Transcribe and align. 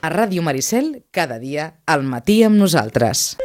A 0.00 0.08
Ràdio 0.08 0.40
Maricel, 0.40 1.04
cada 1.12 1.36
dia, 1.36 1.64
al 1.84 2.06
matí 2.08 2.38
amb 2.40 2.56
nosaltres. 2.56 3.36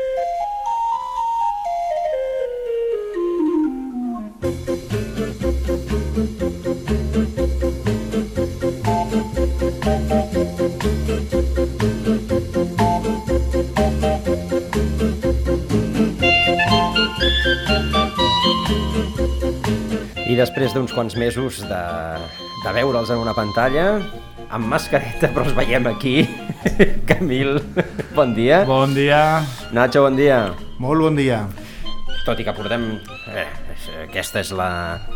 I 20.24 20.40
després 20.40 20.72
d'uns 20.72 20.96
quants 20.96 21.20
mesos 21.20 21.60
de, 21.68 21.84
de 22.64 22.76
veure'ls 22.80 23.12
en 23.12 23.20
una 23.28 23.36
pantalla, 23.36 24.00
amb 24.56 24.72
mascareta, 24.72 25.34
però 25.36 25.50
els 25.50 25.56
veiem 25.60 25.92
aquí. 25.92 26.22
Camil, 27.10 27.60
bon 28.16 28.34
dia. 28.34 28.64
Bon 28.66 28.90
dia. 28.94 29.44
Nacho, 29.76 30.06
bon 30.06 30.18
dia. 30.18 30.54
Molt 30.82 31.02
bon 31.06 31.18
dia. 31.18 31.46
Tot 32.26 32.40
i 32.42 32.46
que 32.46 32.54
portem... 32.58 32.88
Eh, 33.30 33.50
aquesta 34.08 34.42
és 34.42 34.52
la... 34.56 34.70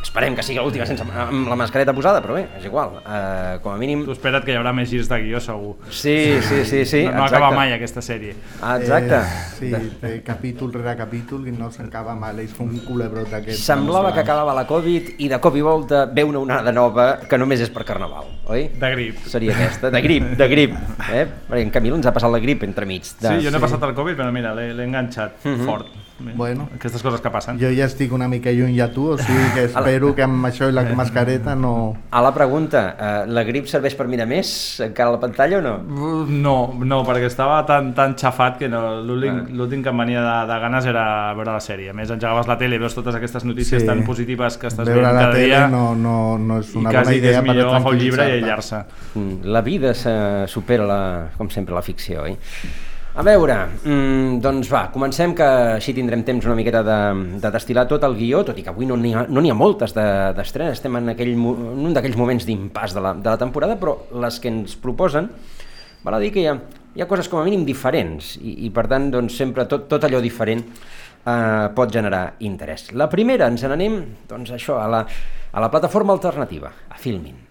Esperem 0.09 0.33
que 0.33 0.41
sigui 0.41 0.57
l'última 0.57 0.87
sense 0.89 1.03
amb 1.05 1.45
la 1.51 1.55
mascareta 1.59 1.93
posada, 1.93 2.17
però 2.23 2.33
bé, 2.33 2.47
és 2.57 2.63
igual. 2.65 2.95
Eh, 3.05 3.59
com 3.61 3.75
a 3.75 3.77
mínim... 3.77 4.01
Tu 4.07 4.15
espera't 4.15 4.41
que 4.41 4.55
hi 4.55 4.57
haurà 4.57 4.71
més 4.73 4.89
girs 4.89 5.05
de 5.11 5.19
guió, 5.21 5.37
segur. 5.43 5.75
Sí, 5.93 6.15
sí, 6.47 6.63
sí, 6.65 6.79
sí. 6.89 7.03
No, 7.05 7.11
no 7.19 7.25
acaba 7.27 7.51
mai 7.53 7.75
aquesta 7.75 8.01
sèrie. 8.01 8.33
Ah, 8.57 8.79
exacte. 8.81 9.19
Eh, 9.19 9.43
sí, 9.59 9.69
de 10.01 10.15
capítol 10.25 10.73
rere 10.73 10.95
capítol 10.97 11.45
i 11.47 11.53
no 11.53 11.69
s'acaba 11.71 12.15
mal, 12.17 12.41
és 12.41 12.57
un 12.57 12.73
culebrot 12.87 13.29
d'aquests. 13.29 13.61
Semblava 13.69 14.09
que 14.17 14.23
acabava 14.25 14.57
la 14.57 14.65
Covid 14.67 15.13
i 15.21 15.29
de 15.29 15.39
cop 15.45 15.55
i 15.55 15.63
volta 15.69 16.07
ve 16.09 16.25
una 16.25 16.41
onada 16.41 16.73
nova 16.73 17.07
que 17.29 17.37
només 17.37 17.61
és 17.61 17.69
per 17.69 17.85
Carnaval, 17.85 18.33
oi? 18.49 18.65
De 18.81 18.91
grip. 18.97 19.21
Seria 19.29 19.53
aquesta, 19.53 19.93
de 19.93 20.01
grip, 20.01 20.33
de 20.41 20.49
grip. 20.49 20.73
Eh? 21.13 21.25
Perquè 21.53 21.61
en 21.69 21.75
Camil 21.77 21.99
ens 22.01 22.09
ha 22.09 22.15
passat 22.17 22.33
la 22.33 22.41
grip 22.41 22.65
entremig. 22.65 23.05
De... 23.21 23.29
Sí, 23.37 23.45
jo 23.45 23.53
no 23.53 23.61
he 23.61 23.67
passat 23.69 23.85
el 23.85 23.93
Covid, 23.93 24.17
però 24.17 24.33
mira, 24.33 24.57
l'he 24.57 24.73
enganxat 24.89 25.45
Mhm. 25.45 25.65
fort. 25.69 25.93
Bé, 26.19 26.33
Bueno. 26.35 26.67
Aquestes 26.75 27.01
coses 27.01 27.21
que 27.21 27.29
passen. 27.31 27.57
Jo 27.59 27.69
ja 27.75 27.85
estic 27.85 28.11
una 28.13 28.27
mica 28.27 28.51
lluny 28.51 28.75
ja 28.77 28.89
tu, 28.91 29.07
o 29.13 29.17
sigui 29.17 29.45
que 29.55 29.63
espero 29.69 30.13
que 30.15 30.23
amb 30.23 30.45
això 30.49 30.67
i 30.69 30.73
la 30.75 30.83
mascareta 30.95 31.55
no... 31.55 31.95
A 32.11 32.21
la 32.21 32.33
pregunta, 32.33 32.95
eh, 32.99 33.23
la 33.27 33.43
grip 33.47 33.67
serveix 33.71 33.95
per 33.95 34.07
mirar 34.11 34.27
més 34.27 34.51
encara 34.83 35.09
a 35.09 35.15
la 35.15 35.19
pantalla 35.21 35.59
o 35.59 35.61
no? 35.61 35.75
No, 36.29 36.55
no, 36.83 37.01
perquè 37.07 37.29
estava 37.29 37.61
tan, 37.65 37.93
tan 37.95 38.15
xafat 38.19 38.57
que 38.59 38.67
no, 38.69 39.01
l'últim 39.03 39.83
que 39.83 39.89
em 39.93 39.97
venia 40.03 40.21
de, 40.25 40.35
de 40.51 40.59
ganes 40.65 40.85
era 40.91 41.05
veure 41.37 41.53
la 41.55 41.63
sèrie. 41.63 41.89
A 41.91 41.95
més, 41.97 42.11
engegaves 42.11 42.47
la 42.51 42.57
tele 42.59 42.75
i 42.75 42.83
veus 42.83 42.95
totes 42.97 43.15
aquestes 43.15 43.45
notícies 43.47 43.79
Sí. 43.79 43.87
tan 43.87 44.03
positives 44.03 44.57
que 44.59 44.67
estàs 44.67 44.85
Veure 44.87 44.99
veient 45.01 45.15
la 45.15 45.21
cada 45.21 45.33
tele 45.33 45.45
dia 45.45 45.67
no, 45.71 45.95
no, 45.95 46.37
no 46.37 46.59
és 46.59 46.73
i 46.73 46.77
una 46.81 46.89
quasi 46.91 47.05
bona 47.05 47.09
que 47.09 47.15
és 47.15 47.23
idea 47.23 47.41
per 47.41 47.47
millor 47.49 47.69
agafar 47.69 47.93
un 47.93 47.99
llibre 48.03 48.27
i 48.27 48.31
aïllar-se. 48.39 48.83
Mm, 49.15 49.39
La 49.55 49.61
vida 49.61 49.93
se 49.93 50.13
supera, 50.47 50.85
la, 50.89 51.01
com 51.37 51.49
sempre, 51.49 51.73
la 51.75 51.81
ficció, 51.85 52.23
oi? 52.27 52.35
A 53.19 53.23
veure, 53.27 53.55
mm, 53.83 54.37
doncs 54.39 54.69
va, 54.71 54.85
comencem 54.93 55.33
que 55.35 55.43
així 55.75 55.91
tindrem 55.91 56.21
temps 56.23 56.45
una 56.47 56.55
miqueta 56.55 56.79
de, 56.87 56.99
de 57.43 57.49
destil·lar 57.51 57.83
tot 57.89 58.05
el 58.07 58.13
guió, 58.15 58.45
tot 58.47 58.55
i 58.55 58.63
que 58.63 58.71
avui 58.71 58.87
no 58.87 58.95
n'hi 58.95 59.11
ha, 59.11 59.25
no 59.27 59.43
ha 59.43 59.57
moltes 59.59 59.91
de- 59.91 60.31
d'estrenes, 60.37 60.77
estem 60.77 60.95
en, 60.95 61.09
aquell, 61.11 61.33
en 61.35 61.83
un 61.89 61.97
d'aquells 61.97 62.15
moments 62.15 62.47
d'impàs 62.47 62.95
de, 62.95 63.03
la, 63.03 63.11
de 63.19 63.27
la 63.27 63.35
temporada, 63.41 63.75
però 63.75 63.97
les 64.23 64.39
que 64.39 64.47
ens 64.47 64.77
proposen, 64.79 65.27
val 66.05 66.15
a 66.15 66.21
dir 66.23 66.31
que 66.31 66.45
hi 66.45 66.47
ha, 66.47 66.55
hi 66.95 67.03
ha 67.03 67.09
coses 67.11 67.27
com 67.27 67.41
a 67.41 67.43
mínim 67.43 67.67
diferents 67.67 68.37
i, 68.39 68.55
i 68.69 68.71
per 68.71 68.87
tant 68.87 69.11
doncs, 69.11 69.35
sempre 69.35 69.67
tot, 69.67 69.89
tot 69.91 70.07
allò 70.07 70.23
diferent 70.23 70.63
eh, 70.63 71.67
pot 71.75 71.91
generar 71.91 72.23
interès. 72.39 72.87
La 72.95 73.11
primera, 73.11 73.51
ens 73.51 73.67
n'anem 73.67 73.99
doncs, 74.31 74.55
això, 74.55 74.79
a, 74.79 74.87
la, 74.87 75.03
a 75.51 75.67
la 75.67 75.73
plataforma 75.75 76.15
alternativa, 76.15 76.71
a 76.87 76.95
Filmin. 76.95 77.48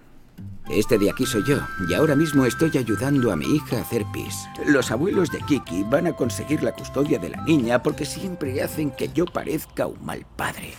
Este 0.70 0.98
de 0.98 1.10
aquí 1.10 1.24
soy 1.24 1.42
yo, 1.44 1.58
y 1.88 1.94
ahora 1.94 2.14
mismo 2.14 2.44
estoy 2.44 2.76
ayudando 2.76 3.32
a 3.32 3.36
mi 3.36 3.46
hija 3.46 3.78
a 3.78 3.80
hacer 3.80 4.04
pis. 4.12 4.46
Los 4.66 4.90
abuelos 4.90 5.30
de 5.30 5.38
Kiki 5.38 5.82
van 5.84 6.06
a 6.06 6.12
conseguir 6.12 6.62
la 6.62 6.72
custodia 6.72 7.18
de 7.18 7.30
la 7.30 7.42
niña 7.42 7.82
porque 7.82 8.04
siempre 8.04 8.62
hacen 8.62 8.90
que 8.90 9.08
yo 9.08 9.24
parezca 9.24 9.86
un 9.86 10.04
mal 10.04 10.26
padre. 10.36 10.74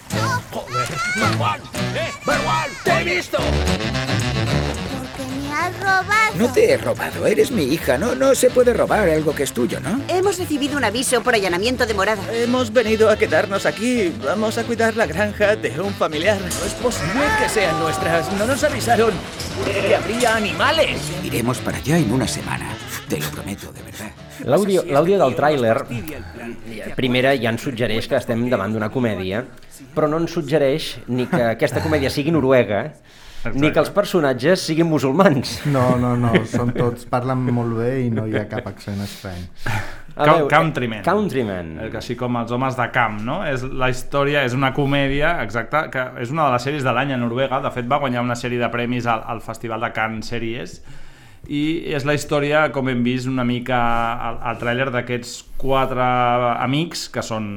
Porque 5.19 5.35
me 5.35 5.53
has 5.53 5.79
robado. 5.79 6.35
No 6.35 6.51
te 6.53 6.71
he 6.71 6.77
robado, 6.77 7.27
eres 7.27 7.51
mi 7.51 7.63
hija, 7.63 7.97
no, 7.97 8.15
no 8.15 8.33
se 8.35 8.49
puede 8.49 8.73
robar 8.73 9.09
algo 9.09 9.35
que 9.35 9.43
es 9.43 9.51
tuyo, 9.51 9.79
¿no? 9.79 10.01
Hemos 10.07 10.37
recibido 10.37 10.77
un 10.77 10.83
aviso 10.83 11.21
por 11.21 11.33
allanamiento 11.33 11.85
de 11.85 11.93
morada. 11.93 12.21
Hemos 12.33 12.71
venido 12.71 13.09
a 13.09 13.17
quedarnos 13.17 13.65
aquí. 13.65 14.13
Vamos 14.23 14.57
a 14.57 14.63
cuidar 14.63 14.95
la 14.95 15.05
granja 15.05 15.55
de 15.55 15.79
un 15.81 15.93
familiar. 15.93 16.39
No 16.39 16.47
es 16.47 16.73
posible 16.75 17.21
que 17.41 17.49
sean 17.49 17.79
nuestras. 17.79 18.31
No 18.33 18.45
nos 18.45 18.63
avisaron 18.63 19.11
que 19.65 19.95
habría 19.95 20.35
animales. 20.35 21.01
Iremos 21.23 21.57
para 21.59 21.77
allá 21.77 21.97
en 21.97 22.11
una 22.11 22.27
semana, 22.27 22.69
te 23.07 23.19
lo 23.19 23.29
prometo, 23.29 23.71
de 23.73 23.81
verdad. 23.83 24.11
L'àudio 24.45 25.17
del 25.19 25.35
tràiler, 25.35 25.83
primera, 26.95 27.33
ja 27.35 27.51
ens 27.51 27.65
suggereix 27.65 28.07
que 28.07 28.15
estem 28.15 28.45
davant 28.47 28.71
d'una 28.71 28.87
comèdia, 28.93 29.41
però 29.91 30.07
no 30.07 30.21
ens 30.21 30.31
suggereix 30.31 30.93
ni 31.11 31.25
que 31.27 31.41
aquesta 31.43 31.83
comèdia 31.83 32.07
sigui 32.13 32.31
noruega, 32.31 32.93
ni 33.55 33.71
que 33.71 33.79
els 33.81 33.91
personatges 33.95 34.65
siguin 34.67 34.89
musulmans. 34.89 35.59
No, 35.71 35.93
no, 36.01 36.15
no, 36.19 36.33
són 36.49 36.73
tots, 36.75 37.07
parlen 37.09 37.45
molt 37.55 37.77
bé 37.79 37.93
i 38.05 38.13
no 38.13 38.27
hi 38.27 38.35
ha 38.39 38.45
cap 38.51 38.67
accent 38.71 38.99
estrany. 39.05 39.47
Veure, 40.19 40.47
Countryman. 40.51 41.03
Countryman. 41.05 41.69
Que 41.91 41.99
Així 42.01 42.15
com 42.19 42.35
els 42.41 42.51
homes 42.51 42.75
de 42.75 42.87
camp, 42.91 43.21
no? 43.23 43.39
És 43.47 43.63
la 43.63 43.87
història, 43.91 44.43
és 44.47 44.55
una 44.57 44.73
comèdia, 44.75 45.37
exacta, 45.45 45.85
que 45.93 46.05
és 46.23 46.33
una 46.33 46.49
de 46.49 46.57
les 46.57 46.65
sèries 46.67 46.83
de 46.83 46.95
l'any 46.95 47.13
a 47.15 47.19
Noruega. 47.21 47.61
De 47.63 47.71
fet, 47.71 47.87
va 47.87 48.01
guanyar 48.03 48.25
una 48.25 48.35
sèrie 48.39 48.59
de 48.59 48.69
premis 48.73 49.07
al, 49.07 49.23
al 49.23 49.39
Festival 49.45 49.87
de 49.87 49.93
Cannes 49.95 50.33
Sèries. 50.33 50.81
I 51.47 51.63
és 51.95 52.03
la 52.05 52.17
història, 52.17 52.67
com 52.75 52.91
hem 52.91 53.05
vist 53.05 53.29
una 53.31 53.47
mica 53.47 53.79
al, 54.27 54.41
al 54.51 54.59
tràiler, 54.59 54.89
d'aquests 54.91 55.37
quatre 55.61 56.03
amics 56.59 57.07
que 57.13 57.23
són 57.23 57.47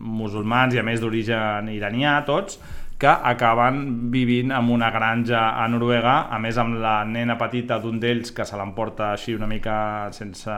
musulmans 0.00 0.74
i 0.74 0.80
a 0.80 0.86
més 0.86 1.02
d'origen 1.02 1.68
iranià, 1.74 2.20
tots, 2.28 2.60
que 3.00 3.08
acaben 3.08 4.10
vivint 4.12 4.52
en 4.52 4.68
una 4.70 4.90
granja 4.92 5.46
a 5.56 5.66
Noruega, 5.72 6.28
a 6.28 6.38
més 6.38 6.58
amb 6.60 6.76
la 6.82 7.00
nena 7.08 7.38
petita 7.40 7.80
d'un 7.80 7.96
d'ells 8.00 8.34
que 8.36 8.44
se 8.44 8.58
l'emporta 8.60 9.14
així 9.14 9.34
una 9.34 9.48
mica 9.48 10.10
sense 10.12 10.52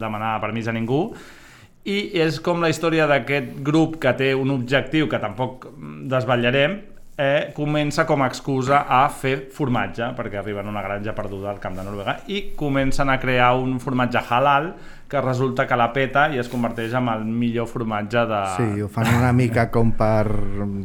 demanar 0.00 0.40
permís 0.42 0.66
a 0.66 0.74
ningú, 0.74 1.04
i 1.86 2.10
és 2.20 2.40
com 2.44 2.60
la 2.60 2.68
història 2.72 3.06
d'aquest 3.08 3.60
grup 3.64 4.00
que 4.02 4.12
té 4.18 4.34
un 4.34 4.50
objectiu 4.52 5.08
que 5.08 5.22
tampoc 5.22 5.68
desvetllarem, 6.10 6.80
eh, 7.20 7.52
comença 7.54 8.04
com 8.08 8.22
a 8.22 8.28
excusa 8.28 8.84
a 8.88 9.04
fer 9.08 9.36
formatge, 9.54 10.10
perquè 10.18 10.40
arriben 10.40 10.66
a 10.66 10.74
una 10.74 10.82
granja 10.82 11.14
perduda 11.14 11.50
al 11.52 11.60
camp 11.60 11.78
de 11.78 11.84
Noruega, 11.86 12.18
i 12.26 12.50
comencen 12.56 13.08
a 13.08 13.20
crear 13.20 13.54
un 13.54 13.78
formatge 13.78 14.26
halal 14.28 14.72
que 15.10 15.20
resulta 15.20 15.66
que 15.66 15.74
la 15.74 15.88
peta 15.92 16.28
i 16.30 16.38
es 16.38 16.46
converteix 16.48 16.92
en 16.94 17.08
el 17.10 17.24
millor 17.26 17.66
formatge 17.66 18.20
de... 18.30 18.40
Sí, 18.56 18.82
ho 18.84 18.86
fan 18.88 19.08
una 19.18 19.32
mica 19.34 19.64
com 19.74 19.90
per... 19.98 20.22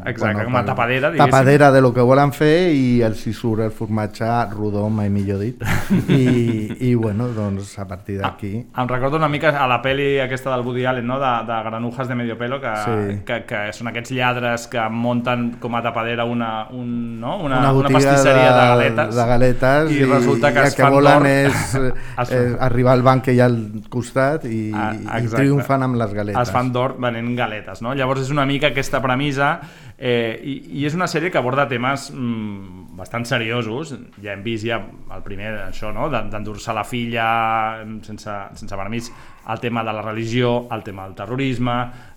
Exacte, 0.10 0.46
com 0.48 0.56
a 0.58 0.64
tapadera, 0.66 1.12
diguéssim. 1.14 1.30
Tapadera 1.30 1.68
de 1.72 1.82
lo 1.86 1.92
que 1.94 2.02
volen 2.02 2.34
fer 2.34 2.72
i 2.74 3.04
els 3.06 3.22
hi 3.30 3.34
surt 3.38 3.62
el 3.68 3.70
formatge 3.76 4.26
rodó, 4.56 4.88
mai 4.90 5.12
millor 5.14 5.44
dit. 5.44 5.62
I, 6.10 6.90
i 6.90 6.96
bueno, 6.96 7.28
doncs 7.36 7.76
a 7.78 7.86
partir 7.88 8.18
d'aquí... 8.24 8.54
Em 8.66 8.90
recordo 8.90 9.18
una 9.22 9.30
mica 9.30 9.54
a 9.62 9.68
la 9.70 9.78
peli 9.86 10.18
aquesta 10.24 10.56
del 10.56 10.66
Woody 10.66 10.86
Allen, 10.90 11.06
no? 11.06 11.20
de, 11.22 11.32
de 11.46 11.60
Granujas 11.70 12.08
de 12.10 12.16
Medio 12.16 12.38
Pelo, 12.38 12.60
que, 12.60 12.74
Sí. 12.86 13.20
que, 13.30 13.40
que 13.46 13.62
són 13.78 13.92
aquests 13.94 14.12
lladres 14.18 14.66
que 14.74 14.82
munten 14.90 15.52
com 15.62 15.78
a 15.78 15.84
tapadera 15.86 16.26
una, 16.26 16.66
un, 16.74 17.20
no? 17.22 17.38
una, 17.46 17.62
una 17.62 17.72
una 17.86 17.90
pastisseria 17.94 18.50
de, 18.50 18.58
de, 18.58 18.68
galetes. 18.74 19.16
de 19.16 19.26
galetes 19.30 19.92
i, 19.94 20.04
resulta 20.10 20.52
que 20.54 20.66
i 20.66 20.68
es 20.68 20.74
el 20.74 20.82
que 20.82 20.92
volen 20.98 21.30
és 21.30 21.78
Es- 22.26 22.32
eh, 22.34 22.58
arribar 22.60 22.94
al 22.98 23.06
banc 23.06 23.24
que 23.30 23.34
hi 23.38 23.40
ha 23.44 23.46
al 23.52 23.60
costat 23.90 24.15
i, 24.48 24.72
Ah, 24.74 24.94
i 25.22 25.28
triomfant 25.36 25.84
amb 25.84 25.96
les 26.00 26.14
galetes. 26.16 26.42
Es 26.48 26.52
fan 26.54 26.72
d'or 26.74 26.96
venent 27.02 27.36
galetes, 27.38 27.82
no? 27.82 27.94
Llavors 27.94 28.22
és 28.26 28.32
una 28.32 28.46
mica 28.46 28.68
aquesta 28.72 29.02
premissa 29.04 29.60
eh, 29.98 30.40
i, 30.44 30.56
i 30.82 30.86
és 30.88 30.96
una 30.96 31.08
sèrie 31.08 31.30
que 31.32 31.38
aborda 31.38 31.68
temes 31.68 32.10
mm, 32.14 32.96
bastant 32.98 33.26
seriosos. 33.28 33.94
Ja 34.24 34.34
hem 34.34 34.44
vist 34.44 34.66
ja 34.66 34.80
el 35.16 35.24
primer, 35.24 35.54
això, 35.70 35.92
no? 35.94 36.10
d'en- 36.10 36.30
d'endur-se 36.32 36.74
la 36.74 36.84
filla 36.88 37.30
mm, 37.86 38.02
sense, 38.08 38.36
sense 38.56 38.76
permís, 38.76 39.12
el 39.48 39.60
tema 39.62 39.84
de 39.84 39.94
la 39.94 40.02
religió, 40.02 40.68
el 40.74 40.82
tema 40.84 41.04
del 41.06 41.16
terrorisme, 41.16 41.76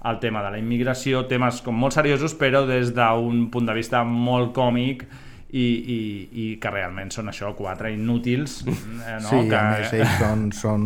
el 0.08 0.18
tema 0.18 0.42
de 0.42 0.50
la 0.54 0.58
immigració, 0.58 1.26
temes 1.28 1.60
com 1.62 1.74
molt 1.76 1.92
seriosos 1.98 2.34
però 2.38 2.64
des 2.66 2.94
d'un 2.96 3.48
punt 3.50 3.66
de 3.68 3.74
vista 3.76 4.04
molt 4.04 4.54
còmic 4.56 5.04
i, 5.48 5.64
i, 5.64 6.00
i 6.28 6.46
que 6.60 6.70
realment 6.70 7.08
són 7.14 7.30
això, 7.32 7.54
quatre 7.56 7.88
inútils 7.94 8.58
eh, 8.68 9.14
no? 9.22 9.30
Sí, 9.30 9.38
que, 9.48 9.56
a 9.56 9.62
més 9.72 9.94
ells 9.96 10.18
són, 10.20 10.42
són 10.52 10.82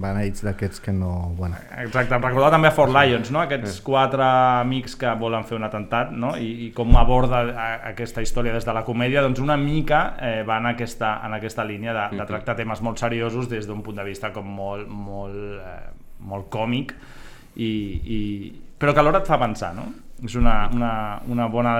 beneits 0.00 0.46
d'aquests 0.46 0.80
que 0.86 0.94
no... 0.96 1.10
Bueno, 1.36 1.58
Exacte, 1.82 2.16
em 2.16 2.24
recordava 2.24 2.54
també 2.56 2.70
a 2.70 2.74
Fort 2.76 2.94
Lions, 2.96 3.28
no? 3.34 3.42
aquests 3.44 3.82
quatre 3.84 4.24
amics 4.62 4.96
que 4.96 5.12
volen 5.20 5.44
fer 5.48 5.58
un 5.58 5.68
atemptat 5.68 6.16
no? 6.16 6.32
I, 6.40 6.48
i 6.68 6.70
com 6.76 6.96
aborda 6.96 7.42
aquesta 7.92 8.24
història 8.24 8.56
des 8.56 8.64
de 8.64 8.76
la 8.76 8.86
comèdia, 8.86 9.20
doncs 9.26 9.44
una 9.44 9.58
mica 9.60 10.02
eh, 10.16 10.40
va 10.48 10.56
en 10.62 10.72
aquesta, 10.72 11.18
en 11.28 11.36
aquesta 11.36 11.68
línia 11.68 11.92
de, 11.96 12.08
de 12.16 12.28
tractar 12.32 12.56
temes 12.62 12.80
molt 12.84 13.04
seriosos 13.04 13.52
des 13.52 13.68
d'un 13.68 13.84
punt 13.84 14.00
de 14.00 14.08
vista 14.08 14.32
com 14.32 14.48
molt, 14.48 14.88
molt, 14.88 15.36
eh, 15.60 15.78
molt 16.32 16.48
còmic 16.54 16.96
i, 17.60 17.68
i, 17.68 18.20
però 18.80 18.94
que 18.94 19.04
alhora 19.04 19.20
et 19.20 19.28
fa 19.28 19.36
pensar, 19.40 19.74
no? 19.76 19.90
És 20.24 20.34
una, 20.34 20.68
una, 20.74 20.92
una 21.30 21.44
bona 21.46 21.72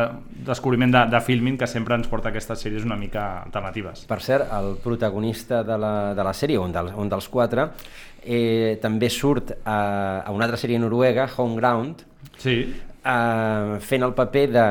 descobriment 0.47 0.93
de, 0.95 1.01
de 1.11 1.21
filming 1.27 1.57
que 1.59 1.67
sempre 1.67 1.97
ens 1.99 2.07
porta 2.07 2.29
a 2.29 2.31
aquestes 2.31 2.61
sèries 2.63 2.85
una 2.87 2.95
mica 2.97 3.43
alternatives. 3.43 4.05
Per 4.07 4.21
cert, 4.23 4.47
el 4.55 4.77
protagonista 4.85 5.65
de 5.67 5.79
la, 5.83 5.95
de 6.15 6.23
la 6.29 6.35
sèrie, 6.39 6.59
un 6.63 6.71
dels, 6.73 6.93
un 6.95 7.11
dels 7.11 7.27
quatre, 7.29 7.65
eh, 8.23 8.79
també 8.83 9.11
surt 9.11 9.51
a, 9.65 9.79
a 10.23 10.31
una 10.31 10.47
altra 10.47 10.61
sèrie 10.61 10.79
noruega, 10.79 11.27
Home 11.37 11.57
Ground, 11.59 12.05
Sí, 12.39 12.61
eh, 13.03 13.79
fent 13.83 14.07
el 14.07 14.15
paper 14.15 14.45
de 14.55 14.67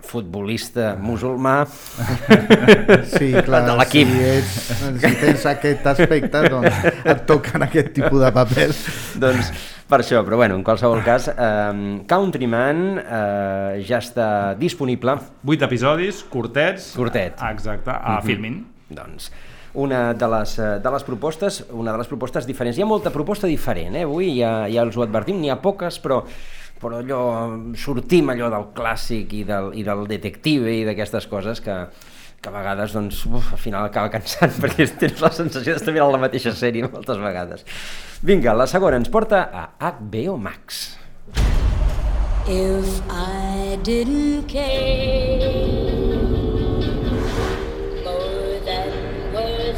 futbolista 0.00 0.94
musulmà 0.96 1.58
Sí, 3.12 3.34
clar, 3.44 3.60
de 3.66 3.74
l'equip. 3.76 4.08
si, 4.08 4.22
ets, 4.30 4.54
si 5.02 5.10
tens 5.20 5.44
aquest 5.50 5.86
aspecte, 5.92 6.42
doncs 6.48 6.88
et 7.04 7.20
toquen 7.28 7.66
aquest 7.66 7.92
tipus 7.98 8.22
de 8.24 8.30
papers. 8.32 8.80
doncs 9.20 9.52
per 9.90 10.00
això, 10.04 10.22
però 10.24 10.38
bueno, 10.38 10.54
en 10.56 10.62
qualsevol 10.64 11.02
cas, 11.04 11.26
eh, 11.28 12.00
Countryman 12.08 12.82
eh, 13.00 13.82
ja 13.86 13.98
està 13.98 14.54
disponible, 14.58 15.16
vuit 15.42 15.62
episodis, 15.66 16.22
curtets. 16.30 16.92
Curtet. 16.96 17.40
Exacte, 17.50 17.90
a 17.90 18.18
Mhm. 18.20 18.26
Filmin. 18.26 18.60
doncs 18.90 19.30
una 19.72 20.14
de 20.14 20.26
les, 20.26 20.58
eh, 20.58 20.80
de 20.82 20.90
les 20.90 21.04
propostes, 21.06 21.64
una 21.70 21.92
de 21.92 21.98
les 21.98 22.08
propostes 22.08 22.44
diferents. 22.44 22.76
Hi 22.76 22.82
ha 22.82 22.86
molta 22.86 23.10
proposta 23.14 23.46
diferent, 23.46 23.94
eh? 23.94 24.02
avui 24.02 24.32
ja, 24.38 24.66
ja 24.66 24.82
els 24.82 24.96
ho 24.96 25.02
advertim, 25.02 25.38
n'hi 25.40 25.50
ha 25.50 25.60
poques, 25.62 25.98
però 26.00 26.24
però 26.80 26.96
allò, 26.96 27.58
sortim 27.76 28.30
allò 28.30 28.48
del 28.48 28.64
clàssic 28.72 29.34
i 29.36 29.44
del, 29.44 29.66
i 29.76 29.82
del 29.84 30.06
detective 30.08 30.72
i 30.72 30.84
d'aquestes 30.86 31.26
coses 31.28 31.60
que, 31.60 31.74
que 32.40 32.48
a 32.48 32.54
vegades 32.54 32.94
doncs, 32.96 33.24
uf, 33.28 33.52
al 33.52 33.60
final 33.60 33.88
acaba 33.88 34.10
cansant 34.12 34.56
perquè 34.62 34.88
tens 35.00 35.20
la 35.20 35.32
sensació 35.34 35.76
d'estar 35.76 35.94
mirant 35.96 36.14
la 36.14 36.22
mateixa 36.22 36.54
sèrie 36.56 36.88
moltes 36.88 37.20
vegades. 37.20 37.66
Vinga, 38.24 38.56
la 38.56 38.68
segona 38.70 39.00
ens 39.00 39.12
porta 39.12 39.46
a 39.52 39.68
HBO 40.00 40.38
Max. 40.40 40.96
If 42.48 43.02
I 43.10 43.76
didn't 43.84 44.48
care 44.48 45.90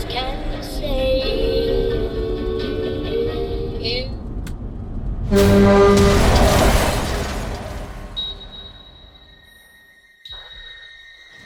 can 0.09 0.63
say, 0.63 1.23
you 3.81 4.11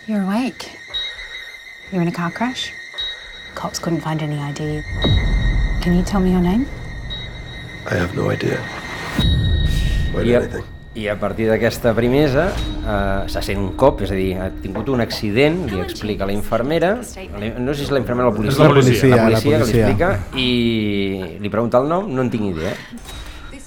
You're 0.06 0.22
awake. 0.22 0.75
You're 1.92 2.02
in 2.02 2.08
a 2.08 2.12
car 2.12 2.30
crash? 2.32 2.72
Cops 3.54 3.78
couldn't 3.78 4.00
find 4.00 4.22
any 4.22 4.38
ID. 4.38 4.82
Can 5.82 5.94
you 5.96 6.02
tell 6.02 6.20
me 6.20 6.30
your 6.32 6.40
name? 6.42 6.66
I 7.90 7.94
have 7.94 8.14
no 8.16 8.30
idea. 8.30 8.58
Why 10.12 10.22
I 10.22 10.32
a, 10.34 10.40
anything? 10.42 10.64
I 10.96 11.06
a 11.12 11.16
partir 11.20 11.46
d'aquesta 11.50 11.92
premissa 11.94 12.46
eh, 12.50 13.28
se 13.30 13.42
sent 13.44 13.60
un 13.60 13.74
cop, 13.78 14.00
és 14.02 14.10
a 14.10 14.16
dir, 14.18 14.30
ha 14.40 14.48
tingut 14.62 14.88
un 14.90 15.00
accident, 15.04 15.62
li 15.70 15.78
explica 15.84 16.24
a 16.24 16.30
la 16.30 16.34
infermera, 16.34 16.94
la- 16.96 17.52
no 17.60 17.74
sé 17.74 17.82
si 17.82 17.86
és 17.86 17.92
la 17.92 18.00
infermera 18.00 18.28
o 18.28 18.32
la 18.32 18.36
policia, 18.38 18.64
la 18.64 18.72
policia, 18.74 19.10
la 19.12 19.16
la 19.16 19.24
policia, 19.28 19.42
que 19.42 19.56
li 19.56 19.60
policia. 19.60 19.86
explica 19.86 20.40
i 20.40 21.38
li 21.44 21.50
pregunta 21.52 21.78
el 21.84 21.88
nom, 21.92 22.08
no 22.16 22.24
en 22.24 22.30
tinc 22.32 22.48
idea. 22.56 22.72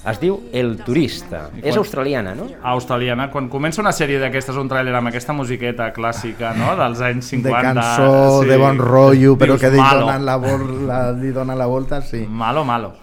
Es 0.00 0.16
diu 0.16 0.38
El 0.56 0.78
Turista, 0.80 1.50
és 1.60 1.76
australiana, 1.76 2.32
no? 2.34 2.46
australiana, 2.72 3.26
quan 3.28 3.50
comença 3.52 3.82
una 3.82 3.92
sèrie 3.92 4.16
d'aquestes, 4.22 4.56
un 4.56 4.70
tràiler 4.70 4.94
amb 4.96 5.10
aquesta 5.10 5.34
musiqueta 5.36 5.90
clàssica, 5.92 6.54
no?, 6.56 6.72
dels 6.78 7.02
anys 7.04 7.28
50... 7.34 7.50
De 7.50 7.66
cançó, 7.66 8.40
de 8.48 8.56
bon 8.56 8.80
rotllo, 8.80 9.34
però 9.36 9.58
dius, 9.58 9.66
que 9.66 9.74
li 9.74 9.82
donen 9.82 10.24
la, 10.24 10.38
vol, 10.40 10.64
la, 10.88 11.02
li 11.12 11.34
donen 11.36 11.60
la 11.60 11.68
volta, 11.68 12.00
sí. 12.00 12.24
Malo, 12.24 12.64
malo. 12.64 12.94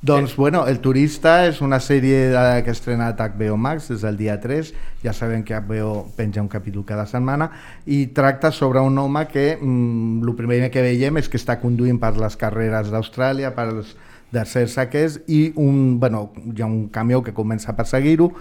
Doncs, 0.00 0.34
bueno, 0.38 0.64
El 0.66 0.78
Turista 0.78 1.44
és 1.46 1.60
una 1.62 1.78
sèrie 1.82 2.28
de- 2.30 2.62
que 2.62 2.70
ha 2.70 2.74
estrenat 2.74 3.18
HBO 3.18 3.56
Max 3.58 3.88
des 3.90 4.02
del 4.02 4.16
dia 4.16 4.40
3, 4.40 4.74
ja 5.02 5.12
sabem 5.12 5.42
que 5.46 5.54
HBO 5.54 6.08
penja 6.16 6.42
un 6.42 6.50
capítol 6.50 6.84
cada 6.86 7.06
setmana, 7.06 7.50
i 7.86 8.06
tracta 8.14 8.50
sobre 8.50 8.82
un 8.82 8.98
home 8.98 9.26
que 9.30 9.56
mm, 9.60 10.26
el 10.26 10.34
primer 10.38 10.70
que 10.70 10.82
veiem 10.82 11.18
és 11.18 11.30
que 11.30 11.38
està 11.38 11.58
conduint 11.62 11.98
per 11.98 12.16
les 12.18 12.38
carreres 12.38 12.90
d'Austràlia, 12.94 13.54
per 13.54 13.70
els 13.72 13.96
deserts 14.32 14.78
aquests, 14.78 15.22
i 15.26 15.52
un, 15.56 15.98
bueno, 16.00 16.28
hi 16.54 16.62
ha 16.62 16.66
un 16.66 16.88
camió 16.92 17.22
que 17.22 17.34
comença 17.36 17.72
a 17.72 17.76
perseguir-ho, 17.76 18.32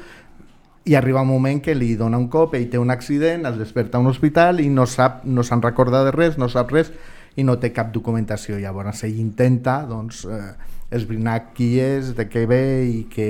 i 0.87 0.95
arriba 0.95 1.21
un 1.21 1.27
moment 1.27 1.59
que 1.59 1.75
li 1.75 1.95
dona 1.99 2.17
un 2.17 2.29
cop, 2.31 2.55
ell 2.55 2.69
té 2.71 2.79
un 2.79 2.91
accident, 2.93 3.43
es 3.49 3.57
desperta 3.59 3.99
a 3.99 4.01
un 4.01 4.07
hospital 4.07 4.61
i 4.63 4.69
no 4.71 4.85
sap, 4.87 5.25
no 5.25 5.43
se'n 5.43 5.61
recorda 5.61 6.05
de 6.07 6.13
res, 6.15 6.37
no 6.39 6.47
sap 6.47 6.71
res 6.71 6.93
i 7.35 7.43
no 7.43 7.57
té 7.59 7.73
cap 7.75 7.91
documentació. 7.91 8.55
Llavors 8.61 9.03
ell 9.03 9.19
intenta 9.19 9.81
doncs, 9.89 10.23
eh, 10.31 10.53
esbrinar 10.95 11.51
qui 11.57 11.73
és, 11.83 12.13
de 12.15 12.29
què 12.31 12.45
ve 12.47 12.63
i 12.87 13.03
què, 13.11 13.29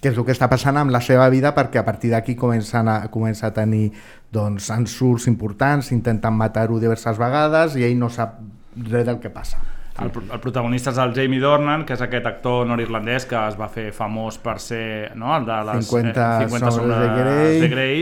què 0.00 0.12
és 0.14 0.16
el 0.16 0.24
que 0.24 0.32
està 0.32 0.48
passant 0.48 0.80
amb 0.80 0.92
la 0.94 1.04
seva 1.04 1.28
vida 1.32 1.52
perquè 1.52 1.82
a 1.82 1.84
partir 1.84 2.14
d'aquí 2.16 2.32
comencen 2.34 2.88
a, 2.88 2.98
comença 3.12 3.52
a 3.52 3.54
tenir 3.56 3.90
doncs, 4.32 4.72
ensurts 4.72 5.28
importants, 5.28 5.92
intenten 5.92 6.40
matar-ho 6.40 6.80
diverses 6.80 7.20
vegades 7.20 7.76
i 7.76 7.84
ell 7.84 8.00
no 8.00 8.08
sap 8.08 8.40
res 8.88 9.04
del 9.04 9.20
que 9.20 9.28
passa. 9.28 9.73
El, 10.02 10.10
el 10.10 10.40
protagonista 10.42 10.90
és 10.90 10.98
el 10.98 11.12
Jamie 11.14 11.38
Dornan, 11.38 11.84
que 11.86 11.94
és 11.94 12.00
aquest 12.02 12.24
actor 12.26 12.64
nord-irlandès 12.66 13.28
que 13.30 13.38
es 13.38 13.58
va 13.58 13.68
fer 13.70 13.90
famós 13.94 14.40
per 14.42 14.56
ser 14.62 15.12
no, 15.14 15.30
el 15.36 15.46
de 15.46 15.58
les 15.70 15.86
50 15.86 16.24
eh, 16.24 16.46
50 16.48 16.72
sombres 16.74 17.02
de 17.04 17.10
Grey. 17.20 17.60
de 17.62 17.68
Grey 17.70 18.00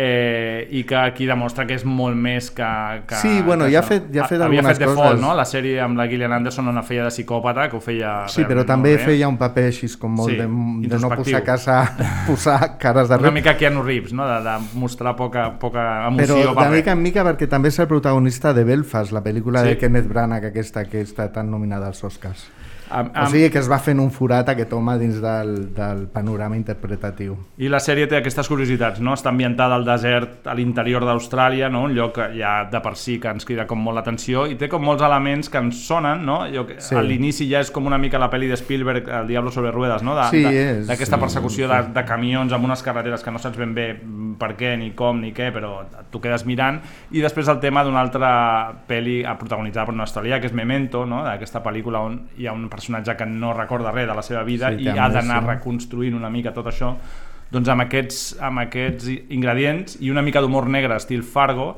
eh, 0.00 0.68
i 0.70 0.84
que 0.86 0.94
aquí 0.94 1.26
demostra 1.26 1.64
que 1.66 1.74
és 1.74 1.82
molt 1.84 2.14
més 2.14 2.52
que... 2.54 2.66
que 3.08 3.16
Sí, 3.18 3.40
bueno, 3.42 3.64
que 3.66 3.72
ja 3.72 3.80
ha 3.80 3.82
fet- 3.82 4.06
ja 4.14 4.22
ha 4.22 4.28
fet 4.30 4.40
Havia 4.44 4.62
fet 4.62 4.84
coses. 4.84 5.20
no? 5.20 5.32
la 5.34 5.44
sèrie 5.48 5.80
amb 5.82 5.98
la 5.98 6.06
Gillian 6.06 6.32
Anderson 6.36 6.68
on 6.70 6.78
feia 6.86 7.02
de 7.08 7.10
psicòpata, 7.10 7.68
que 7.68 7.76
ho 7.76 7.80
feia 7.82 8.12
Sí, 8.30 8.44
però 8.46 8.64
també 8.64 8.92
bé. 8.96 9.02
feia 9.08 9.26
un 9.28 9.36
paper 9.40 9.64
així 9.72 9.88
com 9.98 10.14
molt 10.14 10.30
Sí, 10.30 10.36
de, 10.38 10.46
de 10.46 11.00
no 11.02 11.10
posar, 11.10 11.42
casa, 11.42 11.78
posar 12.28 12.76
cares 12.82 13.08
de 13.08 13.16
Una 13.16 13.32
mica 13.34 13.56
Keanu 13.56 13.82
Reeves, 13.82 14.12
no? 14.12 14.28
de, 14.28 14.38
de 14.44 14.56
mostrar 14.74 15.16
poca, 15.16 15.48
poca 15.58 16.06
emoció 16.06 16.36
Però 16.36 16.54
per 16.54 16.68
de 16.70 16.76
mica 16.76 16.92
en 16.92 17.02
mica 17.02 17.24
perquè 17.26 17.48
també 17.50 17.68
és 17.74 17.78
el 17.82 17.88
protagonista 17.90 18.52
de 18.54 18.62
Belfast, 18.64 19.10
la 19.12 19.24
pel·lícula 19.24 19.64
Sí. 19.64 19.68
de 19.74 19.78
Kenneth 19.78 20.06
Branagh 20.08 20.44
aquesta 20.52 20.84
que 20.84 21.02
està 21.02 21.32
tan 21.32 21.50
nominada 21.50 21.86
als 21.88 22.04
Oscars. 22.04 22.46
Am, 22.90 23.10
O 23.24 23.26
sigui 23.30 23.50
que 23.52 23.58
es 23.60 23.68
va 23.70 23.78
fent 23.82 24.00
un 24.00 24.10
forat 24.14 24.48
aquest 24.52 24.72
home 24.72 24.94
dins 25.00 25.18
del, 25.22 25.52
del 25.76 26.06
panorama 26.12 26.56
interpretatiu. 26.56 27.36
I 27.58 27.68
la 27.68 27.80
sèrie 27.82 28.06
té 28.08 28.18
aquestes 28.18 28.48
curiositats, 28.48 29.00
no? 29.04 29.14
Està 29.18 29.30
ambientada 29.32 29.76
al 29.76 29.84
desert 29.86 30.46
a 30.48 30.54
l'interior 30.56 31.04
d'Austràlia, 31.04 31.68
no? 31.72 31.84
Un 31.88 31.94
lloc 31.96 32.20
ja 32.36 32.64
de 32.70 32.80
per 32.84 32.94
si 32.96 33.18
que 33.20 33.28
ens 33.32 33.44
crida 33.48 33.66
com 33.66 33.80
molt 33.82 33.98
l'atenció 34.00 34.46
i 34.48 34.56
té 34.60 34.68
com 34.68 34.82
molts 34.84 35.02
elements 35.04 35.50
que 35.52 35.60
ens 35.60 35.82
sonen, 35.86 36.24
no? 36.26 36.40
Jo, 36.52 36.66
que 36.66 36.78
Sí. 36.78 36.94
A 36.94 37.02
l'inici 37.02 37.48
ja 37.50 37.60
és 37.60 37.70
com 37.70 37.86
una 37.86 37.98
mica 37.98 38.18
la 38.18 38.30
pel·li 38.30 38.48
de 38.48 38.56
Spielberg, 38.56 39.08
El 39.08 39.26
Diablo 39.26 39.50
sobre 39.50 39.70
ruedes, 39.72 40.02
no? 40.02 40.14
De, 40.16 40.24
Sí, 40.30 40.42
de-. 40.42 40.84
D'aquesta 40.88 41.18
persecució 41.18 41.68
de, 41.68 41.82
de 41.94 42.04
camions 42.04 42.52
amb 42.52 42.64
unes 42.64 42.82
carreteres 42.82 43.22
que 43.22 43.30
no 43.30 43.38
saps 43.38 43.58
ben 43.58 43.74
bé 43.74 43.88
per 44.38 44.54
què, 44.56 44.76
ni 44.78 44.92
com, 44.96 45.20
ni 45.20 45.32
què, 45.34 45.50
però 45.52 45.84
tu 46.10 46.20
quedes 46.20 46.46
mirant. 46.46 46.80
I 47.10 47.20
després 47.20 47.48
el 47.48 47.60
tema 47.60 47.84
d'una 47.84 48.00
altra 48.00 48.30
pel·li 48.88 49.20
protagonitzada 49.38 49.86
per 49.86 49.94
un 49.94 50.00
australià, 50.06 50.40
que 50.40 50.46
és 50.46 50.54
Memento, 50.54 51.04
no? 51.06 51.24
D'aquesta 51.26 51.62
pel·lícula 51.64 52.00
on 52.06 52.20
hi 52.38 52.46
ha 52.46 52.52
un 52.52 52.68
personatge 52.78 53.16
que 53.18 53.26
no 53.28 53.52
recorda 53.56 53.92
res 53.94 54.08
de 54.08 54.14
la 54.16 54.24
seva 54.24 54.44
vida 54.46 54.70
Sí, 54.74 54.86
i 54.86 54.88
ha 54.94 55.08
d'anar 55.10 55.42
amnesia. 55.42 55.54
reconstruint 55.56 56.16
una 56.16 56.30
mica 56.30 56.54
tot 56.56 56.70
això 56.70 56.94
doncs 57.50 57.68
amb 57.72 57.86
aquests, 57.86 58.18
amb 58.44 58.60
aquests 58.66 59.08
ingredients 59.32 59.96
i 60.04 60.10
una 60.12 60.22
mica 60.22 60.40
d'humor 60.44 60.68
negre 60.68 60.96
estil 61.00 61.22
Fargo 61.24 61.70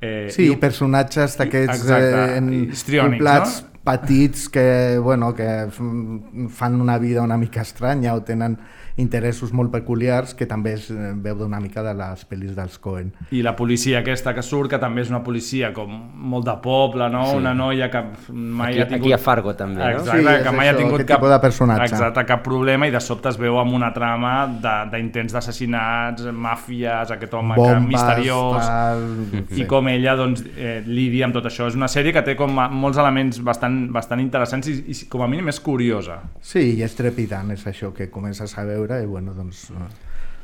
eh, 0.00 0.28
Sí, 0.30 0.50
i 0.52 0.58
personatges 0.60 1.38
d'aquests 1.40 1.86
eh, 1.96 3.00
poblats 3.00 3.62
no? 3.62 3.72
petits 3.86 4.48
que, 4.50 4.98
bueno, 4.98 5.32
que 5.34 5.48
fan 5.70 6.80
una 6.80 6.98
vida 6.98 7.22
una 7.22 7.36
mica 7.38 7.62
estranya 7.62 8.14
o 8.14 8.22
tenen 8.26 8.58
interessos 8.96 9.52
molt 9.52 9.70
peculiars 9.70 10.32
que 10.34 10.46
també 10.48 10.72
es 10.78 10.86
eh, 10.90 11.12
veu 11.20 11.36
d'una 11.36 11.60
mica 11.60 11.82
de 11.84 11.92
les 11.94 12.22
pel·lis 12.28 12.54
dels 12.56 12.78
Coen. 12.80 13.10
i 13.30 13.42
la 13.44 13.52
policia 13.56 13.98
aquesta 14.00 14.32
que 14.34 14.42
surt 14.42 14.70
que 14.72 14.78
també 14.80 15.02
és 15.02 15.10
una 15.12 15.22
policia 15.22 15.72
com 15.76 15.90
molt 16.16 16.46
de 16.46 16.54
poble 16.64 17.08
no? 17.12 17.26
Sí. 17.30 17.36
una 17.36 17.52
noia 17.54 17.90
que 17.90 18.02
mai 18.32 18.72
Aquí- 18.72 18.80
ha 18.80 18.88
tingut 18.88 19.04
aquí 19.06 19.12
a 19.12 19.18
Fargo 19.18 19.54
també, 19.54 19.82
no? 19.82 19.90
Exacte, 19.90 20.22
Sí, 20.38 20.42
que 20.44 20.50
mai 20.56 20.68
ha 20.68 20.72
això, 20.72 20.78
tingut 20.78 20.94
aquest 21.00 21.08
cap, 21.08 21.18
tipus 21.20 21.30
de 21.30 21.38
personatge. 21.40 21.84
exacte, 21.92 22.24
cap 22.26 22.42
problema 22.42 22.86
i 22.88 22.90
de 22.90 23.00
sobte 23.00 23.28
es 23.28 23.36
veu 23.36 23.58
amb 23.60 23.72
una 23.74 23.92
trama 23.92 24.46
de- 24.46 24.90
d'intents 24.96 25.32
d'assassinats 25.32 26.22
màfies, 26.32 27.10
aquest 27.10 27.34
home 27.34 27.54
que, 27.54 27.60
Bombes, 27.60 27.88
misteriós 27.92 28.66
tal, 28.66 29.04
i 29.50 29.54
sí. 29.60 29.66
com 29.66 29.88
ella 29.88 30.14
doncs, 30.16 30.42
eh, 30.56 30.82
lidia 30.86 31.26
amb 31.26 31.34
tot 31.34 31.44
això. 31.44 31.66
És 31.68 31.74
una 31.74 31.86
sèrie 31.88 32.12
que 32.14 32.22
té 32.22 32.34
com 32.36 32.50
molts 32.72 32.96
elements 32.98 33.42
bastant, 33.44 33.90
bastant 33.92 34.20
interessants 34.20 34.68
i, 34.68 34.76
i 34.88 34.94
com 35.08 35.20
a 35.22 35.28
mínim 35.28 35.48
és 35.48 35.60
curiosa. 35.60 36.20
Sí, 36.40 36.76
i 36.78 36.82
és 36.82 36.94
trepidant, 36.96 37.50
és 37.50 37.66
això 37.66 37.92
que 37.92 38.08
comences 38.10 38.56
a 38.56 38.64
veure 38.64 38.85
i 39.02 39.06
bueno, 39.06 39.34
doncs 39.34 39.70
eh, 39.70 39.88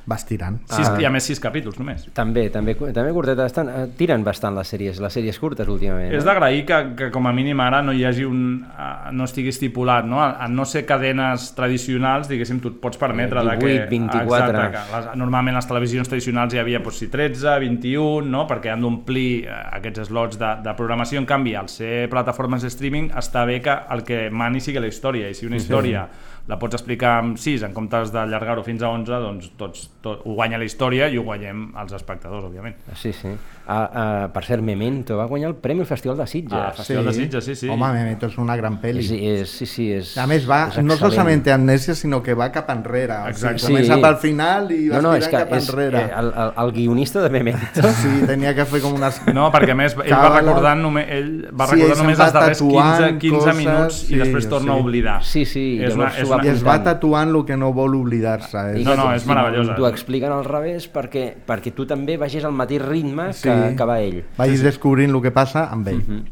vas 0.04 0.24
tirant. 0.26 0.56
Sis, 0.66 0.88
Ah. 0.88 0.96
I 0.98 1.04
a 1.06 1.10
més 1.14 1.22
sis 1.22 1.38
capítols 1.38 1.76
només. 1.78 2.08
També, 2.12 2.48
també, 2.50 2.74
també 2.74 3.12
curteta, 3.14 3.44
estan, 3.46 3.68
eh, 3.70 3.84
tiren 3.96 4.24
bastant 4.26 4.56
les 4.56 4.66
sèries, 4.66 4.98
les 4.98 5.14
sèries 5.14 5.36
curtes 5.38 5.68
últimament. 5.70 6.10
És 6.12 6.24
d'agrair 6.26 6.64
que, 6.66 6.78
que 6.98 7.10
com 7.14 7.28
a 7.30 7.32
mínim 7.32 7.60
ara 7.62 7.82
no 7.86 7.92
hi 7.94 8.02
hagi 8.04 8.24
un... 8.26 8.64
eh, 8.66 9.12
no 9.14 9.28
estigui 9.30 9.52
estipulat, 9.54 10.04
no? 10.10 10.18
A, 10.18 10.32
a 10.42 10.48
no 10.50 10.64
ser 10.66 10.82
cadenes 10.88 11.52
tradicionals, 11.54 12.26
diguéssim, 12.26 12.58
tu 12.58 12.72
et 12.74 12.80
pots 12.82 12.98
permetre 12.98 13.44
de 13.46 13.54
que... 13.60 13.70
18, 13.86 13.86
24. 13.92 14.50
Exacte, 14.50 14.72
que 14.74 14.96
les, 14.96 15.16
normalment 15.22 15.54
les 15.60 15.70
televisions 15.70 16.10
tradicionals 16.10 16.58
hi 16.58 16.58
havia 16.64 16.82
doncs, 16.82 16.98
si 16.98 17.06
13, 17.06 17.54
21, 17.62 18.26
no? 18.26 18.42
perquè 18.50 18.74
han 18.74 18.82
d'omplir 18.82 19.46
aquests 19.78 20.08
slots 20.10 20.42
de, 20.42 20.50
de 20.66 20.74
programació. 20.82 21.22
En 21.22 21.30
canvi, 21.30 21.54
al 21.54 21.70
ser 21.70 22.08
plataformes 22.10 22.66
de 22.66 22.74
streaming, 22.74 23.12
està 23.22 23.46
bé 23.46 23.60
que 23.62 23.78
el 23.94 24.02
que 24.02 24.24
mani 24.34 24.58
sigui 24.60 24.82
la 24.82 24.90
història, 24.90 25.30
i 25.30 25.38
si 25.38 25.46
una 25.46 25.62
història 25.62 26.08
la 26.50 26.58
pots 26.58 26.74
explicar 26.78 27.16
amb 27.20 27.38
6 27.38 27.62
en 27.68 27.74
comptes 27.76 28.10
d'allargar-ho 28.14 28.64
fins 28.66 28.82
a 28.82 28.90
11, 28.90 29.20
doncs 29.22 29.50
tots, 29.60 29.84
tot, 30.02 30.24
ho 30.26 30.34
guanya 30.38 30.58
la 30.58 30.66
història 30.66 31.08
i 31.08 31.18
ho 31.20 31.26
guanyem 31.26 31.68
els 31.78 31.94
espectadors, 31.98 32.48
òbviament. 32.48 32.74
Sí, 32.98 33.12
sí. 33.14 33.34
Uh, 33.62 33.72
uh, 33.72 34.32
per 34.34 34.42
cert, 34.42 34.62
Memento 34.66 35.14
va 35.16 35.28
guanyar 35.30 35.48
el 35.52 35.54
Premi 35.62 35.84
al 35.84 35.86
Festival 35.86 36.16
de 36.18 36.26
Sitges. 36.26 36.58
Ah, 36.58 36.72
Festival 36.74 37.04
de 37.06 37.12
Sitges, 37.14 37.44
sí, 37.44 37.54
sí. 37.54 37.68
Home, 37.70 37.92
Memento 37.94 38.26
és 38.26 38.36
una 38.42 38.56
gran 38.58 38.80
pel·li. 38.82 39.04
Sí, 39.06 39.18
és, 39.28 39.50
sí, 39.50 39.66
sí, 39.70 39.86
és, 39.94 40.16
A 40.18 40.26
més, 40.26 40.48
va, 40.50 40.64
és 40.72 40.82
no 40.82 40.96
solament 40.98 41.44
té 41.46 41.52
amnèsia, 41.54 41.94
sinó 41.94 42.18
que 42.22 42.34
va 42.34 42.48
cap 42.50 42.70
enrere. 42.74 43.20
Exacte. 43.30 43.62
O 43.62 43.66
sigui, 43.68 43.84
comença 43.86 43.98
pel 44.02 44.16
final 44.22 44.66
i 44.74 44.80
va 44.90 44.98
no, 44.98 45.12
no, 45.12 45.14
és 45.16 45.28
que 45.30 45.36
cap 45.36 45.54
és, 45.54 45.68
enrere. 45.70 46.02
eh, 46.08 46.10
el, 46.18 46.32
el, 46.42 46.52
el 46.64 46.72
guionista 46.74 47.22
de 47.22 47.30
Memento 47.30 47.92
Sí, 48.02 48.10
tenia 48.26 48.54
que 48.58 48.66
fer 48.66 48.80
com 48.82 48.96
unes... 48.98 49.20
No, 49.32 49.46
perquè 49.54 49.76
a 49.76 49.78
més 49.78 49.94
ell 49.94 50.10
va 50.16 50.32
recordant, 50.40 50.82
només, 50.82 51.06
ell 51.08 51.30
va 51.54 51.68
Sí, 51.70 51.78
recordar 51.78 51.96
ell 51.96 52.02
només 52.02 52.18
va 52.18 52.26
els 52.28 52.36
darrers 52.38 52.62
15, 52.64 52.82
tatuant 52.82 53.18
15 53.22 53.36
coses, 53.38 53.56
minuts 53.62 54.00
sí, 54.02 54.14
i 54.16 54.20
després 54.24 54.48
torna 54.50 54.72
sí. 54.72 54.74
a 54.74 54.82
oblidar. 54.82 55.16
Sí, 55.22 55.44
sí, 55.46 55.64
És 55.78 55.94
una, 55.94 56.10
és 56.18 56.26
una, 56.28 56.42
I 56.42 56.52
es 56.56 56.66
va 56.66 56.76
tatuant 56.82 57.30
el 57.30 57.44
que 57.46 57.56
no 57.56 57.70
vol 57.76 57.94
oblidar-se. 58.02 58.66
És... 58.74 58.84
No, 58.86 58.96
no, 58.98 59.08
és 59.14 59.24
meravellosa. 59.28 59.78
T'ho 59.78 59.86
expliquen 59.88 60.34
al 60.34 60.44
revés 60.48 60.88
perquè, 60.92 61.28
perquè 61.46 61.72
tu 61.76 61.86
també 61.86 62.18
vagis 62.18 62.44
al 62.44 62.56
mateix 62.58 62.82
ritme 62.82 63.30
Sí. 63.32 63.46
que, 63.46 63.51
que 63.76 63.84
va 63.88 63.98
ell. 64.00 64.22
Vagis 64.38 64.62
descobrint 64.62 65.14
el 65.14 65.22
que 65.22 65.30
passa 65.34 65.68
amb 65.70 65.88
ell. 65.88 66.02
Mhm. 66.02 66.24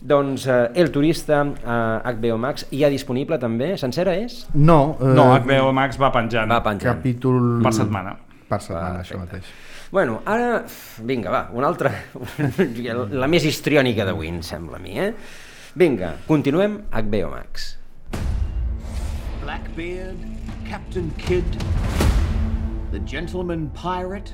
Doncs 0.00 0.44
eh, 0.46 0.70
El 0.78 0.92
turista 0.94 1.40
a 1.66 1.78
HBO 2.06 2.36
Max 2.38 2.66
hi 2.70 2.84
ha 2.84 2.88
disponible 2.92 3.38
també, 3.42 3.72
sencera 3.76 4.14
és? 4.14 4.44
No, 4.54 4.96
eh, 5.00 5.04
No, 5.14 5.32
HBO 5.34 5.72
Max 5.74 5.98
va 5.98 6.12
penjant. 6.14 6.48
Va 6.48 6.60
penjant. 6.62 6.94
capítol... 6.96 7.58
Per 7.62 7.72
setmana. 7.74 8.12
Per 8.48 8.60
setmana, 8.62 8.94
Va, 8.94 9.02
això 9.02 9.18
perfecte. 9.18 9.40
mateix. 9.42 9.44
Bueno, 9.90 10.20
ara, 10.26 10.62
vinga, 11.02 11.30
va, 11.32 11.40
una 11.56 11.66
altra, 11.66 11.90
la 13.10 13.26
més 13.26 13.44
histriònica 13.48 14.04
d'avui, 14.04 14.28
em 14.28 14.42
sembla 14.42 14.76
a 14.76 14.80
mi, 14.80 14.98
eh? 15.00 15.14
Vinga, 15.74 16.12
continuem 16.28 16.78
HBO 16.92 17.30
Max. 17.32 17.78
Blackbeard, 19.42 20.18
Captain 20.68 21.10
Kidd, 21.18 21.56
the 22.92 23.00
Gentleman 23.06 23.70
Pirate. 23.74 24.32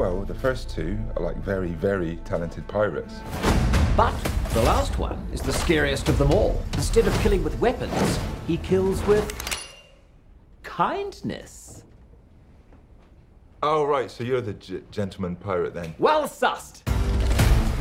Well, 0.00 0.22
the 0.22 0.34
first 0.34 0.70
two 0.70 0.98
are 1.14 1.22
like 1.22 1.36
very, 1.36 1.72
very 1.72 2.16
talented 2.24 2.66
pirates. 2.66 3.16
But 3.98 4.14
the 4.54 4.62
last 4.62 4.98
one 4.98 5.22
is 5.30 5.42
the 5.42 5.52
scariest 5.52 6.08
of 6.08 6.16
them 6.16 6.30
all. 6.32 6.58
Instead 6.72 7.06
of 7.06 7.12
killing 7.20 7.44
with 7.44 7.58
weapons, 7.60 8.18
he 8.46 8.56
kills 8.56 9.04
with 9.06 9.30
kindness. 10.62 11.84
Oh, 13.62 13.84
right, 13.84 14.10
so 14.10 14.24
you're 14.24 14.40
the 14.40 14.54
g- 14.54 14.80
gentleman 14.90 15.36
pirate 15.36 15.74
then. 15.74 15.94
Well 15.98 16.22
sussed. 16.26 16.82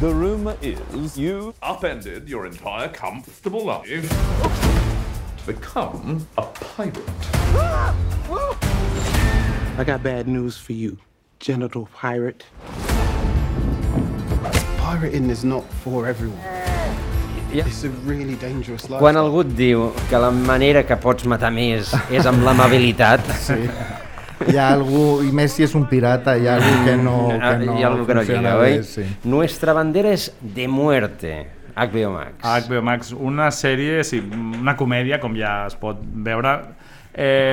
The 0.02 0.14
rumor 0.14 0.58
is 0.62 1.18
you 1.18 1.54
upended 1.62 2.28
your 2.28 2.46
entire 2.48 2.90
comfortable 2.90 3.64
life 3.64 3.86
to 3.88 5.46
become 5.46 6.28
a 6.38 6.42
pirate. 6.42 6.98
I 9.78 9.84
got 9.86 10.04
bad 10.04 10.28
news 10.28 10.58
for 10.58 10.74
you, 10.74 10.98
genital 11.40 11.88
pirate. 11.94 12.46
Pirating 14.78 15.30
is 15.30 15.44
not 15.44 15.64
for 15.84 16.08
everyone. 16.08 16.40
Yeah. 17.52 17.66
It's 17.66 17.84
a 17.84 17.90
really 18.06 18.36
dangerous 18.36 18.90
life. 18.90 19.00
Quan 19.02 19.18
algú 19.18 19.42
et 19.42 19.54
diu 19.58 19.88
que 20.10 20.20
la 20.22 20.30
manera 20.32 20.84
que 20.86 20.98
pots 21.02 21.26
matar 21.26 21.50
més 21.56 21.94
és 22.14 22.28
amb 22.30 22.44
l'amabilitat, 22.46 23.24
Sí. 23.48 23.58
Hi 24.40 24.56
ha 24.56 24.70
algú, 24.72 25.20
i 25.28 25.34
més 25.36 25.52
si 25.52 25.66
és 25.66 25.74
un 25.76 25.84
pirata, 25.90 26.38
hi 26.40 26.46
ha 26.48 26.54
algú 26.56 26.76
que 26.86 26.94
no, 26.96 27.16
que 27.42 27.56
no, 27.66 27.74
hi 27.76 27.84
ha 27.84 27.90
algú 27.90 28.06
que 28.08 28.16
no 28.16 28.22
funciona 28.24 28.54
lliga, 28.54 28.62
bé, 28.62 28.70
oi? 28.78 28.84
Sí. 28.88 29.04
Nuestra 29.28 29.74
bandera 29.76 30.14
és 30.16 30.30
de 30.40 30.68
muerte, 30.72 31.34
HBO 31.76 32.14
Max. 32.14 32.38
HBO 32.70 32.84
Max, 32.88 33.12
una 33.16 33.50
sèrie, 33.52 34.00
sí, 34.08 34.22
una 34.22 34.78
comèdia, 34.80 35.20
com 35.20 35.36
ja 35.36 35.66
es 35.68 35.76
pot 35.80 36.00
veure, 36.30 36.54
eh, 37.12 37.52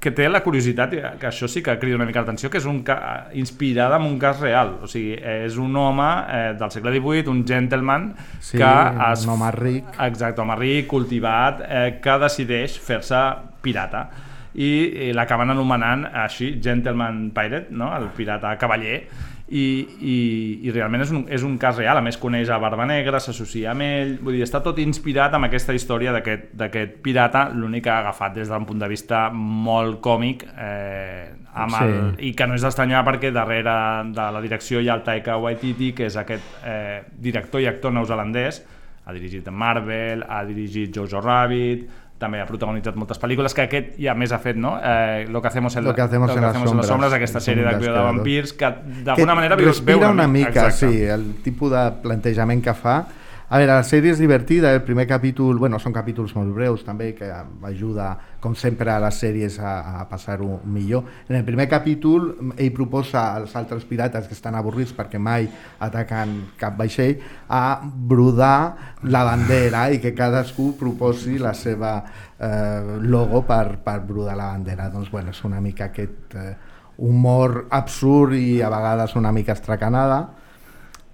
que 0.00 0.10
té 0.16 0.30
la 0.30 0.40
curiositat, 0.40 0.94
que 1.20 1.28
això 1.28 1.48
sí 1.50 1.60
que 1.62 1.74
crida 1.78 1.98
una 1.98 2.06
mica 2.08 2.22
l'atenció, 2.22 2.48
que 2.48 2.56
és 2.56 2.66
un 2.68 2.78
ca 2.86 3.28
inspirada 3.36 3.98
en 4.00 4.06
un 4.08 4.16
cas 4.18 4.40
real. 4.40 4.78
O 4.80 4.88
sigui, 4.88 5.12
és 5.18 5.58
un 5.60 5.76
home 5.76 6.08
eh, 6.24 6.54
del 6.56 6.72
segle 6.72 6.94
XVIII, 6.96 7.28
un 7.28 7.44
gentleman, 7.46 8.14
Sí, 8.40 8.56
que... 8.56 8.64
un 8.64 9.34
home 9.36 9.52
ric. 9.58 9.92
Exacte, 10.08 10.40
home 10.40 10.56
ric, 10.56 10.88
cultivat, 10.88 11.60
eh, 11.68 11.86
que 12.00 12.18
decideix 12.24 12.80
fer-se 12.80 13.20
pirata 13.60 14.08
i, 14.54 14.70
i 15.06 15.10
l'acaben 15.14 15.52
anomenant 15.52 16.06
així 16.24 16.54
Gentleman 16.62 17.28
Pirate, 17.34 17.70
no? 17.70 17.90
el 17.96 18.08
pirata 18.16 18.56
cavaller 18.58 19.02
i, 19.50 19.64
i, 20.06 20.16
i 20.62 20.70
realment 20.70 21.02
és 21.02 21.10
un, 21.10 21.24
és 21.28 21.42
un 21.42 21.56
cas 21.58 21.76
real, 21.80 21.98
a 21.98 22.04
més 22.04 22.16
coneix 22.22 22.48
a 22.54 22.58
Barba 22.62 22.86
Negra, 22.86 23.18
s'associa 23.18 23.72
amb 23.72 23.82
ell, 23.82 24.12
vull 24.22 24.36
dir, 24.38 24.44
està 24.46 24.60
tot 24.62 24.78
inspirat 24.78 25.34
amb 25.34 25.48
aquesta 25.48 25.74
història 25.74 26.12
d'aquest 26.14 26.98
pirata, 27.02 27.48
l'únic 27.54 27.84
que 27.88 27.90
ha 27.90 27.98
agafat 28.04 28.36
des 28.38 28.48
d'un 28.48 28.66
punt 28.68 28.78
de 28.78 28.88
vista 28.90 29.24
molt 29.34 29.98
còmic 30.04 30.46
eh, 30.54 31.32
amb 31.50 31.80
el, 31.82 31.90
Sí. 31.90 32.28
i 32.28 32.34
que 32.38 32.46
no 32.46 32.54
és 32.54 32.62
d'estranyar 32.62 33.02
perquè 33.06 33.32
darrere 33.34 33.74
de 34.14 34.26
la 34.36 34.40
direcció 34.44 34.78
hi 34.80 34.88
ha 34.88 34.94
el 35.00 35.02
Taika 35.02 35.36
Waititi, 35.42 35.92
que 35.98 36.06
és 36.06 36.16
aquest 36.20 36.62
eh, 36.64 37.00
director 37.18 37.60
i 37.60 37.66
actor 37.66 37.92
neozelandès, 37.92 38.62
ha 39.06 39.12
dirigit 39.16 39.48
Marvel, 39.50 40.22
ha 40.28 40.44
dirigit 40.46 40.94
Jojo 40.94 41.18
Rabbit, 41.24 41.88
també 42.20 42.40
ha 42.42 42.46
protagonitzat 42.46 42.98
moltes 43.00 43.18
pel·lícules, 43.20 43.54
que 43.56 43.64
aquest 43.64 43.94
ja 44.00 44.14
més 44.18 44.34
ha 44.36 44.38
fet, 44.42 44.58
no? 44.60 44.74
Eh, 44.76 45.24
lo 45.32 45.40
que 45.40 45.48
hacemos 45.48 45.74
en, 45.76 45.84
Lo 45.84 45.94
que 45.94 46.02
hacemos 46.02 46.30
en 46.36 46.42
las 46.44 46.86
sombras, 46.86 47.14
aquesta 47.16 47.40
sèrie 47.40 47.64
de 47.64 47.78
dels 47.80 47.96
vampirs, 47.96 48.52
que 48.52 48.68
que 48.68 49.04
d'alguna 49.06 49.34
manera 49.38 49.56
vius 49.56 49.72
respira 49.72 49.98
veure 49.98 50.12
una 50.12 50.28
mica, 50.28 50.68
Exacte. 50.68 50.90
sí, 50.90 51.02
el 51.02 51.40
tipus 51.42 51.72
de 51.72 51.86
plantejament 52.02 52.62
que 52.62 52.74
fa. 52.76 52.98
A 53.50 53.58
veure, 53.58 53.72
la 53.72 53.82
sèrie 53.82 54.12
és 54.12 54.20
divertida, 54.20 54.70
el 54.76 54.84
primer 54.86 55.08
capítol, 55.10 55.58
bueno, 55.58 55.80
són 55.82 55.96
capítols 55.96 56.36
molt 56.36 56.52
breus 56.54 56.84
també, 56.86 57.14
que 57.16 57.32
ajuda, 57.66 58.12
com 58.40 58.54
sempre, 58.56 58.90
a 58.90 58.98
les 59.02 59.18
sèries 59.20 59.58
a, 59.60 60.00
a 60.00 60.06
passar-ho 60.08 60.60
millor. 60.64 61.04
En 61.28 61.36
el 61.38 61.44
primer 61.44 61.68
capítol, 61.68 62.32
ell 62.56 62.72
proposa 62.76 63.26
als 63.36 63.54
altres 63.58 63.84
pirates 63.88 64.26
que 64.28 64.36
estan 64.36 64.56
avorrits 64.58 64.94
perquè 64.96 65.20
mai 65.20 65.48
ataquen 65.78 66.34
cap 66.60 66.78
vaixell, 66.80 67.20
a 67.48 67.80
brodar 67.84 68.96
la 69.04 69.22
bandera 69.28 69.86
i 69.92 70.00
que 70.00 70.14
cadascú 70.16 70.72
proposi 70.80 71.38
la 71.38 71.54
seva 71.54 71.94
eh, 72.00 72.98
logo 73.04 73.44
per, 73.46 73.78
per 73.84 74.00
brodar 74.08 74.36
la 74.40 74.50
bandera. 74.54 74.88
Doncs, 74.92 75.12
bueno, 75.12 75.36
és 75.36 75.44
una 75.44 75.60
mica 75.60 75.90
aquest 75.90 76.36
eh, 76.40 76.52
humor 77.00 77.66
absurd 77.70 78.36
i 78.36 78.60
a 78.62 78.68
vegades 78.72 79.16
una 79.16 79.32
mica 79.32 79.56
estracanada 79.56 80.20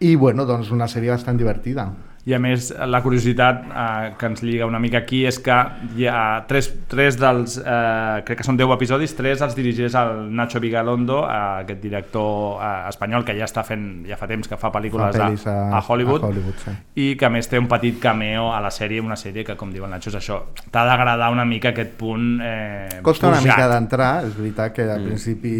i 0.02 0.14
bueno, 0.16 0.44
doncs 0.44 0.70
una 0.74 0.88
sèrie 0.90 1.14
bastant 1.14 1.38
divertida. 1.38 1.86
I 2.26 2.34
a 2.34 2.40
més, 2.42 2.72
la 2.90 2.98
curiositat 3.04 3.60
eh, 3.70 4.06
que 4.18 4.26
ens 4.26 4.40
lliga 4.42 4.66
una 4.66 4.80
mica 4.82 4.98
aquí 4.98 5.20
és 5.28 5.36
que 5.38 5.54
hi 5.94 6.08
ha 6.10 6.42
tres, 6.50 6.72
tres 6.90 7.14
dels, 7.20 7.52
eh, 7.62 8.22
crec 8.26 8.40
que 8.40 8.46
són 8.48 8.56
10 8.58 8.72
episodis, 8.74 9.12
tres 9.14 9.44
els 9.46 9.54
dirigeix 9.54 9.94
el 9.94 10.24
Nacho 10.34 10.58
Vigalondo, 10.58 11.20
eh, 11.22 11.36
aquest 11.62 11.78
director 11.84 12.58
eh, 12.58 12.88
espanyol 12.90 13.22
que 13.24 13.36
ja 13.38 13.46
està 13.46 13.62
fent, 13.62 13.84
ja 14.10 14.18
fa 14.18 14.26
temps 14.26 14.50
que 14.50 14.58
fa 14.58 14.72
pel·lícules 14.74 15.14
Fa 15.14 15.28
a, 15.28 15.52
a- 15.52 15.78
a 15.78 15.82
Hollywood, 15.86 16.24
a 16.24 16.26
Hollywood, 16.32 16.56
sí. 16.64 16.74
i 17.04 17.06
que 17.20 17.28
a 17.28 17.30
més 17.30 17.46
té 17.46 17.60
un 17.62 17.68
petit 17.70 18.00
cameo 18.02 18.48
a 18.52 18.58
la 18.64 18.72
sèrie, 18.74 18.98
una 19.00 19.14
sèrie 19.20 19.44
que, 19.46 19.54
com 19.54 19.70
diu 19.70 19.84
el 19.86 19.94
Nacho, 19.94 20.10
és 20.10 20.16
això, 20.18 20.40
t'ha 20.74 20.82
d'agradar 20.88 21.28
una 21.30 21.44
mica 21.46 21.70
aquest 21.70 21.94
punt 22.00 22.40
eh, 22.42 22.88
Costa 23.06 23.28
una 23.30 23.38
pujat. 23.38 23.54
mica 23.54 23.68
d'entrar, 23.70 24.10
és 24.26 24.34
veritat 24.40 24.74
que 24.74 24.88
al 24.90 25.06
principi 25.06 25.54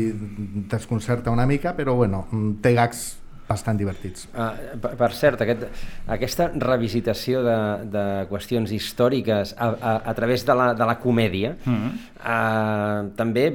desconcerta 0.66 1.30
una 1.30 1.46
mica, 1.46 1.76
però 1.78 1.94
bueno, 1.94 2.24
té 2.60 2.74
gags 2.74 3.04
bastant 3.48 3.78
divertits. 3.78 4.26
Uh, 4.34 4.76
per, 4.82 4.94
per 4.98 5.10
cert, 5.14 5.40
aquest, 5.44 5.64
aquesta 6.10 6.48
revisitació 6.58 7.42
de, 7.46 7.56
de 7.92 8.04
qüestions 8.30 8.72
històriques 8.74 9.54
a, 9.56 9.68
a, 9.70 9.92
a 10.10 10.14
través 10.18 10.44
de 10.46 10.54
la, 10.58 10.72
de 10.74 10.84
la 10.88 10.98
comèdia 10.98 11.54
Mhm. 11.64 11.90
uh, 12.18 13.10
també 13.16 13.48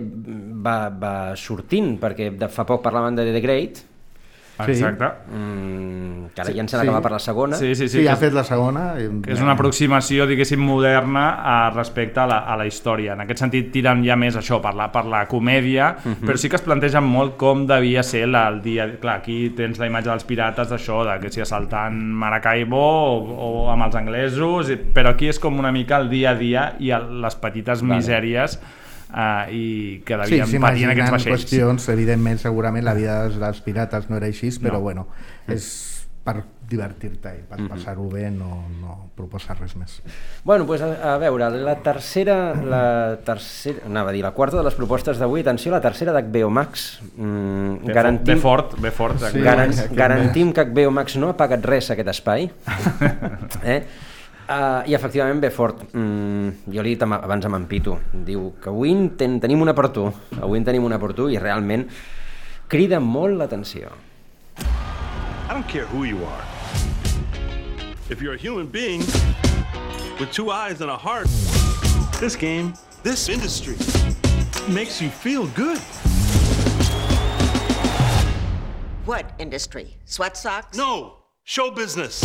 va, 0.64 0.90
va 0.90 1.14
sortint, 1.36 1.98
perquè 2.00 2.32
de 2.38 2.48
fa 2.48 2.64
poc 2.66 2.82
parlaven 2.84 3.16
de 3.20 3.26
The 3.34 3.42
Great, 3.44 3.84
Exacte. 4.60 5.06
Mm, 5.34 6.26
que 6.36 6.42
ara 6.42 6.52
ja 6.54 6.62
ens 6.62 6.74
n'acaba 6.74 7.02
per 7.02 7.12
la 7.12 7.20
segona. 7.20 7.56
Sí, 7.58 7.74
sí, 7.76 7.88
sí. 7.88 7.98
Sí, 7.98 8.04
que 8.04 8.10
ha 8.10 8.14
és- 8.14 8.20
fet 8.20 8.34
la 8.34 8.44
segona. 8.44 8.94
i- 9.00 9.22
que 9.22 9.34
és 9.34 9.42
una 9.42 9.54
aproximació, 9.54 10.28
diguéssim, 10.28 10.60
moderna 10.60 11.42
a, 11.42 11.70
respecte 11.72 12.20
a 12.20 12.28
la, 12.28 12.38
a 12.40 12.56
la 12.58 12.66
història. 12.68 13.14
En 13.14 13.22
aquest 13.22 13.40
sentit, 13.40 13.72
tiren 13.72 14.04
ja 14.06 14.16
més 14.16 14.36
això 14.38 14.62
per 14.62 14.74
la, 14.76 14.92
per 14.92 15.06
la 15.06 15.28
comèdia, 15.28 15.96
Mhm. 16.04 16.28
però 16.28 16.38
sí 16.38 16.50
que 16.50 16.56
es 16.58 16.62
plantegen 16.62 17.04
molt 17.04 17.38
com 17.38 17.66
devia 17.66 18.04
ser 18.04 18.28
la, 18.28 18.48
el 18.50 18.62
dia... 18.62 18.88
Clar, 19.00 19.18
aquí 19.18 19.50
tens 19.56 19.80
la 19.80 19.88
imatge 19.88 20.10
dels 20.10 20.24
pirates 20.24 20.70
d'això, 20.70 21.04
de 21.12 21.20
que 21.20 21.32
si 21.32 21.42
assaltant 21.42 21.94
Maracaibo 21.96 22.78
o, 22.78 23.66
o 23.66 23.72
amb 23.72 23.84
els 23.86 23.96
anglesos, 23.96 24.70
però 24.94 25.10
aquí 25.16 25.28
és 25.30 25.40
com 25.40 25.58
una 25.60 25.72
mica 25.72 25.98
el 25.98 26.10
dia 26.10 26.32
a 26.32 26.36
dia 26.36 26.76
i 26.80 26.92
el, 26.92 27.22
les 27.22 27.36
petites 27.36 27.82
Vale. 27.82 27.96
misèries 27.96 28.60
eh, 29.16 29.54
i 29.54 30.04
que 30.06 30.18
Sí, 30.26 30.38
devien 30.40 30.62
patir 30.62 30.84
en 30.86 30.92
aquests 30.92 31.12
vaixells. 31.12 31.46
qüestions, 31.46 31.90
evidentment, 31.90 32.40
segurament 32.40 32.84
la 32.86 32.94
vida 32.94 33.24
dels, 33.24 33.40
dels 33.40 33.62
pirates 33.62 34.10
no 34.10 34.18
era 34.18 34.28
així, 34.28 34.50
però 34.60 34.74
No. 34.74 34.82
bueno, 34.82 35.08
és 35.48 35.88
per 36.24 36.44
divertir-te 36.70 37.30
i 37.36 37.42
per 37.50 37.60
Mhm. 37.60 37.68
passar-ho 37.68 38.08
bé, 38.08 38.30
no, 38.30 38.64
no 38.80 39.10
proposar 39.16 39.60
res 39.60 39.76
més. 39.76 40.02
Bueno, 40.44 40.66
pues 40.68 40.80
a, 40.82 41.16
a 41.16 41.18
veure, 41.18 41.50
la 41.50 41.76
tercera, 41.82 42.54
la 42.56 43.18
tercera, 43.26 43.80
anava 43.88 44.12
a 44.12 44.14
dir, 44.14 44.22
la 44.24 44.32
quarta 44.32 44.56
de 44.58 44.64
les 44.64 44.76
propostes 44.76 45.18
d'avui, 45.18 45.42
atenció, 45.42 45.72
la 45.72 45.82
tercera 45.82 46.14
d'HBO 46.14 46.50
Max. 46.52 47.02
Mm, 47.18 47.86
Ve 47.86 47.94
fo- 47.94 48.24
ve 48.24 48.36
fort, 48.38 48.80
ve 48.80 48.92
fort, 48.92 49.18
Sí, 49.32 49.40
garan 49.42 49.72
garantim 49.92 50.54
que 50.54 50.62
HBO 50.62 50.92
Max 50.92 51.18
no 51.18 51.30
ha 51.30 51.36
pagat 51.36 51.66
res 51.66 51.90
a 51.90 51.94
aquest 51.94 52.10
espai. 52.10 52.52
eh? 53.64 53.84
Uh, 54.52 54.84
I 54.84 54.96
efectivament 54.96 55.40
ve 55.40 55.50
fort. 55.50 55.94
Mm, 55.94 56.50
jo 56.74 56.84
li 56.84 56.92
he 56.92 56.96
dit 56.98 57.04
abans 57.08 57.46
amb 57.48 57.56
en 57.56 57.66
Pitu. 57.70 57.94
Diu 58.12 58.50
que 58.60 58.68
avui 58.68 58.92
en 58.92 59.06
ten, 59.16 59.38
tenim 59.40 59.62
una 59.64 59.72
per 59.74 59.88
tu. 59.96 60.10
Avui 60.42 60.60
en 60.60 60.66
tenim 60.68 60.84
una 60.84 60.98
per 61.00 61.14
tu 61.16 61.30
i 61.32 61.40
realment 61.40 61.86
crida 62.68 63.00
molt 63.00 63.38
l'atenció. 63.40 63.94
I 64.60 65.54
don't 65.54 65.68
care 65.68 65.86
who 65.86 66.04
you 66.04 66.20
are. 66.26 66.44
If 68.10 68.22
you're 68.22 68.36
a 68.36 68.38
human 68.38 68.68
being 68.68 69.00
with 70.20 70.34
two 70.34 70.52
eyes 70.52 70.82
and 70.82 70.92
a 70.92 70.98
heart, 70.98 71.30
this 72.20 72.36
game, 72.36 72.74
this 73.04 73.30
industry, 73.30 73.78
makes 74.68 75.02
you 75.02 75.10
feel 75.10 75.48
good. 75.56 75.80
What 79.06 79.32
industry? 79.40 79.96
Sweat 80.04 80.36
socks? 80.36 80.78
No, 80.78 81.20
show 81.46 81.72
business. 81.72 82.22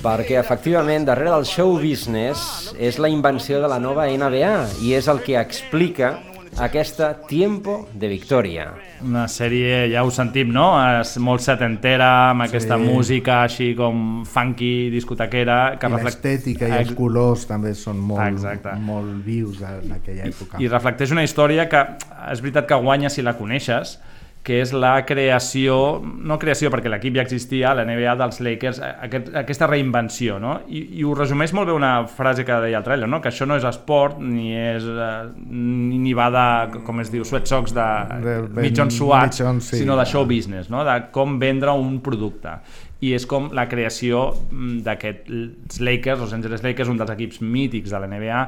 Perquè 0.00 0.38
efectivament 0.40 1.04
darrere 1.04 1.34
del 1.34 1.44
show 1.44 1.74
business 1.80 2.72
és 2.80 2.96
la 3.02 3.10
invenció 3.12 3.60
de 3.60 3.68
la 3.68 3.76
nova 3.82 4.06
NBA 4.08 4.52
i 4.86 4.94
és 4.96 5.08
el 5.12 5.20
que 5.20 5.36
explica 5.36 6.14
aquesta 6.60 7.12
Tiempo 7.28 7.84
de 7.94 8.08
Victoria. 8.10 8.64
Una 9.06 9.26
sèrie, 9.30 9.84
ja 9.92 10.00
ho 10.02 10.10
sentim, 10.10 10.48
no? 10.52 10.72
És 11.00 11.12
molt 11.22 11.44
setentera, 11.44 12.08
amb 12.32 12.42
aquesta 12.48 12.76
Sí. 12.80 12.82
música 12.88 13.42
així 13.44 13.68
com 13.76 14.24
funky, 14.26 14.88
discotequera... 14.90 15.76
Que 15.78 15.86
I 15.86 15.90
reflec- 15.90 16.04
l'estètica 16.08 16.68
i 16.68 16.72
els 16.80 16.92
colors 16.98 17.46
també 17.46 17.74
són 17.74 18.00
molt, 18.00 18.24
Exacte. 18.26 18.72
molt 18.80 19.22
vius 19.24 19.60
en 19.62 19.92
aquella 19.92 20.24
època. 20.32 20.58
I 20.58 20.68
reflecteix 20.68 21.12
una 21.12 21.22
història 21.22 21.68
que 21.68 21.84
és 22.32 22.40
veritat 22.40 22.66
que 22.66 22.74
guanya 22.82 23.10
si 23.10 23.22
la 23.22 23.36
coneixes, 23.38 23.98
que 24.42 24.56
és 24.62 24.70
la 24.72 24.94
creació, 25.04 25.74
no 26.00 26.38
creació 26.40 26.70
perquè 26.72 26.88
l'equip 26.88 27.18
ja 27.18 27.24
existia, 27.26 27.74
la 27.76 27.84
NBA 27.84 28.14
dels 28.16 28.38
Lakers, 28.40 28.78
aquest, 28.80 29.28
aquesta 29.36 29.68
reinvenció, 29.68 30.38
no? 30.40 30.54
I, 30.72 30.80
I 30.96 31.04
ho 31.04 31.12
resumeix 31.18 31.52
molt 31.56 31.68
bé 31.68 31.74
una 31.76 31.92
frase 32.08 32.46
que 32.48 32.56
deia 32.64 32.80
el 32.80 32.86
trailer, 32.86 33.08
no? 33.10 33.20
Que 33.20 33.28
això 33.28 33.44
no 33.44 33.58
és 33.60 33.66
esport, 33.68 34.16
ni 34.24 34.54
és 34.56 34.86
eh, 34.88 35.10
ni, 35.44 36.14
va 36.16 36.30
de, 36.32 36.80
com 36.86 37.04
es 37.04 37.12
diu, 37.12 37.26
sweat 37.28 37.52
socks 37.52 37.76
de, 37.76 37.88
De 38.24 38.38
ben- 38.48 38.64
mitjons 38.64 38.96
suats, 38.96 39.42
mitjons, 39.42 39.70
sí. 39.74 39.82
sinó 39.82 39.98
de 40.00 40.08
show 40.08 40.24
business, 40.24 40.72
no? 40.72 40.86
De 40.88 40.96
com 41.12 41.36
vendre 41.42 41.76
un 41.76 42.00
producte 42.00 42.56
i 43.04 43.14
és 43.16 43.24
com 43.28 43.48
la 43.56 43.68
creació 43.68 44.26
mm, 44.50 44.80
d'aquests 44.88 45.80
Lakers, 45.84 46.20
Los 46.20 46.32
Angeles 46.36 46.64
Lakers, 46.64 46.88
un 46.92 46.98
dels 47.00 47.12
equips 47.12 47.40
mítics 47.44 47.92
de 47.92 48.00
la 48.00 48.08
NBA, 48.08 48.42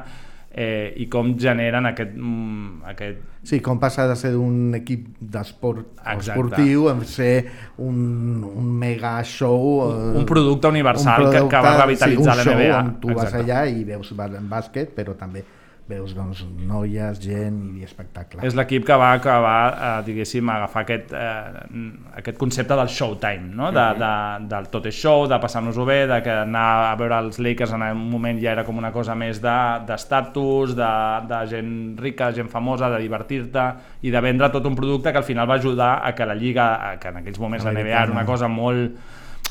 eh, 0.53 0.93
i 0.97 1.07
com 1.09 1.33
generen 1.39 1.85
aquest, 1.89 2.11
mm, 2.15 2.83
aquest 2.85 3.17
Sí, 3.43 3.59
com 3.59 3.77
passa 3.79 4.05
de 4.07 4.15
ser 4.15 4.35
un 4.37 4.71
equip 4.77 5.17
d'esport 5.19 5.97
esportiu 6.13 6.85
a 6.89 6.93
ser 7.03 7.45
un, 7.77 8.43
un 8.55 8.69
mega 8.79 9.21
show... 9.23 9.89
eh, 9.91 10.17
Un 10.19 10.25
producte 10.25 10.67
universal 10.67 11.25
que- 11.29 11.41
que 11.49 11.59
va 11.65 11.73
revitalitzar 11.85 12.35
sí, 12.37 12.39
un 12.41 12.47
la 12.47 12.53
NBA. 12.53 12.69
show 12.69 12.79
on 12.79 12.99
tu 13.01 13.07
vas 13.13 13.25
Exacte. 13.25 13.51
allà 13.51 13.65
i 13.67 13.83
veus 13.83 14.13
bàsquet, 14.15 14.93
però 14.95 15.17
també 15.17 15.43
veus 15.89 16.13
doncs, 16.15 16.45
noies, 16.63 17.17
gent 17.19 17.73
i 17.75 17.83
espectacle. 17.83 18.39
És 18.47 18.55
l'equip 18.55 18.85
que 18.87 18.95
va 18.97 19.09
acabar, 19.17 19.57
eh, 19.73 20.03
diguéssim, 20.07 20.47
agafar 20.49 20.83
aquest, 20.85 21.11
eh, 21.11 21.81
aquest 22.21 22.37
concepte 22.39 22.77
del 22.79 22.87
showtime, 22.87 23.49
no? 23.53 23.67
de, 23.75 23.83
de, 23.99 24.11
del 24.47 24.69
tot 24.71 24.85
és 24.87 24.95
show, 24.95 25.25
de 25.27 25.39
passar-nos-ho 25.43 25.83
bé, 25.85 26.05
de 26.07 26.21
que 26.23 26.31
anar 26.45 26.63
a 26.91 26.95
veure 26.95 27.19
els 27.25 27.39
Lakers 27.43 27.73
en 27.75 27.83
un 27.91 28.05
moment 28.13 28.39
ja 28.39 28.53
era 28.55 28.63
com 28.63 28.77
una 28.79 28.93
cosa 28.95 29.13
més 29.13 29.41
de- 29.43 29.57
d'estatus, 29.89 30.75
de, 30.77 30.83
de, 31.27 31.33
de 31.33 31.41
gent 31.51 31.73
rica, 31.99 32.31
gent 32.31 32.47
famosa, 32.49 32.89
de 32.89 33.01
divertir-te 33.03 33.65
i 34.07 34.11
de 34.11 34.21
vendre 34.23 34.49
tot 34.55 34.65
un 34.65 34.75
producte 34.79 35.11
que 35.11 35.17
al 35.19 35.27
final 35.27 35.49
va 35.49 35.55
ajudar 35.59 35.99
a 36.05 36.13
que 36.15 36.25
la 36.25 36.35
Lliga, 36.35 36.91
a 36.93 36.95
que 36.99 37.09
en 37.11 37.17
aquells 37.17 37.39
moments 37.39 37.65
la 37.65 37.73
NBA 37.75 38.03
era 38.07 38.11
una 38.11 38.25
cosa 38.25 38.47
molt 38.47 38.95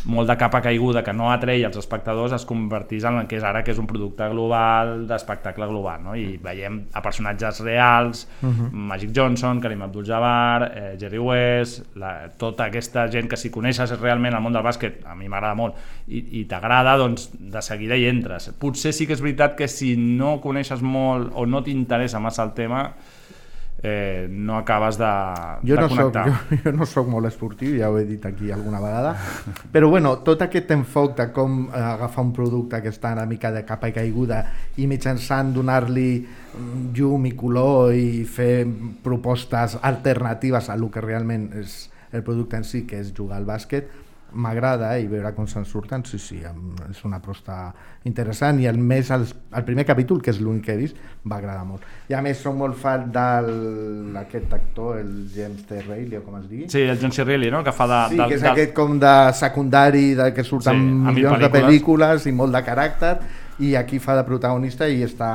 molt 0.04 0.28
de 0.28 0.36
capa 0.36 0.60
caiguda 0.60 1.02
que 1.04 1.12
no 1.14 1.30
atreia 1.30 1.68
els 1.68 1.76
espectadors 1.78 2.32
es 2.34 2.44
convertís 2.48 3.04
en 3.04 3.20
el 3.20 3.26
que 3.30 3.36
és 3.38 3.44
ara, 3.46 3.62
que 3.62 3.70
és 3.70 3.78
un 3.78 3.86
producte 3.86 4.26
global 4.32 5.06
d'espectacle 5.06 5.66
global, 5.70 6.02
no? 6.02 6.16
i 6.18 6.38
veiem 6.42 6.80
a 6.92 7.02
personatges 7.02 7.60
reals, 7.60 8.26
Mhm. 8.42 8.70
Magic 8.72 9.10
Johnson, 9.14 9.60
Karim 9.60 9.82
Abdul-Jabbar, 9.82 10.72
eh, 10.74 10.96
Jerry 10.98 11.18
West, 11.18 11.94
la, 11.96 12.28
tota 12.36 12.64
aquesta 12.64 13.06
gent 13.08 13.28
que 13.28 13.36
si 13.36 13.50
coneixes 13.50 13.94
realment 14.00 14.34
el 14.34 14.42
món 14.42 14.52
del 14.52 14.62
bàsquet, 14.64 15.04
a 15.06 15.14
mi 15.14 15.28
m'agrada 15.28 15.54
molt, 15.54 15.74
i, 16.08 16.40
i 16.40 16.44
t'agrada, 16.44 16.96
doncs 16.96 17.30
de 17.38 17.62
seguida 17.62 17.96
hi 17.96 18.06
entres. 18.10 18.50
Potser 18.58 18.92
sí 18.92 19.06
que 19.06 19.12
és 19.14 19.22
veritat 19.22 19.54
que 19.56 19.68
si 19.68 19.96
no 19.96 20.40
coneixes 20.40 20.82
molt 20.82 21.30
o 21.34 21.46
no 21.46 21.62
t'interessa 21.62 22.18
massa 22.20 22.42
el 22.42 22.52
tema, 22.54 22.92
eh, 23.82 24.28
no 24.30 24.56
acabes 24.56 24.96
de, 24.98 25.10
jo 25.66 25.74
de 25.74 25.80
no, 25.80 25.88
soc, 25.88 25.98
connectar. 25.98 26.26
jo, 26.28 26.58
jo 26.64 26.72
no 26.72 26.86
soc 26.86 27.08
molt 27.10 27.26
esportiu, 27.26 27.74
ja 27.80 27.90
ho 27.90 27.98
he 27.98 28.04
dit 28.06 28.24
aquí 28.26 28.52
alguna 28.54 28.80
vegada, 28.80 29.16
però 29.72 29.88
bueno, 29.90 30.14
tot 30.22 30.44
aquest 30.46 30.70
enfoc 30.76 31.16
de 31.18 31.28
com 31.34 31.64
eh, 31.66 31.80
agafar 31.80 32.24
un 32.24 32.32
producte 32.36 32.82
que 32.82 32.92
està 32.94 33.12
una 33.16 33.26
mica 33.26 33.50
de 33.52 33.64
capa 33.66 33.90
i 33.90 33.96
caiguda 33.96 34.44
i 34.78 34.86
mitjançant 34.90 35.50
donar-li 35.56 36.10
mm, 36.22 36.92
llum 36.94 37.26
i 37.26 37.34
color 37.38 37.96
i 37.98 38.22
fer 38.24 38.62
propostes 39.02 39.78
alternatives 39.82 40.70
a 40.70 40.78
lo 40.78 40.90
que 40.90 41.02
realment 41.02 41.50
és 41.58 41.82
el 42.12 42.22
producte 42.22 42.60
en 42.60 42.64
si, 42.68 42.84
que 42.86 43.00
és 43.00 43.10
jugar 43.16 43.40
al 43.40 43.48
bàsquet, 43.48 43.88
m'agrada 44.34 44.94
i 44.98 45.06
veure 45.10 45.32
com 45.36 45.46
se'n 45.46 45.64
surten, 45.68 46.04
sí, 46.08 46.18
sí, 46.18 46.38
és 46.90 47.04
una 47.04 47.18
prosta 47.20 47.72
interessant 48.08 48.58
i 48.60 48.66
el 48.66 48.78
més, 48.78 49.10
el, 49.14 49.26
el 49.54 49.64
primer 49.64 49.84
capítol, 49.86 50.22
que 50.22 50.30
és 50.32 50.40
l'únic 50.40 50.64
que 50.66 50.72
he 50.74 50.80
vist, 50.80 50.96
va 51.28 51.36
agradar 51.38 51.64
molt. 51.68 51.84
I 52.10 52.16
a 52.18 52.22
més 52.24 52.40
soc 52.42 52.56
molt 52.58 52.76
fan 52.80 53.10
d'aquest 53.12 54.52
actor, 54.52 54.98
el 54.98 55.12
James 55.34 55.64
T. 55.68 55.80
Reilly, 55.86 56.16
o 56.18 56.24
com 56.26 56.38
es 56.40 56.48
digui. 56.50 56.68
Sí, 56.72 56.82
el 56.82 56.98
John 57.00 57.12
C. 57.12 57.24
Reilly, 57.24 57.50
no? 57.50 57.62
que 57.64 57.72
fa 57.72 57.86
de... 57.90 58.00
Sí, 58.14 58.20
de, 58.20 58.28
que 58.28 58.38
és 58.40 58.42
de... 58.44 58.50
aquest 58.52 58.74
com 58.76 58.98
de 59.02 59.14
secundari, 59.38 60.14
de 60.18 60.30
que 60.34 60.44
surten 60.44 60.78
Sí, 60.78 60.92
milions 61.12 61.38
de 61.40 61.48
pel·lícules. 61.50 61.62
pel·lícules 61.62 62.28
i 62.28 62.36
molt 62.36 62.56
de 62.56 62.64
caràcter, 62.66 63.16
i 63.62 63.74
aquí 63.78 63.98
fa 64.02 64.16
de 64.18 64.24
protagonista 64.26 64.88
i 64.88 65.02
està, 65.06 65.32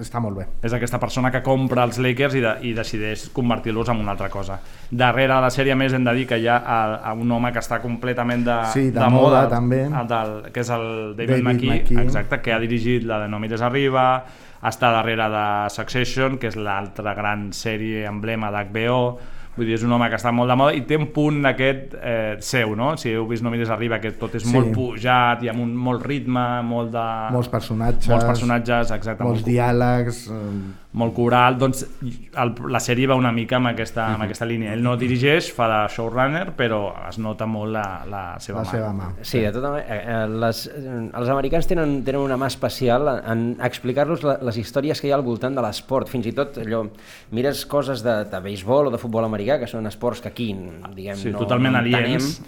està 0.00 0.20
molt 0.20 0.36
bé. 0.38 0.46
És 0.66 0.72
aquesta 0.76 0.98
persona 0.98 1.30
que 1.30 1.42
compra 1.46 1.84
els 1.86 1.98
Lakers 2.02 2.34
i, 2.34 2.40
de, 2.44 2.52
i 2.68 2.72
decideix 2.76 3.28
convertir-los 3.34 3.88
en 3.92 4.00
una 4.02 4.12
altra 4.12 4.28
cosa. 4.28 4.58
Darrere 4.90 5.34
de 5.34 5.40
la 5.46 5.50
sèrie, 5.50 5.74
més, 5.78 5.92
hem 5.94 6.04
de 6.04 6.14
dir 6.18 6.26
que 6.26 6.38
hi 6.38 6.46
ha 6.50 6.56
a, 6.58 6.78
a 7.10 7.12
un 7.14 7.30
home 7.32 7.52
que 7.52 7.62
està 7.62 7.80
completament 7.82 8.44
de, 8.46 8.58
Sí, 8.72 8.90
de 8.90 9.08
moda, 9.10 9.46
també. 9.48 9.84
el 9.86 10.08
del, 10.10 10.36
que 10.52 10.60
és 10.64 10.70
el 10.74 10.86
David, 11.16 11.36
David 11.36 11.44
McKee, 11.44 11.70
McKee. 11.80 12.04
exacte, 12.04 12.40
que 12.42 12.52
ha 12.52 12.58
dirigit 12.62 13.04
la 13.08 13.20
de 13.24 13.28
No 13.28 13.38
mires 13.38 13.62
arriba, 13.62 14.24
està 14.62 14.90
darrere 14.92 15.28
de 15.32 15.44
Succession, 15.72 16.36
que 16.38 16.50
és 16.50 16.56
l'altra 16.60 17.14
gran 17.16 17.50
sèrie 17.56 18.06
emblema 18.08 18.50
d'HBO, 18.52 19.18
vull 19.56 19.66
dir, 19.66 19.74
és 19.74 19.82
un 19.84 19.92
home 19.92 20.06
que 20.08 20.16
està 20.16 20.30
molt 20.32 20.48
de 20.48 20.56
moda 20.56 20.72
i 20.78 20.80
té 20.88 20.96
un 20.96 21.08
punt 21.12 21.40
d'aquest 21.42 21.94
eh, 22.00 22.36
seu, 22.40 22.74
no? 22.78 22.92
Si 22.96 23.10
heu 23.12 23.26
vist 23.28 23.42
No 23.44 23.50
mires 23.50 23.68
arriba, 23.70 23.98
que 24.00 24.12
tot 24.16 24.34
és 24.38 24.42
Sí. 24.46 24.52
molt 24.54 24.70
pujat 24.72 25.42
i 25.42 25.48
amb 25.52 25.60
un 25.60 25.74
molt 25.76 26.04
ritme, 26.06 26.62
molt 26.62 26.92
de... 26.94 27.06
Molts 27.34 27.48
personatges, 27.52 28.08
Molts 28.08 28.24
personatges, 28.24 28.90
exacte. 28.96 29.22
molts 29.24 29.40
molt- 29.42 29.50
diàlegs... 29.50 30.28
eh, 30.30 30.89
molt 30.92 31.14
coral, 31.14 31.54
doncs 31.54 31.84
el, 32.02 32.50
la 32.66 32.80
sèrie 32.82 33.06
va 33.06 33.14
una 33.14 33.30
mica 33.30 33.60
amb 33.60 33.68
aquesta, 33.70 34.08
amb 34.16 34.24
aquesta 34.24 34.46
línia. 34.48 34.72
Ell 34.74 34.82
no 34.82 34.96
dirigeix, 34.98 35.52
fa 35.54 35.68
de 35.70 35.76
showrunner, 35.94 36.48
però 36.58 36.80
es 37.06 37.20
nota 37.22 37.46
molt 37.46 37.70
la, 37.76 37.84
la 38.10 38.22
seva 38.42 38.64
La 38.64 38.64
mà. 38.64 38.72
seva 38.72 38.88
mà. 38.96 39.10
Sí, 39.22 39.38
de 39.44 39.52
tota 39.54 39.70
manera, 39.76 40.00
eh, 40.00 40.24
les, 40.42 40.64
eh, 40.66 40.96
els 41.20 41.30
americans 41.30 41.70
tenen, 41.70 42.00
tenen 42.06 42.24
una 42.24 42.36
mà 42.40 42.48
especial 42.50 43.06
en, 43.20 43.44
explicar-los 43.62 44.26
les 44.42 44.58
històries 44.64 44.98
que 45.00 45.06
hi 45.06 45.14
ha 45.14 45.18
al 45.20 45.26
voltant 45.26 45.54
de 45.54 45.62
l'esport. 45.62 46.10
Fins 46.10 46.26
i 46.26 46.34
tot 46.34 46.58
allò, 46.64 46.82
mires 47.30 47.62
coses 47.70 48.02
de, 48.02 48.24
de 48.32 48.42
béisbol 48.42 48.90
o 48.90 48.94
de 48.96 48.98
futbol 48.98 49.24
americà, 49.28 49.60
que 49.62 49.70
són 49.70 49.86
esports 49.86 50.24
que 50.26 50.32
aquí, 50.34 50.50
diguem, 50.96 51.16
Sí, 51.22 51.30
no, 51.30 51.38
totalment 51.46 51.78
no 51.78 51.84
aliens. 51.84 52.40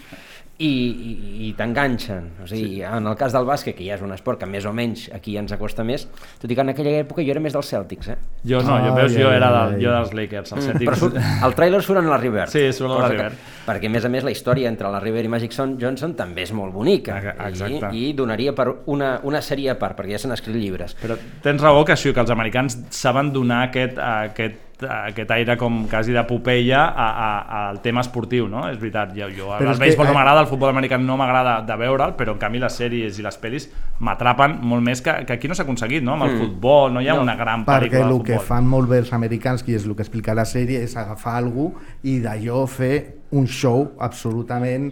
I, 0.59 0.67
i, 0.69 1.13
i 1.47 1.53
t'enganxen. 1.57 2.27
O 2.43 2.47
sigui, 2.47 2.75
sí. 2.75 2.81
en 2.85 3.07
el 3.09 3.15
cas 3.17 3.33
del 3.33 3.45
bàsquet, 3.47 3.73
que 3.75 3.85
ja 3.87 3.95
és 3.97 4.03
un 4.05 4.11
esport 4.13 4.39
que 4.39 4.45
més 4.49 4.65
o 4.69 4.73
menys 4.75 5.07
aquí 5.15 5.33
ens 5.39 5.51
acosta 5.55 5.83
més, 5.83 6.05
tot 6.39 6.51
i 6.51 6.55
que 6.55 6.61
en 6.61 6.69
aquella 6.69 6.93
època 7.01 7.23
jo 7.25 7.33
era 7.33 7.41
més 7.43 7.55
dels 7.55 7.71
Celtics, 7.73 8.11
eh? 8.13 8.17
Jo 8.45 8.61
no, 8.61 8.77
jo, 8.85 8.93
veus, 8.95 9.15
jo 9.17 9.31
era 9.33 9.49
del, 9.51 9.79
jo 9.81 9.91
dels 9.91 10.13
Lakers, 10.13 10.51
els 10.53 10.61
Mm, 10.63 10.67
Celtics. 10.69 10.89
però 10.91 10.99
surt, 10.99 11.17
el 11.17 11.55
tràiler 11.57 11.81
surt 11.81 11.99
en 12.03 12.09
la 12.09 12.17
River. 12.21 12.47
Sí, 12.53 12.63
surt 12.71 12.91
en 12.91 12.95
la 12.95 13.01
Cosa 13.01 13.09
que- 13.09 13.17
River. 13.17 13.37
Perquè, 13.65 13.87
a 13.87 13.89
més 13.89 14.05
a 14.05 14.09
més, 14.09 14.23
la 14.23 14.31
història 14.31 14.67
entre 14.69 14.89
la 14.91 14.99
River 14.99 15.23
i 15.25 15.27
Magic 15.31 15.51
Son- 15.55 15.77
Johnson 15.79 16.13
també 16.15 16.43
és 16.43 16.51
molt 16.53 16.73
bonica. 16.73 17.17
Exacte. 17.47 17.89
I, 17.95 18.09
i 18.09 18.13
donaria 18.13 18.53
per 18.53 18.67
una, 18.87 19.19
una 19.23 19.39
sèrie 19.41 19.71
a 19.71 19.79
part, 19.79 19.97
perquè 19.97 20.11
ja 20.11 20.19
s'han 20.19 20.33
escrit 20.35 20.55
llibres. 20.55 20.95
Però 21.01 21.17
tens 21.41 21.61
raó 21.61 21.83
que 21.85 21.93
això, 21.93 22.13
que 22.13 22.19
els 22.19 22.29
americans 22.29 22.77
saben 22.89 23.31
donar 23.33 23.63
aquest, 23.69 23.97
aquest, 23.97 24.55
aquest 24.83 25.29
aire 25.31 25.55
com 25.57 25.85
quasi 25.87 26.11
de 26.11 26.23
Popeia 26.27 26.81
a, 26.89 27.05
a, 27.09 27.69
al 27.69 27.81
tema 27.81 28.01
esportiu, 28.01 28.47
no? 28.49 28.65
És 28.69 28.79
veritat, 28.81 29.13
jo, 29.15 29.27
jo 29.31 29.47
Però 29.53 29.69
el 29.69 29.71
és 29.73 29.77
que, 29.79 29.83
béisbol 29.85 30.05
no 30.05 30.11
eh, 30.11 30.15
m'agrada, 30.15 30.41
el 30.41 30.47
futbol 30.47 30.69
americà 30.73 30.97
no 30.99 31.15
m'agrada 31.17 31.61
de 31.61 31.75
veure'l, 31.77 32.15
però 32.17 32.33
en 32.33 32.39
canvi 32.41 32.59
les 32.59 32.73
sèries 32.81 33.19
i 33.19 33.23
les 33.23 33.37
pel·lis 33.39 33.69
m'atrapen 33.99 34.57
molt 34.61 34.83
més 34.83 35.01
que, 35.01 35.13
que 35.25 35.33
aquí 35.37 35.47
no 35.47 35.55
s'ha 35.55 35.63
aconseguit, 35.63 36.03
no? 36.03 36.13
Amb 36.17 36.23
el 36.23 36.33
Mm. 36.35 36.39
futbol, 36.41 36.91
no 36.93 37.01
hi 37.01 37.07
ha 37.07 37.15
No, 37.15 37.21
una 37.21 37.35
gran 37.35 37.63
perquè 37.65 37.89
pel·lícula 37.91 38.07
de 38.09 38.15
el 38.17 38.23
que 38.23 38.33
futbol. 38.39 38.47
fan 38.47 38.67
molt 38.67 38.89
bé 38.89 38.97
els 38.97 39.13
americans, 39.13 39.63
que 39.63 39.75
és 39.75 39.85
el 39.85 39.95
que 39.95 40.01
explica 40.01 40.33
la 40.33 40.43
sèrie, 40.45 40.81
és 40.83 40.97
agafar 40.97 41.35
algú 41.37 41.73
i 42.03 42.19
d'allò 42.19 42.65
fer 42.67 43.17
un 43.31 43.47
show 43.47 43.93
absolutament 43.99 44.91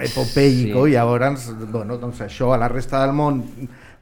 epopeico 0.00 0.84
Sí. 0.84 0.90
i 0.90 0.94
llavors, 0.94 1.52
bueno, 1.70 1.96
doncs 1.98 2.20
això 2.20 2.52
a 2.54 2.58
la 2.58 2.68
resta 2.68 3.00
del 3.06 3.14
món 3.14 3.42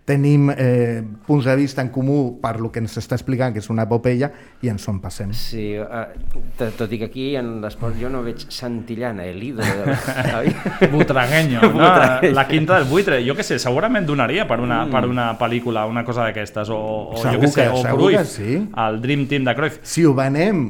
tenim 0.04 0.48
eh, 0.50 1.00
punts 1.26 1.44
de 1.46 1.54
vista 1.54 1.80
en 1.80 1.88
comú 1.94 2.40
per 2.42 2.56
lo 2.60 2.72
que 2.72 2.80
ens 2.82 2.96
està 2.98 3.14
explicant, 3.14 3.52
que 3.54 3.60
és 3.62 3.68
una 3.70 3.84
epopeia, 3.86 4.32
i 4.60 4.68
ens 4.68 4.82
en 4.90 4.98
passem. 5.00 5.30
Sí, 5.32 5.76
uh, 5.78 6.08
tot 6.76 6.90
i 6.90 6.98
que 6.98 7.06
aquí 7.06 7.26
en 7.38 7.60
l'esport 7.62 7.94
jo 8.00 8.10
no 8.10 8.22
veig 8.26 8.42
Santillana, 8.50 9.24
el 9.30 9.40
ídolo 9.42 9.70
de 9.78 9.86
la... 9.86 10.42
Butragueño, 10.92 11.60
no? 11.62 11.70
Butragueño. 11.70 12.34
la 12.34 12.48
quinta 12.48 12.78
del 12.80 12.88
buitre. 12.90 13.22
Jo 13.26 13.36
que 13.38 13.44
sé, 13.46 13.60
segurament 13.62 14.04
donaria 14.06 14.46
per 14.50 14.58
una, 14.60 14.84
Mm. 14.86 14.90
per 14.90 15.04
una 15.06 15.38
pel·lícula, 15.38 15.86
una 15.86 16.04
cosa 16.04 16.24
d'aquestes, 16.26 16.68
o, 16.74 16.80
o 17.12 17.16
jo 17.16 17.22
Segur 17.22 17.40
que 17.46 17.48
sé, 17.52 17.62
que- 17.62 17.68
o 17.68 17.82
segur 17.82 18.10
que 18.10 18.16
Cruyff, 18.16 18.28
sí. 18.28 18.68
el 18.88 19.00
Dream 19.00 19.26
Team 19.28 19.44
de 19.44 19.54
Cruyff. 19.54 19.78
Si 19.82 20.04
ho 20.04 20.14
venem 20.18 20.64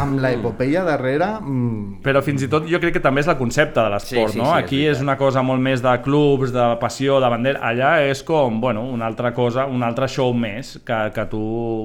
amb 0.00 0.20
l'epopeia 0.22 0.82
darrere... 0.86 1.28
Mm, 1.40 2.00
Però 2.04 2.22
fins 2.24 2.44
i 2.44 2.48
tot 2.50 2.66
jo 2.70 2.80
crec 2.82 2.96
que 2.96 3.02
també 3.04 3.22
és 3.22 3.28
el 3.30 3.38
concepte 3.38 3.80
de 3.80 3.92
l'esport, 3.92 4.32
Sí, 4.32 4.36
sí, 4.36 4.40
no? 4.40 4.46
sí, 4.46 4.50
és 4.50 4.64
Aquí 4.64 4.80
és, 4.90 5.02
una 5.04 5.16
cosa 5.20 5.42
molt 5.46 5.62
més 5.62 5.82
de 5.84 5.92
clubs, 6.04 6.52
de 6.54 6.66
passió, 6.80 7.18
de 7.22 7.30
bandera. 7.32 7.62
Allà 7.70 7.92
és 8.08 8.22
com, 8.26 8.60
bueno, 8.62 8.84
una 8.90 9.06
altra 9.06 9.32
cosa, 9.36 9.66
un 9.66 9.82
altre 9.86 10.08
show 10.10 10.32
més, 10.34 10.74
que, 10.86 11.00
que 11.14 11.26
tu, 11.30 11.42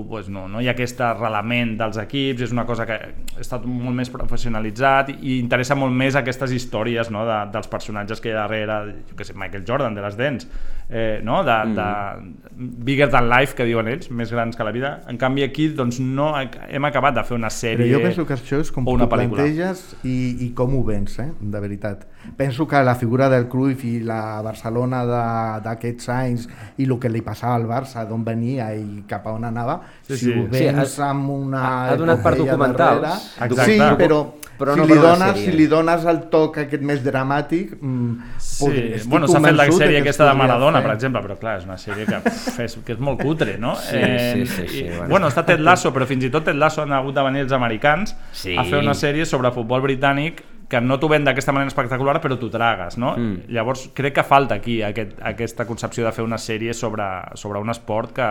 pues 0.10 0.30
no, 0.34 0.48
no 0.52 0.62
hi 0.62 0.70
ha 0.70 0.76
aquest 0.76 1.02
arrelament 1.06 1.76
dels 1.80 2.00
equips, 2.02 2.48
és 2.48 2.56
una 2.56 2.66
cosa 2.70 2.88
que 2.90 2.98
ha 2.98 3.42
estat 3.44 3.66
molt 3.68 3.96
més 3.98 4.12
professionalitzat 4.14 5.14
i 5.18 5.38
interessa 5.40 5.78
molt 5.78 5.96
més 5.96 6.16
aquestes 6.16 6.54
històries 6.56 7.12
no? 7.14 7.26
de, 7.28 7.40
dels 7.54 7.70
personatges 7.72 8.22
que 8.22 8.32
hi 8.32 8.36
ha 8.36 8.44
darrere, 8.44 8.82
jo 9.10 9.18
què 9.18 9.28
sé, 9.28 9.38
Michael 9.38 9.66
Jordan, 9.68 9.98
de 9.98 10.06
les 10.06 10.18
dents, 10.20 10.50
eh, 10.90 11.20
no? 11.24 11.44
de, 11.44 11.52
Mm. 11.66 11.76
de 11.76 12.76
bigger 12.84 13.10
than 13.10 13.30
life, 13.30 13.54
que 13.56 13.66
diuen 13.66 13.88
ells, 13.88 14.10
més 14.10 14.32
grans 14.32 14.56
que 14.56 14.64
la 14.64 14.72
vida. 14.72 15.02
En 15.08 15.18
canvi 15.18 15.44
aquí, 15.44 15.68
doncs, 15.70 16.00
no 16.00 16.34
hem 16.40 16.86
acabat 16.86 17.14
de 17.16 17.24
fer 17.24 17.36
una 17.38 17.50
sèrie 17.50 17.86
Però 17.86 17.98
jo 17.98 18.02
penso 18.02 18.26
que 18.26 18.34
això 18.34 18.60
és 18.62 18.72
com 18.72 18.88
una 18.88 19.04
ho 19.06 19.10
pel·lícula. 19.10 19.44
planteges 19.44 19.96
i, 20.04 20.38
i 20.48 20.54
com 20.56 20.74
ho 20.76 20.84
vens, 20.84 21.20
eh? 21.20 21.32
de 21.40 21.60
veritat. 21.60 22.08
Penso 22.36 22.68
que 22.68 22.82
la 22.84 22.96
figura 22.96 23.30
del 23.30 23.48
Cruyff 23.48 23.84
i 23.86 24.00
la 24.00 24.42
Barcelona 24.42 25.06
de- 25.06 25.62
d'aquests 25.64 26.10
anys 26.10 26.48
i 26.78 26.84
el 26.86 26.98
que 27.00 27.10
li 27.10 27.22
passava 27.22 27.56
al 27.56 27.68
Barça, 27.68 28.06
d'on 28.08 28.24
venia 28.26 28.74
i 28.76 29.04
cap 29.08 29.28
a 29.28 29.32
on 29.34 29.46
anava, 29.46 29.82
Sí, 30.02 30.18
si 30.18 30.26
sí. 30.26 30.32
ho 30.32 30.44
Sí, 30.46 30.50
vens 30.50 31.00
ha- 31.00 31.10
amb 31.12 31.30
una 31.30 31.62
ha- 31.62 31.90
ha 31.92 31.96
donat 31.96 32.24
per 32.24 32.36
documentals. 32.38 33.02
darrere- 33.02 33.52
Exacte. 33.52 33.72
Sí, 33.74 33.80
però, 33.98 34.34
Però 34.58 34.74
si, 34.74 34.80
no 34.80 34.86
li 34.88 34.96
dones, 34.96 35.38
si 35.38 35.52
li 35.52 35.68
dones 35.68 36.04
el 36.06 36.22
toc 36.32 36.58
aquest 36.58 36.82
més 36.82 37.04
dramàtic... 37.06 37.78
Mm, 37.80 38.18
Sí, 38.40 38.94
bueno, 39.06 39.28
s'ha 39.28 39.40
fet 39.40 39.54
la 39.54 39.66
sèrie 39.68 40.02
que 40.02 40.10
es 40.10 40.16
aquesta 40.16 40.26
de 40.30 40.34
Maradona, 40.34 40.77
fer. 40.78 40.88
per 40.88 40.96
exemple, 40.96 41.22
però 41.22 41.38
clar, 41.40 41.58
és 41.60 41.66
una 41.66 41.78
sèrie 41.78 42.06
que, 42.06 42.20
pff, 42.26 42.60
és, 42.60 42.78
que 42.86 42.94
és 42.94 43.00
molt 43.00 43.22
cutre, 43.22 43.58
no? 43.58 43.76
Sí, 43.76 43.96
Eh, 43.98 44.34
sí, 44.34 44.46
sí, 44.46 44.68
sí, 44.68 44.80
i, 44.86 44.90
bueno. 44.90 45.08
bueno. 45.10 45.28
està 45.28 45.46
Ted 45.46 45.60
Lasso, 45.60 45.92
però 45.94 46.06
fins 46.08 46.24
i 46.24 46.30
tot 46.30 46.46
Ted 46.46 46.56
Lasso 46.56 46.82
han 46.82 46.94
hagut 46.94 47.16
de 47.16 47.24
venir 47.24 47.42
els 47.42 47.52
americans 47.52 48.16
Sí. 48.32 48.56
a 48.58 48.64
fer 48.64 48.80
una 48.80 48.94
sèrie 48.94 49.26
sobre 49.26 49.52
futbol 49.52 49.82
britànic 49.82 50.44
que 50.68 50.82
no 50.82 50.98
t'ho 51.00 51.08
ven 51.08 51.24
d'aquesta 51.24 51.54
manera 51.54 51.70
espectacular, 51.70 52.20
però 52.22 52.36
t'ho 52.38 52.50
tragues, 52.52 52.98
no? 52.98 53.14
Mm. 53.16 53.46
Llavors, 53.56 53.90
crec 53.96 54.14
que 54.16 54.24
falta 54.24 54.56
aquí 54.56 54.82
aquest, 54.84 55.14
aquesta 55.24 55.66
concepció 55.66 56.04
de 56.04 56.12
fer 56.12 56.26
una 56.26 56.36
sèrie 56.38 56.74
sobre, 56.74 57.06
sobre 57.36 57.60
un 57.60 57.70
esport 57.70 58.12
que... 58.12 58.28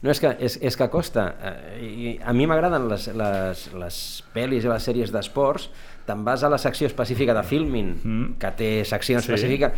No, 0.00 0.12
és 0.14 0.20
que, 0.22 0.30
és, 0.38 0.54
és 0.62 0.76
que 0.78 0.86
costa. 0.88 1.34
Eh, 1.42 1.84
i 1.84 2.10
a 2.24 2.32
mi 2.32 2.46
m'agraden 2.46 2.84
les, 2.88 3.08
les, 3.18 3.64
les 3.74 3.96
pel·lis 4.32 4.64
i 4.64 4.68
les 4.70 4.84
sèries 4.86 5.10
d'esports, 5.10 5.68
te'n 6.06 6.22
vas 6.24 6.44
a 6.46 6.48
la 6.48 6.56
secció 6.56 6.86
específica 6.86 7.34
de 7.34 7.42
filming, 7.42 7.88
Mm. 8.04 8.28
que 8.38 8.50
té 8.56 8.68
secció 8.86 9.18
Sí. 9.18 9.26
específica, 9.26 9.72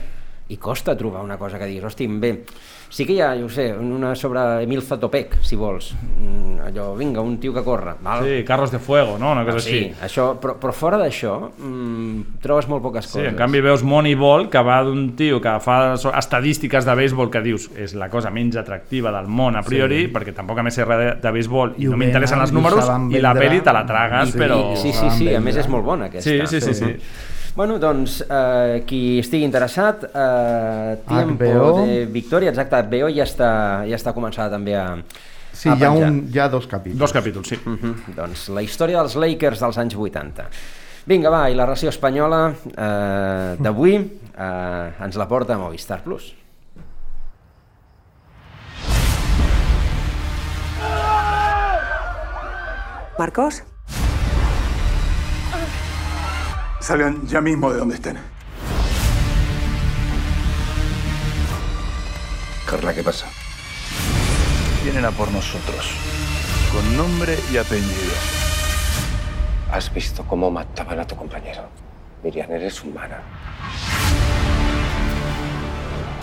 i 0.51 0.57
costa 0.59 0.97
trobar 0.99 1.23
una 1.23 1.39
cosa 1.39 1.59
que 1.59 1.67
diguis, 1.71 1.85
hosti, 1.87 2.07
bé, 2.19 2.33
sí 2.91 3.05
que 3.07 3.15
hi 3.15 3.21
ha, 3.23 3.29
jo 3.39 3.47
sé, 3.49 3.69
una 3.73 4.17
sobre 4.19 4.41
Emil 4.65 4.83
Zatopek, 4.83 5.39
si 5.47 5.55
vols, 5.57 5.93
Mm, 6.21 6.59
allò, 6.67 6.95
vinga, 6.99 7.21
un 7.23 7.39
tio 7.41 7.53
que 7.55 7.63
corre, 7.65 7.95
val? 8.03 8.25
Sí, 8.27 8.43
Carros 8.45 8.71
de 8.73 8.79
Fuego, 8.79 9.17
no? 9.19 9.31
Una 9.33 9.45
cosa 9.45 9.59
Ah, 9.59 9.61
sí, 9.61 9.77
així. 9.79 9.95
això, 10.03 10.39
però, 10.43 10.57
però 10.61 10.73
fora 10.75 10.99
d'això 10.99 11.51
mm, 11.57 12.41
trobes 12.43 12.67
molt 12.69 12.83
poques 12.83 13.07
Sí, 13.07 13.13
coses. 13.19 13.29
en 13.31 13.37
canvi 13.39 13.61
veus 13.63 13.83
Moneyball, 13.85 14.49
que 14.51 14.59
va 14.63 14.83
d'un 14.83 15.15
tio 15.17 15.41
que 15.41 15.55
fa 15.61 15.95
estadístiques 15.95 16.85
de 16.85 16.95
béisbol 16.95 17.31
que 17.31 17.41
dius 17.41 17.71
és 17.77 17.95
la 17.95 18.09
cosa 18.11 18.31
menys 18.31 18.57
atractiva 18.57 19.13
del 19.13 19.29
món 19.29 19.57
a 19.57 19.63
priori, 19.63 20.07
Sí. 20.07 20.13
perquè 20.13 20.35
tampoc 20.35 20.59
a 20.59 20.63
més 20.63 20.75
sé 20.75 20.85
res 20.85 20.99
de, 20.99 21.15
de 21.23 21.31
béisbol 21.33 21.75
i, 21.79 21.85
I 21.85 21.87
no 21.87 21.97
m'interessen 21.97 22.41
els 22.41 22.53
números 22.53 22.85
i 23.11 23.21
la 23.21 23.35
peli 23.35 23.61
te 23.61 23.73
la 23.73 23.87
tragues, 23.87 24.33
Sí, 24.33 24.39
però... 24.39 24.77
Sí, 24.77 24.93
sí, 24.93 25.11
sí, 25.17 25.35
a 25.35 25.41
més 25.41 25.57
és 25.57 25.69
molt 25.69 25.85
bona 25.85 26.07
aquesta. 26.11 26.29
Sí, 26.29 26.41
sí, 26.47 26.61
sí, 26.61 26.75
sí. 26.75 26.97
Bueno, 27.57 27.79
doncs, 27.79 28.21
eh, 28.29 28.83
qui 28.87 29.19
estigui 29.19 29.45
interessat, 29.45 30.05
eh, 30.15 30.99
Tiempo 31.07 31.45
HBO. 31.45 31.85
de 31.85 32.07
Victoria, 32.07 32.51
exacte, 32.51 32.77
HBO 32.77 33.09
ja 33.11 33.25
està, 33.27 33.51
ja 33.91 33.97
està 33.99 34.15
començada 34.15 34.51
també 34.51 34.77
a, 34.79 35.03
Sí, 35.53 35.69
a 35.69 35.75
hi 35.75 35.83
ha, 35.83 35.91
penjar. 35.91 36.11
un, 36.11 36.21
hi 36.33 36.39
ha 36.39 36.49
dos 36.49 36.67
capítols. 36.67 36.99
Dos 36.99 37.13
capítols, 37.13 37.49
sí. 37.49 37.59
Uh 37.67 37.73
-huh. 37.75 38.15
Doncs 38.17 38.49
la 38.49 38.63
història 38.63 38.99
dels 38.99 39.17
Lakers 39.17 39.61
dels 39.61 39.79
anys 39.79 39.97
80. 39.97 40.45
Vinga, 41.07 41.29
va, 41.31 41.51
i 41.51 41.55
la 41.55 41.67
ració 41.67 41.89
espanyola 41.89 42.55
eh, 42.77 43.57
d'avui 43.59 43.95
eh, 43.97 45.05
ens 45.05 45.17
la 45.17 45.27
porta 45.27 45.59
Movistar 45.59 46.03
Plus. 46.05 46.35
¿Marcos? 53.19 53.63
Salgan 56.81 57.27
ya 57.27 57.43
mismo 57.43 57.71
de 57.71 57.79
donde 57.79 57.95
estén. 57.97 58.19
Carla, 62.69 62.95
¿qué 62.95 63.03
pasa? 63.03 63.27
Vienen 64.83 65.05
a 65.05 65.11
por 65.11 65.31
nosotros. 65.31 65.93
Con 66.73 66.97
nombre 66.97 67.38
y 67.53 67.59
apellido. 67.59 68.14
¿Has 69.71 69.93
visto 69.93 70.25
cómo 70.27 70.51
mataban 70.51 71.01
a 71.01 71.07
tu 71.07 71.16
compañero? 71.16 71.69
Miriam, 72.25 72.51
eres 72.51 72.83
humana. 72.83 73.21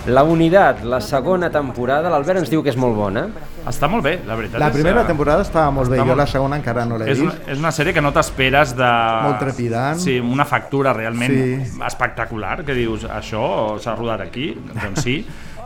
La 0.08 0.24
Unitat, 0.24 0.84
la 0.88 1.02
segona 1.04 1.50
temporada, 1.52 2.10
l'Albert 2.10 2.40
ens 2.40 2.50
diu 2.52 2.62
que 2.64 2.70
és 2.72 2.78
molt 2.80 2.96
bona. 2.96 3.26
Està 3.68 3.90
molt 3.92 4.06
bé, 4.06 4.14
la 4.26 4.36
veritat. 4.40 4.60
La 4.62 4.70
és, 4.70 4.76
primera 4.78 5.02
eh, 5.04 5.08
temporada 5.10 5.44
estava 5.44 5.72
molt 5.76 5.90
bé, 5.92 5.98
està 5.98 6.06
jo 6.06 6.08
molt- 6.14 6.22
la 6.22 6.28
segona 6.32 6.56
encara 6.62 6.86
no 6.88 6.98
l'he 6.98 7.10
és 7.12 7.20
una, 7.20 7.32
vist. 7.34 7.50
és 7.52 7.60
una 7.60 7.72
sèrie 7.76 7.94
que 7.94 8.02
no 8.02 8.14
t'esperes 8.16 8.72
de... 8.78 8.92
Molt 9.26 9.40
trepidant. 9.40 10.00
Sí, 10.00 10.20
una 10.20 10.46
factura 10.46 10.94
realment 10.94 11.34
Sí. 11.34 11.82
espectacular, 11.86 12.64
que 12.64 12.74
dius, 12.74 13.04
això 13.04 13.76
s'ha 13.84 13.96
rodat 13.96 14.22
aquí? 14.22 14.54
Doncs 14.74 15.04
sí. 15.04 15.18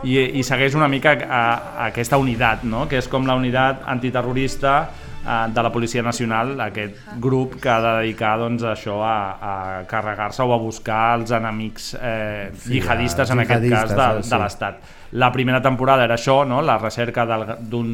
I, 0.03 0.17
i 0.39 0.43
segueix 0.43 0.73
una 0.73 0.87
mica 0.89 1.11
a, 1.13 1.41
a 1.77 1.85
aquesta 1.91 2.17
unitat, 2.17 2.63
no? 2.65 2.87
que 2.89 2.97
és 2.97 3.07
com 3.07 3.27
la 3.29 3.35
unitat 3.37 3.83
antiterrorista 3.85 4.89
de 5.21 5.63
la 5.63 5.71
Policia 5.71 6.01
Nacional, 6.01 6.55
aquest 6.61 6.97
grup 7.21 7.59
que 7.61 7.69
ha 7.69 7.79
de 7.81 7.91
dedicar 8.01 8.33
doncs, 8.41 8.63
això 8.65 8.97
a, 9.05 9.17
a 9.37 9.53
carregar-se 9.89 10.41
o 10.43 10.53
a 10.53 10.59
buscar 10.61 11.03
els 11.19 11.33
enemics 11.37 11.91
eh, 11.99 12.49
jihadistes, 12.65 13.29
en 13.29 13.43
aquest 13.43 13.67
cas, 13.67 13.91
jihadistes, 13.91 13.97
de, 13.97 14.19
eh, 14.19 14.23
sí. 14.23 14.33
de 14.33 14.41
l'Estat. 14.41 14.81
La 15.21 15.31
primera 15.31 15.61
temporada 15.61 16.07
era 16.07 16.17
això, 16.17 16.41
no? 16.47 16.61
la 16.65 16.77
recerca 16.81 17.27
d'un 17.27 17.91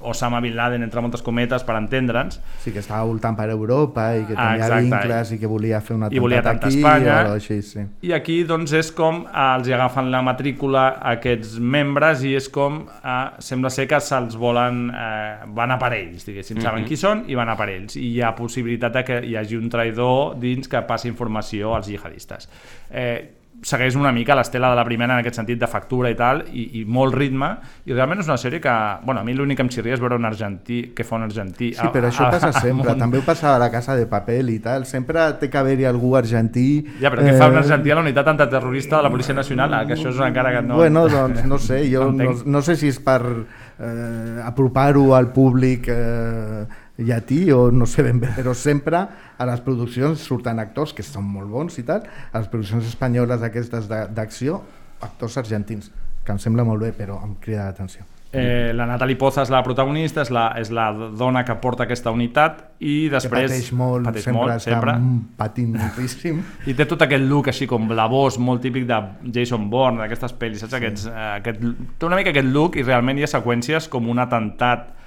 Osama 0.00 0.40
Bin 0.40 0.54
Laden, 0.56 0.82
entre 0.82 1.00
moltes 1.00 1.22
cometes, 1.22 1.64
per 1.64 1.76
entendre'ns, 1.76 2.40
Sí, 2.62 2.70
que 2.72 2.78
estava 2.80 3.04
voltant 3.04 3.36
per 3.36 3.48
Europa 3.50 4.16
i 4.16 4.24
que 4.24 4.34
Ah, 4.36 4.52
tenia 4.52 4.66
exacte. 4.66 4.82
vincles 4.82 5.32
i 5.32 5.38
que 5.38 5.46
volia 5.46 5.80
fer 5.80 5.96
un 5.96 6.06
I 6.10 6.18
volia 6.18 6.38
aquí 6.44 6.68
Espanya. 6.76 7.16
o 7.30 7.32
així, 7.34 7.62
sí. 7.62 7.80
I 8.02 8.12
aquí 8.12 8.44
doncs 8.44 8.72
és 8.72 8.92
com 8.92 9.24
eh, 9.26 9.54
els 9.56 9.68
hi 9.68 9.72
agafen 9.72 10.10
la 10.10 10.22
matrícula 10.22 10.88
a 11.00 11.12
aquests 11.16 11.58
membres 11.58 12.22
i 12.24 12.34
és 12.36 12.48
com 12.48 12.86
eh, 13.04 13.30
sembla 13.38 13.70
ser 13.70 13.86
que 13.88 14.00
se'ls 14.00 14.36
volen 14.36 14.90
eh, 14.90 15.44
van 15.54 15.70
a 15.72 15.78
per 15.78 15.92
ells, 15.94 16.24
diguéssim, 16.26 16.60
saben 16.60 16.82
Mhm. 16.82 16.88
qui 16.88 16.96
són 16.96 17.24
i 17.28 17.34
van 17.34 17.48
a 17.48 17.56
per 17.56 17.68
ells 17.68 17.96
i 17.96 18.06
hi 18.14 18.22
ha 18.22 18.34
possibilitat 18.34 18.92
de 18.92 19.04
que 19.04 19.20
hi 19.26 19.36
hagi 19.36 19.56
un 19.56 19.68
traïdor 19.68 20.36
dins 20.38 20.68
que 20.68 20.80
passi 20.82 21.08
informació 21.08 21.74
als 21.74 21.86
jihadistes. 21.88 22.48
Eh, 22.90 23.34
segueix 23.62 23.96
una 23.98 24.12
mica 24.12 24.36
l'estela 24.38 24.70
de 24.70 24.76
la 24.78 24.84
primera 24.86 25.14
en 25.14 25.22
aquest 25.22 25.38
sentit 25.40 25.58
de 25.58 25.66
factura 25.70 26.10
i 26.12 26.16
tal, 26.18 26.44
i, 26.52 26.80
i 26.80 26.84
molt 26.84 27.16
ritme, 27.16 27.50
i 27.88 27.94
realment 27.94 28.22
és 28.22 28.30
una 28.30 28.38
sèrie 28.40 28.60
que, 28.62 28.74
bueno, 29.04 29.22
a 29.22 29.26
mi 29.26 29.34
l'únic 29.34 29.58
que 29.58 29.66
em 29.66 29.70
xirria 29.72 29.96
és 29.96 30.02
veure 30.02 30.18
un 30.20 30.28
argentí, 30.28 30.80
que 30.94 31.06
fa 31.06 31.18
un 31.18 31.26
argentí... 31.26 31.72
Sí, 31.76 31.88
però 31.94 32.10
això 32.10 32.28
passa 32.30 32.52
sempre. 32.60 32.94
També 32.98 33.18
ho 33.18 33.26
passava 33.26 33.56
a 33.56 33.62
la 33.64 33.70
Casa 33.74 33.96
de 33.98 34.06
Papel 34.10 34.52
i 34.54 34.58
tal. 34.62 34.86
Sempre 34.88 35.24
té 35.40 35.50
que 35.50 35.60
haver-hi 35.60 35.88
algú 35.90 36.14
argentí... 36.18 36.68
Ja, 37.02 37.10
però 37.10 37.26
què 37.26 37.34
fa 37.38 37.50
un 37.50 37.60
argentí 37.62 37.94
a 37.94 37.98
la 37.98 38.06
unitat 38.06 38.32
antiterrorista 38.34 38.98
de 38.98 39.08
la 39.08 39.12
Policia 39.14 39.36
Nacional? 39.36 39.74
Ah, 39.74 39.84
que 39.88 39.96
això 39.98 40.12
és 40.12 40.22
encara 40.28 40.54
que 40.54 40.64
no... 40.66 40.78
Bueno, 40.82 41.06
doncs 41.10 41.44
no 41.48 41.58
sé, 41.62 41.82
jo 41.90 42.08
No 42.18 42.30
no, 42.30 42.34
no 42.44 42.62
sé 42.62 42.76
si 42.78 42.88
és 42.90 42.98
per 43.04 43.20
eh, 43.24 44.40
apropar-ho 44.44 45.12
al 45.14 45.30
públic 45.34 45.88
eh, 45.92 46.64
llatí 46.98 47.50
o 47.52 47.70
no 47.70 47.86
sé 47.86 48.02
ben 48.02 48.18
bé, 48.20 48.32
però 48.36 48.54
sempre 48.58 49.04
a 49.38 49.46
les 49.46 49.62
produccions 49.62 50.20
surten 50.20 50.58
actors 50.58 50.92
que 50.92 51.06
són 51.06 51.24
molt 51.30 51.48
bons 51.50 51.78
i 51.78 51.86
tal, 51.86 52.02
a 52.32 52.42
les 52.42 52.50
produccions 52.50 52.86
espanyoles 52.90 53.42
aquestes 53.46 53.88
de- 53.88 54.06
d'acció, 54.14 54.60
actors 55.00 55.38
argentins, 55.38 55.92
que 56.24 56.32
em 56.34 56.38
sembla 56.42 56.66
molt 56.66 56.82
bé, 56.82 56.92
però 56.92 57.22
em 57.24 57.36
crida 57.40 57.70
l'atenció. 57.70 58.04
Eh, 58.30 58.72
la 58.74 58.84
Natalie 58.84 59.16
Poza 59.16 59.40
és 59.40 59.48
la 59.48 59.62
protagonista, 59.64 60.20
és 60.20 60.28
la, 60.28 60.50
és 60.60 60.68
la 60.68 60.90
dona 60.92 61.46
que 61.48 61.54
porta 61.62 61.86
aquesta 61.86 62.12
unitat 62.12 62.58
i 62.84 63.08
després... 63.08 63.46
que 63.46 63.54
pateix 63.54 63.70
molt, 63.72 64.04
pateix 64.04 64.26
sempre 64.26 64.42
molt, 64.42 64.52
està 64.58 64.74
sempre. 64.74 64.96
patint 65.38 65.70
moltíssim. 65.78 66.42
I 66.68 66.74
té 66.76 66.84
tot 66.90 67.06
aquest 67.06 67.24
look 67.24 67.48
així 67.48 67.64
com 67.70 67.88
blavós, 67.88 68.36
molt 68.36 68.60
típic 68.66 68.84
de 68.90 69.00
Jason 69.32 69.70
Bourne, 69.72 70.02
d'aquestes 70.02 70.36
pel·lis, 70.36 70.60
saps? 70.60 70.76
Aquests, 70.76 71.06
eh, 71.08 71.30
aquest, 71.38 71.64
té 71.96 72.10
una 72.10 72.20
mica 72.20 72.34
aquest 72.34 72.52
look 72.52 72.76
i 72.76 72.84
realment 72.84 73.16
hi 73.16 73.24
ha 73.24 73.32
seqüències 73.32 73.88
com 73.88 74.12
un 74.12 74.20
atemptat 74.20 74.97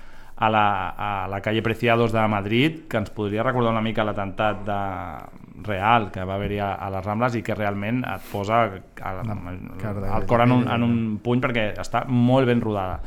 a 0.41 0.49
la, 0.49 0.63
a 0.97 1.27
la 1.29 1.39
calle 1.45 1.61
Preciados 1.61 2.11
de 2.11 2.23
Madrid, 2.27 2.79
que 2.89 2.97
ens 2.97 3.11
podria 3.13 3.43
recordar 3.45 3.71
una 3.75 3.81
mica 3.85 4.01
l'atemptat 4.03 4.63
de 4.65 4.77
real 5.67 6.09
que 6.11 6.23
va 6.25 6.35
haver-hi 6.39 6.57
a, 6.65 6.71
a 6.81 6.89
les 6.89 7.05
Rambles 7.05 7.35
i 7.37 7.43
que 7.45 7.53
realment 7.53 7.99
et 8.09 8.23
posa 8.31 8.63
cara 8.97 9.21
de- 9.21 9.35
el 10.17 10.25
cor 10.25 10.41
en 10.41 10.51
un, 10.55 10.63
en 10.73 10.83
un 10.87 10.95
puny 11.21 11.41
perquè 11.43 11.67
està 11.77 12.05
molt 12.09 12.49
ben 12.49 12.61
rodada 12.63 12.97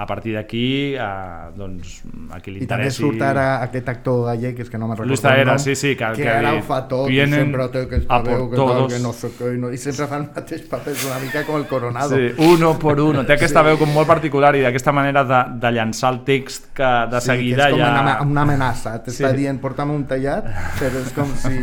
a 0.00 0.06
partir 0.08 0.32
d'aquí 0.34 0.94
eh, 0.96 1.50
doncs 1.56 1.98
a 2.32 2.38
qui 2.40 2.54
li 2.54 2.62
I 2.64 2.68
també 2.70 2.88
surt 2.94 3.20
ara 3.26 3.46
aquest 3.66 3.88
actor 3.92 4.22
gallec, 4.30 4.54
que 4.56 4.62
és 4.64 4.70
que 4.72 4.78
no 4.80 4.86
me'n 4.88 4.96
recordo 4.96 5.10
Luis 5.12 5.20
Taera, 5.20 5.58
sí, 5.60 5.74
sí, 5.76 5.90
que- 5.96 6.12
que, 6.16 6.22
que 6.22 6.28
ara 6.30 6.54
ho 6.56 6.62
fa 6.64 6.78
tot, 6.88 7.08
i 7.10 7.18
vienen 7.18 7.44
sempre 7.44 7.66
té 7.74 7.82
aquesta 7.84 8.14
a 8.16 8.22
por 8.22 8.30
veu 8.32 8.46
que, 8.50 8.56
tal, 8.56 8.66
todos. 8.70 8.92
que 8.94 9.00
no 9.04 9.12
sé 9.12 9.28
què, 9.36 9.50
i, 9.54 9.58
no, 9.60 9.70
i 9.70 9.76
sempre 9.82 10.06
fa 10.08 10.16
el 10.22 10.26
mateix 10.34 10.62
paper, 10.70 10.94
una 11.10 11.18
mica 11.26 11.44
com 11.44 11.56
el 11.60 11.66
Coronado. 11.68 12.16
Sí, 12.16 12.30
uno 12.48 12.72
por 12.78 13.00
uno. 13.00 13.26
Té 13.28 13.34
aquesta 13.36 13.62
veu 13.66 13.76
com 13.78 13.92
molt 13.92 14.08
particular 14.08 14.54
i 14.56 14.62
d'aquesta 14.64 14.92
manera 14.96 15.24
de, 15.28 15.40
de 15.60 15.72
llançar 15.76 16.14
el 16.14 16.22
text 16.24 16.70
que 16.74 16.90
de 17.12 17.20
Sí, 17.20 17.26
seguida 17.34 17.66
que 17.68 17.74
és 17.74 17.76
com 17.76 17.84
ja... 17.84 18.00
una, 18.02 18.16
una 18.22 18.42
amenaça, 18.48 18.96
t'està 19.04 19.30
Sí. 19.34 19.36
dient 19.42 19.60
porta'm 19.60 19.90
un 19.92 20.06
tallat, 20.08 20.48
però 20.80 21.04
és 21.04 21.12
com 21.12 21.28
si 21.36 21.54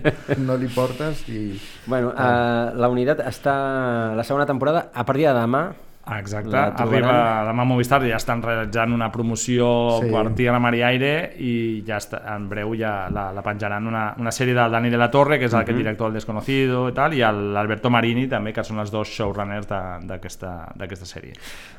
no 0.46 0.56
li 0.60 0.68
portes 0.74 1.24
i... 1.32 1.56
Bueno, 1.86 2.12
uh, 2.12 2.76
la 2.76 2.88
unitat 2.92 3.24
està... 3.26 3.56
La 4.16 4.24
segona 4.24 4.44
temporada, 4.46 4.90
a 4.92 5.04
partir 5.08 5.26
de 5.30 5.34
demà... 5.40 5.64
Exacte, 6.06 6.50
la 6.54 6.68
arriba 6.68 7.14
demà 7.48 7.62
a 7.62 7.66
Movistar, 7.66 7.98
ja 8.06 8.14
estan 8.20 8.38
realitzant 8.40 8.92
una 8.94 9.08
promoció 9.10 9.98
Sí. 10.00 10.10
per 10.12 10.34
Tiana 10.38 10.60
Mariaire 10.62 11.32
i 11.42 11.82
ja 11.84 11.96
està, 11.98 12.20
en 12.36 12.48
breu 12.48 12.76
ja 12.78 13.08
la, 13.10 13.32
la 13.34 13.42
penjaran 13.42 13.88
una, 13.90 14.14
una 14.16 14.30
sèrie 14.30 14.54
del 14.54 14.70
Dani 14.70 14.88
de 14.88 14.96
la 15.00 15.10
Torre, 15.10 15.40
que 15.40 15.46
és 15.46 15.52
el 15.52 15.64
uh 15.64 15.66
Mhm. 15.72 15.76
director 15.78 16.06
del 16.06 16.14
Desconocido 16.14 16.88
i 16.88 16.92
tal, 16.92 17.12
i 17.12 17.18
l'Alberto 17.18 17.90
Marini 17.90 18.28
també, 18.28 18.52
que 18.52 18.62
són 18.62 18.78
els 18.78 18.92
dos 18.92 19.08
showrunners 19.08 19.66
de- 19.66 20.06
d'aquesta 20.06 20.68
d'aquesta 20.76 21.06
sèrie. 21.06 21.32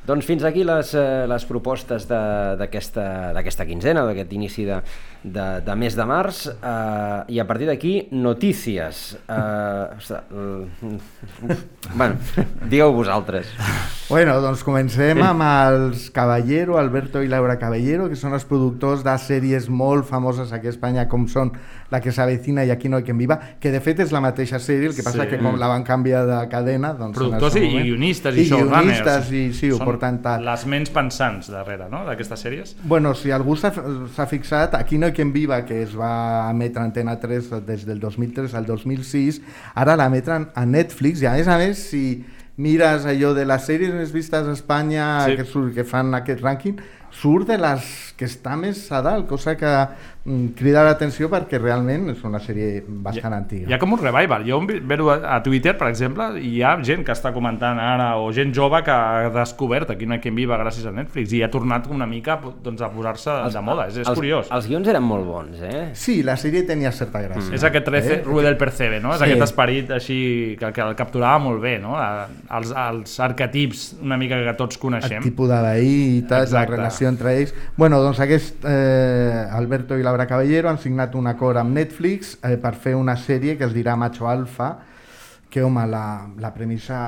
Doncs 0.06 0.26
fins 0.26 0.44
aquí 0.44 0.66
les, 0.66 0.94
eh, 0.94 1.26
les 1.26 1.46
propostes 1.46 2.06
de- 2.10 2.56
d'aquesta 2.58 3.32
d'aquesta 3.32 3.66
quinzena, 3.66 4.04
d'aquest 4.06 4.34
inici 4.34 4.66
de, 4.66 4.82
de, 5.24 5.62
de 5.62 5.76
mes 5.76 5.96
de 5.96 6.04
març, 6.06 6.48
eh, 6.48 7.24
i 7.30 7.40
a 7.40 7.48
partir 7.48 7.66
d'aquí, 7.68 8.10
notícies. 8.12 9.18
Eh, 9.30 9.88
el- 10.32 10.68
bueno, 11.96 12.16
digueu 12.70 12.92
vosaltres. 12.92 13.48
Bueno, 14.18 14.40
doncs 14.42 14.64
comencem 14.66 15.20
amb 15.22 15.44
els 15.46 16.08
Caballero, 16.10 16.80
Alberto 16.82 17.20
i 17.22 17.28
Laura 17.30 17.60
Caballero, 17.62 18.08
que 18.10 18.16
són 18.18 18.34
els 18.34 18.48
productors 18.50 19.04
de 19.06 19.14
sèries 19.22 19.68
molt 19.70 20.08
famoses 20.10 20.50
aquí 20.56 20.66
a 20.66 20.72
Espanya, 20.74 21.04
com 21.06 21.28
són 21.30 21.52
La 21.94 22.00
que 22.02 22.10
s'avecina 22.12 22.64
i 22.66 22.72
Aquí 22.74 22.90
no 22.90 22.98
hay 22.98 23.04
quien 23.06 23.20
viva, 23.20 23.38
que 23.62 23.70
de 23.70 23.78
fet 23.80 24.00
és 24.02 24.10
la 24.12 24.20
mateixa 24.20 24.58
sèrie, 24.58 24.90
el 24.90 24.96
que 24.98 25.04
passa 25.06 25.22
Sí. 25.28 25.30
que 25.30 25.38
com 25.38 25.54
la 25.62 25.68
van 25.70 25.84
canviar 25.86 26.24
de 26.26 26.40
cadena... 26.50 26.96
Doncs 26.98 27.14
Productors 27.16 27.56
i, 27.58 27.62
moment- 27.68 27.86
guionistes 27.86 28.36
i, 28.36 28.42
I 28.42 28.46
showrunners. 28.50 29.30
i 29.32 29.44
sí, 29.54 29.70
ho 29.70 29.78
porten 29.78 30.18
tant. 30.24 30.42
les 30.44 30.66
ments 30.66 30.90
pensants 30.90 31.52
darrere 31.54 31.86
no? 31.92 32.02
d'aquestes 32.08 32.42
sèries. 32.42 32.74
Bueno, 32.84 33.14
si 33.14 33.30
algú 33.30 33.56
s'ha 33.56 33.70
s'ha 34.16 34.26
fixat, 34.26 34.74
Aquí 34.74 34.98
no 34.98 35.06
hay 35.06 35.14
quien 35.14 35.32
viva, 35.32 35.62
que 35.64 35.84
es 35.84 35.94
va 35.96 36.50
emetre 36.50 36.82
a 36.82 36.86
Antena 36.86 37.20
3 37.20 37.52
des 37.68 37.86
del 37.86 38.00
2003 38.00 38.56
al 38.56 38.66
2006, 38.66 39.42
ara 39.76 39.96
l'emetren 39.96 40.50
a 40.56 40.66
Netflix, 40.66 41.22
i 41.22 41.28
a 41.30 41.34
més 41.38 41.48
a 41.48 41.60
més, 41.62 41.78
si 41.92 42.26
mires 42.58 43.06
allò 43.06 43.34
de 43.38 43.46
les 43.46 43.66
sèries 43.70 43.94
més 43.94 44.12
vistes 44.12 44.48
a 44.48 44.52
Espanya 44.52 45.26
Sí. 45.26 45.36
que, 45.38 45.46
surt, 45.46 45.74
que 45.76 45.84
fan 45.86 46.14
aquest 46.18 46.42
rànquing, 46.42 46.80
surt 47.12 47.48
de 47.48 47.58
les 47.58 48.14
que 48.18 48.26
està 48.26 48.58
més 48.58 48.92
a 48.92 49.02
dalt, 49.02 49.28
cosa 49.30 49.56
que 49.56 49.72
crida 50.58 50.84
l'atenció 50.84 51.30
perquè 51.32 51.60
realment 51.62 52.10
és 52.12 52.24
una 52.28 52.40
sèrie 52.44 52.82
bastant 52.88 53.34
antiga. 53.38 53.70
Hi 53.70 53.74
ha 53.76 53.80
com 53.80 53.94
un 53.96 54.02
revival. 54.02 54.44
Jo 54.48 54.60
veure 54.68 55.06
a, 55.14 55.36
a 55.38 55.42
Twitter, 55.44 55.76
per 55.80 55.88
exemple, 55.88 56.30
i 56.42 56.58
hi 56.58 56.64
ha 56.68 56.74
gent 56.84 57.06
que 57.08 57.14
està 57.16 57.32
comentant 57.36 57.80
ara, 57.80 58.10
o 58.20 58.32
gent 58.36 58.52
jove 58.56 58.82
que 58.84 58.92
ha 58.92 59.30
descobert 59.34 59.94
Aquí 59.94 60.04
hi 60.08 60.18
quien 60.20 60.36
viva 60.36 60.58
gràcies 60.60 60.86
a 60.90 60.92
Netflix 60.92 61.32
i 61.34 61.42
ha 61.46 61.50
tornat 61.52 61.88
una 61.88 62.06
mica 62.10 62.36
doncs, 62.64 62.82
a 62.84 62.90
posar-se 62.92 63.38
de 63.54 63.62
moda. 63.64 63.88
És, 63.88 63.98
és 64.02 64.08
els, 64.08 64.18
curiós. 64.20 64.50
Els 64.52 64.68
guions 64.68 64.88
eren 64.92 65.04
molt 65.04 65.26
bons, 65.28 65.62
eh? 65.64 65.84
Sí, 65.96 66.20
la 66.28 66.36
sèrie 66.36 66.64
tenia 66.68 66.92
certa 66.92 67.22
gràcia. 67.24 67.54
És 67.56 67.64
aquest 67.64 67.86
13, 67.88 68.14
eh? 68.18 68.22
Rue 68.26 68.44
del 68.44 68.58
Percebe, 68.58 69.00
no? 69.00 69.14
És 69.16 69.20
Sí. 69.24 69.30
aquest 69.30 69.46
esperit 69.48 69.92
així 69.96 70.20
que, 70.60 70.74
que 70.74 70.82
el 70.82 70.96
capturava 71.00 71.40
molt 71.40 71.62
bé, 71.62 71.78
no? 71.80 71.96
A- 71.96 72.28
Els, 72.58 72.72
els 72.74 73.20
arquetips 73.20 73.88
una 74.02 74.18
mica 74.18 74.38
que 74.44 74.54
tots 74.58 74.78
coneixem. 74.78 75.18
el 75.22 75.24
tipus 75.24 75.50
de 75.50 75.62
veí 75.62 76.18
i 76.18 76.22
tal, 76.28 76.48
la 76.52 76.66
relació 76.66 77.08
entre 77.10 77.36
ells. 77.38 77.54
Bueno, 77.78 78.00
doncs 78.02 78.20
aquest 78.24 78.66
eh, 78.66 79.46
Alberto 79.52 79.98
i 79.98 80.04
Laura 80.18 80.30
Caballero 80.30 80.68
han 80.68 80.80
signat 80.82 81.14
un 81.14 81.28
acord 81.30 81.60
amb 81.62 81.76
Netflix 81.78 82.32
eh, 82.42 82.56
per 82.58 82.72
fer 82.74 82.96
una 82.98 83.14
sèrie 83.22 83.54
que 83.54 83.68
es 83.68 83.74
dirà 83.76 83.94
Macho 83.94 84.26
Alfa, 84.26 84.72
que, 85.46 85.62
home, 85.62 85.84
la, 85.92 86.26
la 86.42 86.50
premissa 86.56 87.02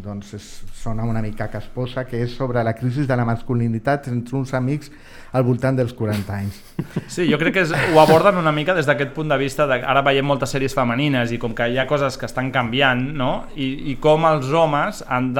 doncs, 0.00 0.30
és, 0.38 0.46
sona 0.72 1.04
una 1.04 1.20
mica 1.20 1.50
casposa, 1.52 2.06
que 2.08 2.22
és 2.24 2.32
sobre 2.32 2.62
la 2.64 2.72
crisi 2.72 3.04
de 3.04 3.18
la 3.20 3.26
masculinitat 3.28 4.08
entre 4.08 4.38
uns 4.40 4.54
amics 4.56 4.88
al 5.36 5.44
voltant 5.44 5.76
dels 5.78 5.92
40 5.96 6.34
anys. 6.40 6.62
Sí, 7.08 7.24
jo 7.30 7.38
crec 7.40 7.54
que 7.56 7.62
és, 7.64 7.70
ho 7.72 7.98
aborden 8.02 8.36
una 8.36 8.50
mica 8.52 8.74
des 8.76 8.84
d'aquest 8.84 9.14
punt 9.16 9.30
de 9.32 9.36
vista 9.40 9.64
de, 9.68 9.78
ara 9.88 10.02
veiem 10.04 10.26
moltes 10.28 10.50
sèries 10.52 10.74
femenines 10.76 11.30
i 11.32 11.38
com 11.40 11.54
que 11.56 11.64
hi 11.72 11.78
ha 11.80 11.86
coses 11.88 12.18
que 12.20 12.26
estan 12.28 12.50
canviant 12.52 13.00
no? 13.16 13.46
I, 13.56 13.92
i 13.92 13.94
com 14.02 14.26
els 14.28 14.50
homes 14.52 15.00
han 15.08 15.30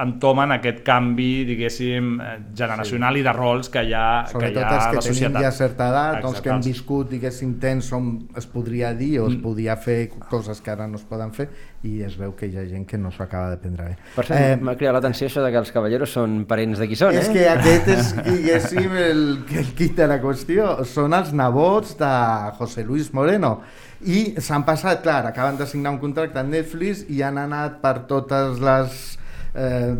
entomen 0.00 0.54
aquest 0.56 0.80
canvi 0.86 1.44
diguéssim 1.48 2.14
eh, 2.20 2.30
generacional 2.56 3.14
sí. 3.18 3.20
i 3.20 3.26
de 3.26 3.34
rols 3.36 3.68
que 3.72 3.82
hi 3.84 3.92
ha, 3.92 4.06
que 4.24 4.30
hi 4.30 4.32
Sobretot 4.32 4.62
ha 4.64 4.72
els 4.72 4.86
a 4.86 4.88
que 4.88 4.96
la 4.96 5.04
tenim 5.04 5.18
societat. 5.18 5.42
ja 5.44 5.52
certa 5.58 5.88
edat, 5.92 6.18
doncs 6.24 6.40
que 6.40 6.48
hem 6.48 6.56
Exacte. 6.62 6.72
viscut, 6.72 7.10
diguéssim, 7.12 7.54
temps 7.60 7.92
on 7.96 8.10
es 8.40 8.48
podria 8.56 8.94
dir 8.96 9.12
o 9.20 9.28
es 9.28 9.36
Mm. 9.36 9.42
podia 9.44 9.76
fer 9.76 9.98
coses 10.30 10.62
que 10.64 10.70
ara 10.72 10.86
no 10.88 10.96
es 10.96 11.04
poden 11.04 11.32
fer 11.36 11.50
i 11.84 12.00
es 12.02 12.16
veu 12.18 12.32
que 12.34 12.48
hi 12.48 12.56
ha 12.56 12.64
gent 12.66 12.86
que 12.88 12.96
no 12.98 13.12
s'ho 13.12 13.22
acaba 13.22 13.50
de 13.50 13.58
prendre 13.60 13.84
bé. 13.90 13.96
Per 14.16 14.24
cert, 14.24 14.40
eh, 14.40 14.56
m'ha 14.56 14.74
cridat 14.80 14.94
l'atenció 14.96 15.28
això 15.28 15.44
de 15.44 15.52
que 15.52 15.58
els 15.60 15.70
caballeros 15.70 16.10
són 16.10 16.44
parents 16.48 16.78
de 16.80 16.88
qui 16.88 16.96
són, 16.96 17.14
És 17.14 17.28
eh? 17.28 17.32
que 17.36 17.44
aquest 17.52 17.88
és, 17.92 18.08
diguéssim, 18.24 18.96
el, 18.96 19.22
el 19.54 19.72
kit 19.78 19.96
de 19.98 20.06
la 20.10 20.18
qüestió. 20.22 20.68
Són 20.88 21.14
els 21.16 21.32
nebots 21.36 21.96
de 22.00 22.12
José 22.58 22.84
Luis 22.86 23.12
Moreno. 23.14 23.60
I 24.02 24.40
s'han 24.42 24.64
passat, 24.66 25.02
clar, 25.04 25.22
acaben 25.28 25.56
de 25.60 25.66
signar 25.68 25.94
un 25.94 26.00
contracte 26.02 26.40
amb 26.40 26.52
Netflix 26.52 27.04
i 27.08 27.22
han 27.24 27.38
anat 27.40 27.78
per 27.84 27.94
totes 28.10 28.60
les 28.60 28.98
eh, 29.54 29.94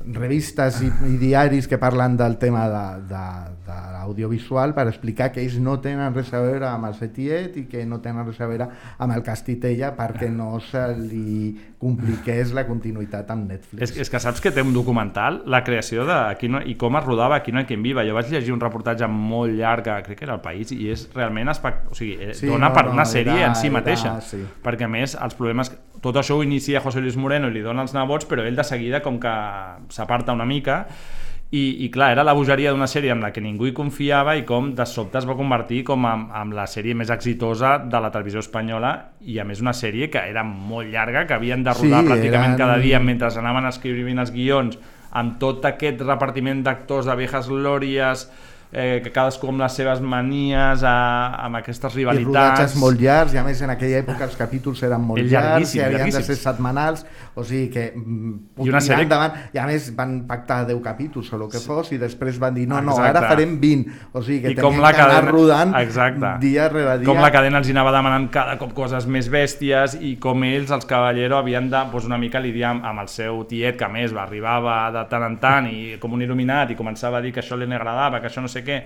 revistes 0.00 0.80
i, 0.82 0.88
i 1.06 1.16
diaris 1.20 1.66
que 1.68 1.76
parlen 1.78 2.16
del 2.16 2.38
tema 2.40 2.62
de, 2.72 2.84
de, 3.10 3.24
de 3.66 3.78
l'audiovisual 3.92 4.72
per 4.74 4.86
explicar 4.88 5.28
que 5.32 5.42
ells 5.44 5.58
no 5.60 5.76
tenen 5.84 6.14
res 6.16 6.32
a 6.34 6.40
veure 6.40 6.66
amb 6.70 6.88
el 6.88 6.94
Setiet 6.96 7.58
i 7.60 7.66
que 7.68 7.84
no 7.86 7.98
tenen 8.00 8.24
res 8.26 8.40
a 8.40 8.48
veure 8.48 8.68
amb 8.96 9.12
el 9.12 9.22
Castitella 9.26 9.92
perquè 9.98 10.30
no 10.32 10.54
se 10.64 10.86
li 10.96 11.52
compliqués 11.80 12.50
la 12.56 12.66
continuïtat 12.68 13.30
amb 13.32 13.48
Netflix. 13.52 13.90
És, 13.90 13.94
és 14.04 14.10
que 14.12 14.20
saps 14.20 14.40
que 14.44 14.50
té 14.52 14.60
un 14.64 14.72
documental, 14.76 15.42
la 15.48 15.62
creació 15.64 16.04
de 16.08 16.16
aquí 16.30 16.48
no, 16.48 16.60
i 16.60 16.74
com 16.80 16.96
es 17.00 17.04
rodava 17.06 17.38
Aquí 17.40 17.52
no 17.52 17.60
hi 17.60 17.64
ha 17.64 17.68
quien 17.70 17.82
viva. 17.82 18.02
Jo 18.04 18.12
vaig 18.16 18.28
llegir 18.32 18.52
un 18.52 18.60
reportatge 18.60 19.06
molt 19.08 19.54
llarg, 19.56 19.86
crec 20.04 20.18
que 20.18 20.26
era 20.26 20.34
el 20.36 20.42
País, 20.44 20.72
i 20.76 20.90
és 20.92 21.06
realment 21.14 21.48
espect... 21.48 21.86
o 21.92 21.96
sigui, 21.96 22.16
eh, 22.20 22.34
Sí, 22.36 22.48
dona 22.50 22.68
no, 22.68 22.74
per 22.76 22.84
no, 22.88 22.92
una 22.98 23.06
sèrie 23.08 23.38
era- 23.38 23.48
en 23.48 23.56
si 23.56 23.68
era- 23.68 23.76
mateixa. 23.78 24.16
sí. 24.20 24.42
Perquè 24.64 24.84
a 24.84 24.92
més, 24.92 25.14
els 25.16 25.36
problemes... 25.38 25.72
Tot 26.00 26.16
això 26.16 26.36
ho 26.38 26.42
inicia 26.42 26.80
José 26.80 27.00
Luis 27.04 27.16
Moreno 27.20 27.48
i 27.50 27.52
li 27.52 27.60
dona 27.64 27.82
els 27.84 27.92
nebots, 27.94 28.24
però 28.26 28.44
ell 28.46 28.56
de 28.56 28.64
seguida 28.64 29.02
com 29.04 29.18
que 29.20 29.32
s'aparta 29.92 30.32
una 30.32 30.46
mica 30.48 30.86
i, 31.52 31.84
i 31.84 31.88
clar, 31.90 32.12
era 32.14 32.22
la 32.22 32.32
bogeria 32.32 32.70
d'una 32.70 32.86
sèrie 32.86 33.10
amb 33.10 33.24
la 33.26 33.32
que 33.34 33.42
ningú 33.42 33.66
hi 33.66 33.72
confiava 33.74 34.36
i 34.38 34.44
com 34.46 34.68
de 34.78 34.84
sobte 34.86 35.18
es 35.18 35.26
va 35.26 35.34
convertir 35.34 35.80
com 35.88 36.04
amb, 36.06 36.28
amb 36.30 36.54
la 36.54 36.68
sèrie 36.70 36.94
més 36.94 37.10
exitosa 37.10 37.72
de 37.82 38.00
la 38.00 38.10
televisió 38.14 38.38
espanyola 38.38 38.92
i 39.26 39.40
a 39.42 39.44
més 39.44 39.60
una 39.60 39.74
sèrie 39.74 40.06
que 40.12 40.22
era 40.30 40.44
molt 40.46 40.92
llarga, 40.92 41.24
que 41.26 41.34
havien 41.34 41.64
de 41.66 41.74
rodar 41.74 42.04
Sí, 42.04 42.08
pràcticament 42.12 42.52
eren- 42.54 42.62
cada 42.62 42.78
dia 42.78 43.00
mentre 43.02 43.32
anaven 43.42 43.66
escrivint 43.66 44.22
els 44.22 44.30
guions 44.32 44.78
amb 45.10 45.40
tot 45.42 45.64
aquest 45.66 46.00
repartiment 46.06 46.62
d'actors 46.62 47.10
de 47.10 47.16
viejas 47.18 47.48
glòries 47.50 48.28
eh, 48.72 49.00
que 49.02 49.10
cadascú 49.12 49.48
amb 49.50 49.60
les 49.64 49.74
seves 49.74 50.00
manies 50.00 50.84
a, 50.86 50.94
amb 51.46 51.58
aquestes 51.60 51.96
i 51.96 52.04
rodatges 52.04 52.22
rivalitats 52.22 52.76
molt 52.80 53.00
llargs, 53.02 53.34
i 53.34 53.40
a 53.40 53.44
més 53.44 53.62
en 53.66 53.72
aquella 53.74 54.02
època 54.04 54.26
els 54.28 54.36
capítols 54.38 54.82
eren 54.86 55.02
molt 55.02 55.24
llargs 55.26 55.74
i 55.74 55.82
havien 55.82 56.10
de 56.14 56.22
ser 56.22 56.36
setmanals, 56.38 57.04
o 57.34 57.44
sigui 57.46 57.68
que 57.72 57.88
mm, 57.96 58.34
I 58.62 58.70
una 58.70 58.82
sèrie- 58.84 59.08
endavant, 59.08 59.34
i 59.54 59.58
a 59.58 59.66
més 59.66 59.90
van 59.96 60.20
pactar 60.28 60.62
10 60.68 60.80
capítols 60.84 61.32
o 61.32 61.40
el 61.40 61.48
que 61.50 61.62
fos, 61.62 61.90
i 61.92 61.98
després 61.98 62.38
van 62.38 62.54
dir 62.54 62.68
no, 62.70 62.80
no, 62.80 62.94
Exacte. 62.94 63.18
ara 63.18 63.28
farem 63.28 63.56
20, 63.60 63.98
o 64.12 64.22
sigui 64.22 64.40
que 64.44 64.54
I 64.54 64.58
com 64.60 64.70
tenien 64.74 64.82
la 64.86 64.92
que 64.94 65.02
anar 65.02 65.14
cadena, 65.20 65.32
rodant 65.34 65.74
exacte. 65.80 66.32
dia 66.40 66.68
rere 66.68 66.98
dia. 67.00 67.08
com 67.08 67.20
la 67.20 67.32
cadena 67.34 67.58
els 67.58 67.70
anava 67.70 67.92
demanant 67.94 68.28
cada 68.30 68.56
cop 68.60 68.72
coses 68.76 69.06
més 69.06 69.30
bèsties 69.30 69.98
i 70.00 70.16
com 70.22 70.44
ells, 70.46 70.70
els 70.70 70.86
Caballero, 70.86 71.38
havien 71.38 71.68
de 71.70 71.76
doncs, 71.76 72.06
una 72.06 72.18
mica 72.18 72.40
lidiar 72.40 72.76
amb, 72.78 73.00
el 73.00 73.08
seu 73.08 73.44
tiet, 73.48 73.76
que 73.78 73.84
a 73.86 73.88
més 73.88 74.12
arribava 74.12 74.90
de 74.94 75.04
tant 75.10 75.24
en 75.26 75.36
tant 75.40 75.66
i 75.70 75.96
com 76.00 76.12
un 76.12 76.22
il·luminat 76.22 76.70
i 76.70 76.76
començava 76.78 77.18
a 77.18 77.24
dir 77.24 77.32
que 77.32 77.40
això 77.40 77.56
li 77.56 77.68
agradava, 77.70 78.20
que 78.20 78.28
això 78.28 78.42
no 78.42 78.48
sé 78.48 78.59
què, 78.66 78.78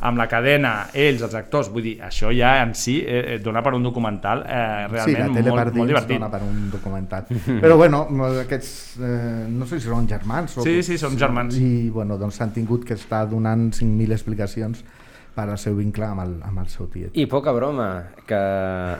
amb 0.00 0.18
la 0.20 0.28
cadena, 0.30 0.72
ells, 0.94 1.22
els 1.26 1.34
actors, 1.34 1.68
vull 1.74 1.82
dir, 1.82 1.96
això 2.06 2.30
ja 2.30 2.52
en 2.62 2.74
si 2.78 3.00
eh, 3.02 3.34
eh, 3.34 3.38
dona 3.42 3.62
per 3.66 3.72
un 3.74 3.82
documental 3.82 4.44
eh, 4.46 4.86
Sí, 4.86 5.14
realment 5.14 5.34
per 5.34 5.50
molt, 5.50 5.74
molt 5.74 5.90
divertit. 5.90 6.18
dona 6.20 6.28
per 6.30 6.42
un 6.46 6.68
documental. 6.70 7.26
Però 7.64 7.76
bueno, 7.76 8.04
aquests, 8.44 8.70
eh, 9.02 9.46
no 9.50 9.66
sé 9.66 9.80
si 9.80 9.88
són 9.88 10.06
germans. 10.08 10.56
O, 10.58 10.62
Sí, 10.62 10.82
sí, 10.86 10.98
són 10.98 11.18
germans. 11.18 11.58
I 11.58 11.90
bueno, 11.90 12.16
doncs 12.20 12.40
han 12.40 12.52
tingut 12.54 12.84
que 12.86 12.94
estar 12.94 13.24
donant 13.28 13.72
5.000 13.74 14.12
explicacions 14.14 14.84
per 15.38 15.44
al 15.52 15.58
seu 15.62 15.76
vincle 15.78 16.02
amb 16.08 16.24
el, 16.24 16.32
amb 16.42 16.58
el 16.64 16.66
seu 16.72 16.88
tiet. 16.90 17.12
I 17.14 17.28
poca 17.30 17.52
broma, 17.54 17.84
que 18.26 18.38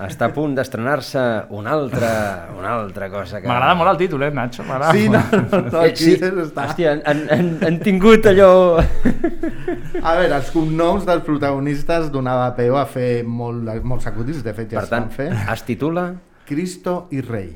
està 0.06 0.28
a 0.28 0.32
punt 0.36 0.52
d'estrenar-se 0.54 1.24
una 1.58 1.72
altra, 1.74 2.10
una 2.54 2.76
altra 2.76 3.08
cosa 3.10 3.40
que... 3.42 3.48
M'agrada 3.50 3.74
molt 3.80 3.90
el 3.90 3.98
títol, 4.04 4.22
eh, 4.22 4.30
Nacho? 4.30 4.62
Sí, 4.94 5.08
no, 5.10 5.18
molt. 5.18 5.50
no, 5.50 5.60
no, 5.66 5.82
Eh, 5.82 5.90
aquí 5.90 6.04
sí, 6.04 6.14
està. 6.22 6.68
hòstia, 6.68 6.92
han, 6.94 7.02
han, 7.10 7.24
han, 7.34 7.50
han 7.66 7.80
tingut 7.82 8.28
allò... 8.30 8.50
A 8.78 10.14
veure, 10.14 10.30
els 10.38 10.52
cognoms 10.54 11.04
dels 11.08 11.24
protagonistes 11.26 12.12
donava 12.14 12.52
peu 12.54 12.78
a 12.78 12.86
fer 12.86 13.24
molt, 13.26 13.66
molts 13.82 14.06
acudits, 14.06 14.44
de 14.46 14.54
fet 14.54 14.70
ja 14.70 14.78
Per 14.78 14.86
es 14.86 14.94
van 14.94 15.08
tant, 15.08 15.14
fer. 15.18 15.30
es 15.58 15.66
titula... 15.66 16.08
Cristo 16.48 17.08
i 17.12 17.18
rei. 17.20 17.50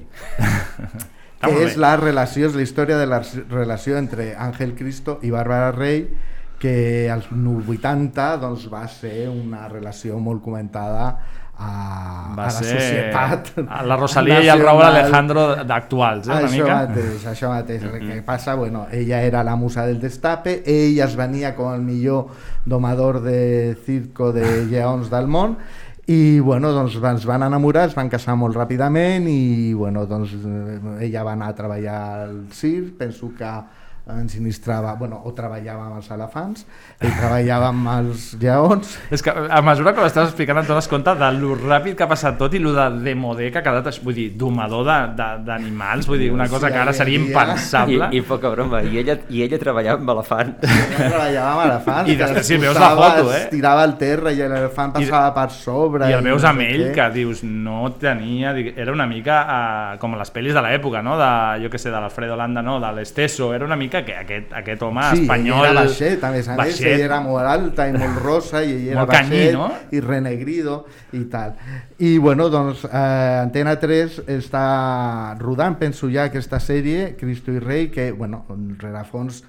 Que 1.43 1.51
és 1.65 1.79
la 1.81 1.95
relació, 1.97 2.51
és 2.51 2.55
la 2.55 2.63
història 2.67 2.99
de 3.01 3.07
la 3.09 3.23
relació 3.51 3.97
entre 3.97 4.35
Àngel 4.37 4.75
Cristo 4.79 5.17
i 5.25 5.31
Bàrbara 5.33 5.71
Rei, 5.73 6.05
que 6.63 7.11
als 7.11 7.27
80 7.27 8.27
doncs, 8.39 8.69
va 8.71 8.87
ser 8.87 9.27
una 9.29 9.67
relació 9.69 10.19
molt 10.23 10.45
comentada 10.45 11.09
a, 11.59 12.35
Va 12.37 12.47
a 12.47 12.47
la 12.47 12.53
ser 12.55 12.71
societat 12.79 13.51
la 13.87 13.97
Rosalía 13.99 14.39
i 14.43 14.49
el 14.51 14.63
Raúl. 14.63 14.83
Alejandro 14.87 15.45
d'actuals, 15.69 16.27
eh, 16.27 16.31
una 16.31 16.47
això 16.47 16.55
mica. 16.55 16.79
Mateix, 16.87 17.27
això 17.33 17.51
mateix. 17.53 17.85
El 17.91 18.07
que 18.07 18.23
passa, 18.27 18.55
bueno, 18.59 18.87
ella 18.91 19.23
era 19.27 19.43
la 19.45 19.57
musa 19.57 19.87
del 19.87 20.01
destape, 20.01 20.63
ell 20.67 21.03
es 21.05 21.19
venia 21.19 21.55
com 21.59 21.75
el 21.75 21.83
millor 21.83 22.31
domador 22.65 23.21
de 23.27 23.77
circo 23.85 24.33
de 24.33 24.65
lleons 24.71 25.11
del 25.11 25.27
món, 25.27 25.59
i 26.07 26.41
bueno, 26.41 26.73
doncs 26.75 26.97
es 26.99 27.27
van 27.27 27.47
enamorar, 27.47 27.89
es 27.91 27.95
van 27.99 28.11
casar 28.11 28.35
molt 28.39 28.57
ràpidament 28.59 29.29
i 29.31 29.73
bueno, 29.75 30.07
doncs 30.11 30.35
ella 30.99 31.23
va 31.23 31.37
anar 31.37 31.53
a 31.53 31.59
treballar 31.59 32.01
al 32.25 32.37
circ, 32.51 32.97
penso 32.99 33.31
que 33.39 33.53
ensinistrava, 34.11 34.95
bueno, 34.99 35.21
o 35.25 35.31
treballava 35.35 35.87
amb 35.87 36.01
els 36.01 36.09
elefants, 36.11 36.65
ell 36.99 37.13
treballava 37.15 37.69
amb 37.71 37.91
els 37.93 38.25
lleons. 38.41 38.97
És 39.15 39.23
que 39.23 39.31
a 39.31 39.61
mesura 39.63 39.93
que 39.95 40.03
l'estàs 40.03 40.33
explicant 40.33 40.59
et 40.59 40.67
dones 40.67 40.89
compte 40.91 41.15
de 41.19 41.29
lo 41.37 41.55
ràpid 41.59 41.95
que 41.97 42.03
ha 42.03 42.11
passat 42.11 42.35
tot 42.41 42.55
i 42.55 42.61
lo 42.63 42.73
de 42.75 42.89
demodé 43.05 43.51
que 43.53 43.61
ha 43.61 43.65
quedat, 43.65 43.91
vull 44.03 44.17
dir, 44.17 44.29
domador 44.39 44.89
d'animals, 45.15 46.09
vull 46.11 46.19
dir, 46.19 46.33
una 46.35 46.49
cosa 46.51 46.67
Sí, 46.67 46.73
que 46.75 46.81
ara 46.83 46.93
seria 46.95 47.19
impensable. 47.19 48.09
I, 48.11 48.19
I 48.19 48.27
poca 48.27 48.51
broma, 48.51 48.83
i 48.83 48.99
ella, 48.99 49.17
i 49.31 49.45
ella 49.47 49.59
treballava 49.63 50.01
amb 50.01 50.13
elefants. 50.17 50.67
Ella 50.67 51.09
treballava 51.13 51.53
amb 51.53 51.65
elefants. 51.69 52.11
I 52.11 52.19
després 52.19 52.43
es 52.43 52.51
si 52.51 52.61
veus 52.63 52.79
la 52.83 52.91
foto, 52.99 53.31
eh? 53.35 53.43
tirava 53.53 53.87
al 53.87 53.97
terra 54.01 54.35
i 54.35 54.43
l'elefant 54.43 54.97
passava 54.97 55.31
per 55.37 55.49
sobre. 55.55 56.11
I 56.11 56.17
el 56.19 56.27
veus 56.27 56.47
amb 56.49 56.67
ell, 56.67 56.89
que 56.97 57.09
dius, 57.15 57.43
no 57.47 57.85
tenia... 58.03 58.55
Era 58.73 58.93
una 58.93 59.07
mica 59.07 59.39
eh, 59.43 59.99
com 60.03 60.17
les 60.19 60.33
pel·lis 60.35 60.57
de 60.57 60.63
l'època, 60.65 61.03
no? 61.05 61.17
De, 61.21 61.31
jo 61.63 61.71
que 61.71 61.79
sé, 61.79 61.91
de 61.93 62.01
l'Alfredo 62.03 62.37
Landa, 62.39 62.65
no? 62.65 62.79
De 62.83 62.93
l'Esteso. 62.97 63.53
Era 63.55 63.67
una 63.69 63.79
mica 63.79 63.92
que 64.07 64.15
aquest, 64.17 64.53
aquest 64.57 64.83
home 64.83 65.05
Sí, 65.13 65.21
espanyol... 65.23 65.59
ell 65.61 65.71
era 65.71 65.85
baixet, 65.85 66.25
a 66.25 66.31
més 66.33 66.49
a 66.49 66.57
més, 66.57 66.59
baixet. 66.63 66.87
ell 66.95 67.05
era 67.05 67.21
molt 67.21 67.47
alta 67.53 67.87
i 67.91 67.93
molt 67.93 68.19
rosa 68.25 68.63
i 68.65 68.73
ell 68.73 68.89
era 68.95 69.03
Molt 69.05 69.13
canyí, 69.13 69.31
baixet 69.37 69.59
no? 69.59 69.69
i 69.93 70.01
renegrido 70.01 70.79
i 71.13 71.25
tal. 71.33 71.53
I 72.01 72.17
bueno, 72.19 72.49
doncs 72.49 72.85
eh, 72.89 73.43
Antena 73.43 73.77
3 73.79 74.23
està 74.39 74.65
rodant, 75.39 75.77
penso 75.79 76.09
ja, 76.11 76.25
aquesta 76.31 76.59
sèrie, 76.61 77.13
Cristo 77.21 77.53
i 77.53 77.61
Rei, 77.61 77.91
que, 77.93 78.11
bueno, 78.13 78.47
en 78.51 78.73
rerefons 78.81 79.43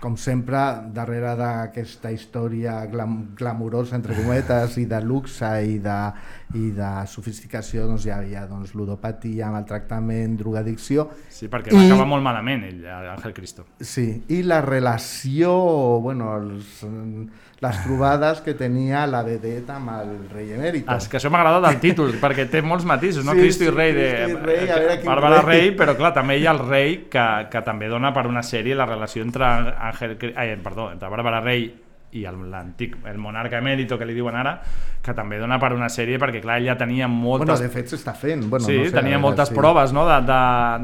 com 0.00 0.14
sempre, 0.16 0.56
darrere 0.96 1.34
d'aquesta 1.36 2.08
història 2.14 2.78
glam 2.88 3.34
glamurosa, 3.36 3.92
entre 3.98 4.16
cometes, 4.16 4.78
i 4.80 4.86
de 4.88 5.00
luxe 5.04 5.50
i 5.68 5.76
de, 5.84 5.96
i 6.56 6.70
de 6.76 6.92
sofisticació, 7.12 7.84
doncs 7.90 8.06
hi 8.08 8.14
havia 8.14 8.46
doncs, 8.48 8.72
ludopatia, 8.78 9.50
maltractament, 9.52 10.38
drogadicció... 10.40 11.10
Sí, 11.28 11.50
perquè 11.52 11.76
va 11.76 11.84
acabar 11.84 12.08
molt 12.08 12.24
malament, 12.24 12.64
ell, 12.70 12.86
Ángel 13.12 13.36
Cristo. 13.36 13.66
Sí, 13.80 14.06
i 14.32 14.40
la 14.48 14.62
relació, 14.64 15.52
bueno, 16.08 16.32
els, 16.40 16.80
les 17.60 17.82
trobades 17.84 18.40
que 18.40 18.54
tenia 18.56 19.02
la 19.06 19.20
vedeta 19.22 19.74
amb 19.76 19.90
el 19.92 20.12
rei 20.32 20.54
emèrit. 20.56 20.86
És 20.94 21.08
que 21.12 21.18
això 21.18 21.28
m'agrada 21.28 21.60
del 21.66 21.76
títol, 21.82 22.14
perquè 22.22 22.46
té 22.48 22.62
molts 22.64 22.86
matisos, 22.88 23.24
no? 23.26 23.34
Sí, 23.36 23.42
Cristo 23.44 23.66
i 23.66 23.68
sí, 23.68 23.74
rei 23.74 23.92
de... 23.92 24.06
Cristo 24.14 24.38
i 24.38 24.46
rei, 24.46 24.62
a 24.70 24.78
veure 24.78 24.96
quin 25.02 25.10
Bàrbara 25.10 25.42
rei. 25.44 25.60
rei, 25.66 25.74
però 25.76 25.96
clar, 25.98 26.14
també 26.16 26.38
hi 26.40 26.46
ha 26.48 26.54
el 26.56 26.62
rei 26.64 26.96
que, 27.12 27.26
que 27.52 27.62
també 27.66 27.88
dona 27.92 28.14
per 28.16 28.24
una 28.30 28.40
sèrie 28.42 28.74
la 28.78 28.86
relació 28.88 29.22
entre 29.22 29.44
Ángel, 29.44 30.16
Cri- 30.16 30.32
ai, 30.40 30.56
perdó, 30.64 30.88
entre 30.94 31.12
Bàrbara 31.12 31.42
rei 31.44 31.68
i 32.12 32.24
l'antic, 32.26 32.96
el 33.06 33.18
monarca 33.18 33.58
emèrito 33.58 33.98
que 33.98 34.06
li 34.08 34.14
diuen 34.16 34.34
ara, 34.34 34.56
que 35.00 35.14
també 35.16 35.38
dona 35.40 35.56
per 35.62 35.72
una 35.72 35.88
sèrie 35.88 36.18
perquè 36.20 36.40
clar, 36.42 36.58
ell 36.60 36.66
ja 36.68 36.76
tenia 36.76 37.06
moltes... 37.08 37.46
Bueno, 37.46 37.62
de 37.62 37.68
fet 37.72 37.92
s'està 37.92 38.12
fent. 38.18 38.42
Bueno, 38.50 38.66
sí, 38.66 38.76
no 38.78 38.84
sé, 38.88 38.94
tenia 38.94 39.18
moltes 39.22 39.48
sí. 39.48 39.54
proves 39.56 39.94
no? 39.96 40.04
de, 40.08 40.16
de, 40.28 40.40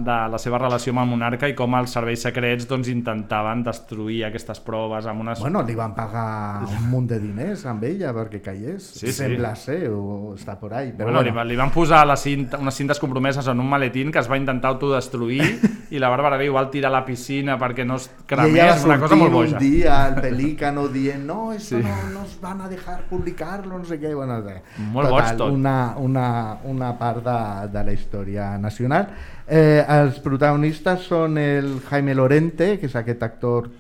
de 0.06 0.18
la 0.32 0.38
seva 0.40 0.60
relació 0.62 0.94
amb 0.94 1.02
el 1.04 1.10
monarca 1.10 1.50
i 1.50 1.56
com 1.58 1.74
els 1.76 1.92
serveis 1.96 2.22
secrets 2.28 2.68
doncs, 2.70 2.88
intentaven 2.92 3.64
destruir 3.66 4.22
aquestes 4.28 4.60
proves 4.64 5.06
amb 5.10 5.24
unes... 5.26 5.42
Bueno, 5.42 5.64
li 5.66 5.74
van 5.76 5.94
pagar 5.96 6.62
un 6.66 6.88
munt 6.92 7.10
de 7.10 7.18
diners 7.20 7.66
amb 7.66 7.84
ella 7.84 8.14
perquè 8.16 8.40
caigués. 8.44 8.86
Sí, 8.96 9.08
sí. 9.08 9.16
Sembla 9.18 9.54
ser, 9.58 9.88
o 9.90 10.34
està 10.36 10.56
por 10.60 10.74
ahí. 10.74 10.92
Però 10.92 11.06
Bueno, 11.10 11.18
bueno, 11.18 11.26
Li, 11.26 11.36
va- 11.36 11.44
li 11.44 11.56
van 11.56 11.70
posar 11.74 12.06
la 12.06 12.16
cinta, 12.16 12.58
unes 12.62 12.74
cintes 12.74 12.98
compromeses 13.02 13.46
en 13.48 13.60
un 13.60 13.68
maletín 13.68 14.12
que 14.12 14.18
es 14.22 14.30
va 14.30 14.38
intentar 14.38 14.70
autodestruir 14.74 15.42
i 15.94 15.98
la 16.02 16.08
Bàrbara 16.12 16.38
va 16.52 16.64
tirar 16.70 16.90
a 16.90 16.96
la 17.00 17.04
piscina 17.04 17.56
perquè 17.58 17.84
no 17.86 17.96
es 17.96 18.06
I 18.06 18.10
ella 18.10 18.26
cremés, 18.26 18.82
va 18.82 18.86
una 18.86 18.98
cosa 19.00 19.16
molt 19.16 19.32
sortir 19.32 19.52
boja. 19.52 19.56
un 19.56 19.70
dia 19.70 20.04
al 20.06 20.14
pelícano 20.20 20.88
dient 20.88 21.15
no, 21.18 21.52
esto 21.52 21.76
Sí. 21.78 21.82
no 21.84 22.20
nos 22.20 22.40
van 22.40 22.60
a 22.60 22.68
dejar 22.68 23.04
publicarlo, 23.08 23.78
no 23.78 23.84
sé 23.84 23.98
què. 24.00 24.14
Bueno, 24.14 24.40
de, 24.42 24.60
Molt 24.92 25.10
boig 25.10 25.36
tot. 25.36 25.52
Una, 25.52 25.94
una, 25.96 26.58
una 26.64 26.98
part 26.98 27.24
de, 27.24 27.68
de 27.78 27.84
la 27.84 27.92
història 27.92 28.58
nacional. 28.58 29.08
Eh, 29.46 29.84
els 29.88 30.18
protagonistes 30.20 31.06
són 31.06 31.38
el 31.38 31.80
Jaime 31.90 32.14
Lorente, 32.14 32.78
que 32.78 32.86
és 32.86 32.96
aquest 32.96 33.22
actor 33.22 33.70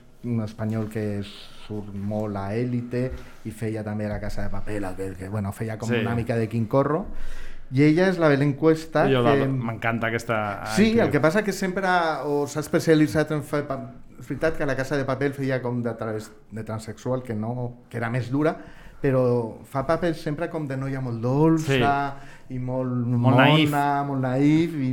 espanyol 0.44 0.88
que 0.88 1.22
surt 1.66 1.92
molt 1.94 2.36
a 2.36 2.52
Élite 2.54 3.10
i 3.46 3.50
feia 3.50 3.82
també 3.86 4.06
La 4.08 4.20
Casa 4.20 4.42
de 4.42 4.50
Papel, 4.50 4.86
que, 4.96 5.12
que 5.18 5.28
bueno, 5.28 5.52
feia 5.52 5.76
com 5.78 5.88
Sí. 5.88 5.96
una 6.00 6.14
mica 6.14 6.36
de 6.36 6.48
Quim 6.48 6.66
Corro. 6.66 7.06
I 7.74 7.82
ella 7.82 8.06
és 8.08 8.18
la 8.22 8.28
Belén 8.30 8.52
Cuesta, 8.54 9.08
que... 9.08 9.46
M'encanta 9.50 10.06
aquesta... 10.06 10.64
Sí, 10.76 10.92
el 11.00 11.10
que 11.10 11.18
passa 11.18 11.42
que 11.42 11.50
sempre 11.52 11.88
o 12.24 12.44
s'ha 12.46 12.60
especialitzat 12.62 13.32
en 13.34 13.42
fer... 13.42 13.64
És 14.18 14.26
veritat 14.28 14.56
que 14.56 14.66
la 14.66 14.74
Casa 14.76 14.96
de 14.96 15.04
Papel 15.04 15.32
feia 15.36 15.60
com 15.62 15.82
de, 15.82 15.92
través, 15.94 16.30
de 16.50 16.64
transexual, 16.64 17.22
que, 17.22 17.34
no, 17.34 17.72
que 17.90 17.98
era 17.98 18.08
més 18.10 18.30
dura, 18.32 18.56
però 19.02 19.58
fa 19.68 19.82
papers 19.86 20.22
sempre 20.24 20.48
com 20.50 20.64
de 20.66 20.76
noia 20.80 21.00
molt 21.04 21.20
dolça 21.20 22.14
i 22.48 22.58
molt, 22.58 22.88
Molt 22.90 23.20
mona, 23.20 23.44
naïf. 23.44 23.70
molt 24.08 24.22
naïf. 24.24 24.72
I, 24.74 24.90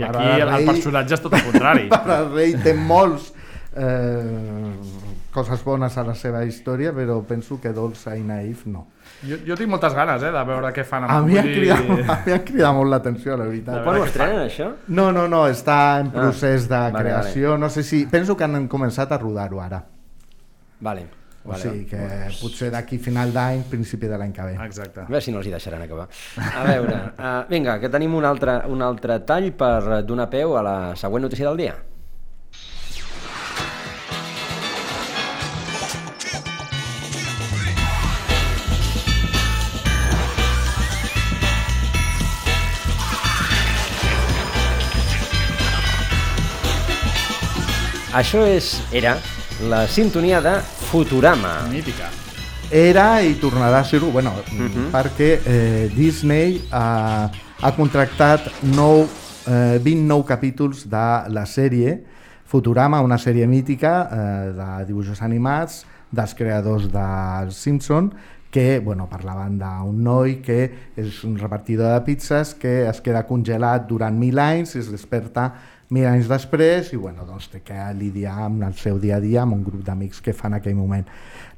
I 0.00 0.02
aquí 0.02 0.24
el- 0.24 0.40
el 0.42 0.48
Rey- 0.56 0.66
personatge 0.66 1.14
és 1.14 1.20
tot 1.22 1.34
el 1.38 1.44
contrari. 1.46 1.86
Bàrbara 1.94 2.28
Rey 2.34 2.56
té 2.64 2.74
molts 2.74 3.32
eh, 3.76 4.74
coses 5.32 5.62
bones 5.64 5.96
a 5.98 6.04
la 6.04 6.14
seva 6.18 6.42
història, 6.44 6.92
però 6.92 7.20
penso 7.26 7.60
que 7.60 7.72
dolça 7.72 8.16
i 8.18 8.22
naïf 8.26 8.66
no. 8.66 8.86
Jo, 9.26 9.36
jo 9.46 9.56
tinc 9.58 9.68
moltes 9.70 9.94
ganes 9.94 10.22
eh, 10.22 10.30
de 10.30 10.44
veure 10.46 10.72
què 10.72 10.84
fan. 10.86 11.04
amb- 11.04 11.10
A 11.10 11.22
mi 11.26 11.36
ha 11.38 11.42
cridat, 11.42 11.80
a 12.10 12.18
mi 12.26 12.32
ha 12.32 12.44
cridat 12.44 12.74
molt 12.74 12.90
l'atenció, 12.92 13.36
la 13.36 13.44
veritat. 13.44 13.82
Quan 13.82 13.96
ho 13.98 14.04
estrenen, 14.04 14.44
això? 14.46 14.68
No, 14.88 15.10
no, 15.12 15.26
no, 15.28 15.46
està 15.50 15.98
en 16.00 16.08
Ah, 16.14 16.20
procés 16.20 16.68
de 16.68 16.78
vale, 16.78 16.98
creació. 17.02 17.56
No 17.58 17.68
sé 17.68 17.82
si... 17.82 18.06
Penso 18.06 18.36
que 18.36 18.44
han 18.44 18.68
començat 18.68 19.10
a 19.12 19.18
rodar-ho 19.18 19.60
ara. 19.60 19.82
Vale. 20.80 21.06
O 21.44 21.50
vale. 21.50 21.62
sigui 21.62 21.84
que 21.86 21.98
potser 22.42 22.70
d'aquí 22.70 22.98
final 22.98 23.32
d'any, 23.32 23.62
principi 23.70 24.06
de 24.06 24.18
l'any 24.18 24.32
que 24.32 24.42
ve. 24.42 24.54
Exacte. 24.66 25.00
A 25.00 25.06
veure 25.08 25.20
si 25.24 25.32
no 25.32 25.38
els 25.38 25.46
hi 25.46 25.50
deixaran 25.54 25.80
acabar. 25.82 26.06
A 26.38 26.64
veure, 26.66 26.96
uh, 27.18 27.44
vinga, 27.48 27.78
que 27.80 27.88
tenim 27.88 28.14
un 28.14 28.24
altre, 28.28 28.60
un 28.68 28.82
altre 28.82 29.20
tall 29.24 29.50
per 29.56 30.02
donar 30.04 30.28
peu 30.30 30.56
a 30.58 30.62
la 30.62 30.74
següent 30.96 31.22
notícia 31.24 31.46
del 31.48 31.56
dia. 31.56 31.74
Això 48.18 48.40
és, 48.50 48.72
era, 48.90 49.12
la 49.70 49.84
sintonia 49.86 50.40
de 50.42 50.56
Futurama. 50.88 51.52
Mítica. 51.70 52.08
Era 52.74 53.20
i 53.22 53.36
tornarà 53.38 53.78
a 53.78 53.84
ser-ho, 53.86 54.10
bueno, 54.10 54.32
Mhm. 54.50 54.88
perquè 54.90 55.38
eh, 55.46 55.90
Disney 55.94 56.64
ha, 56.72 57.30
ha 57.62 57.72
contractat 57.76 58.50
nou, 58.62 59.06
eh, 59.46 59.78
29 59.78 60.24
capítols 60.26 60.88
de 60.90 61.06
la 61.30 61.44
sèrie 61.46 62.02
Futurama, 62.44 63.00
una 63.02 63.18
sèrie 63.18 63.46
mítica 63.46 64.08
eh, 64.10 64.52
de 64.56 64.84
dibuixos 64.88 65.22
animats 65.22 65.84
dels 66.10 66.34
creadors 66.34 66.90
dels 66.90 67.54
Simpson 67.54 68.12
que 68.50 68.80
bueno, 68.80 69.06
parlaven 69.08 69.58
d'un 69.60 70.02
noi 70.02 70.40
que 70.42 70.70
és 70.96 71.22
un 71.24 71.36
repartidor 71.38 71.92
de 71.92 72.00
pizzas 72.06 72.54
que 72.54 72.88
es 72.88 73.00
queda 73.00 73.26
congelat 73.28 73.86
durant 73.86 74.16
mil 74.18 74.38
anys 74.40 74.74
i 74.74 74.78
es 74.80 74.90
desperta 74.90 75.52
mil 75.90 76.06
anys 76.06 76.28
després 76.28 76.92
i 76.92 76.98
bueno, 77.00 77.24
doncs 77.24 77.48
té 77.52 77.62
que 77.64 77.76
lidiar 77.96 78.36
amb 78.44 78.64
el 78.66 78.74
seu 78.76 78.98
dia 79.00 79.16
a 79.16 79.22
dia 79.24 79.42
amb 79.42 79.56
un 79.56 79.62
grup 79.64 79.84
d'amics 79.86 80.20
que 80.24 80.36
fan 80.36 80.58
aquell 80.58 80.76
moment. 80.76 81.06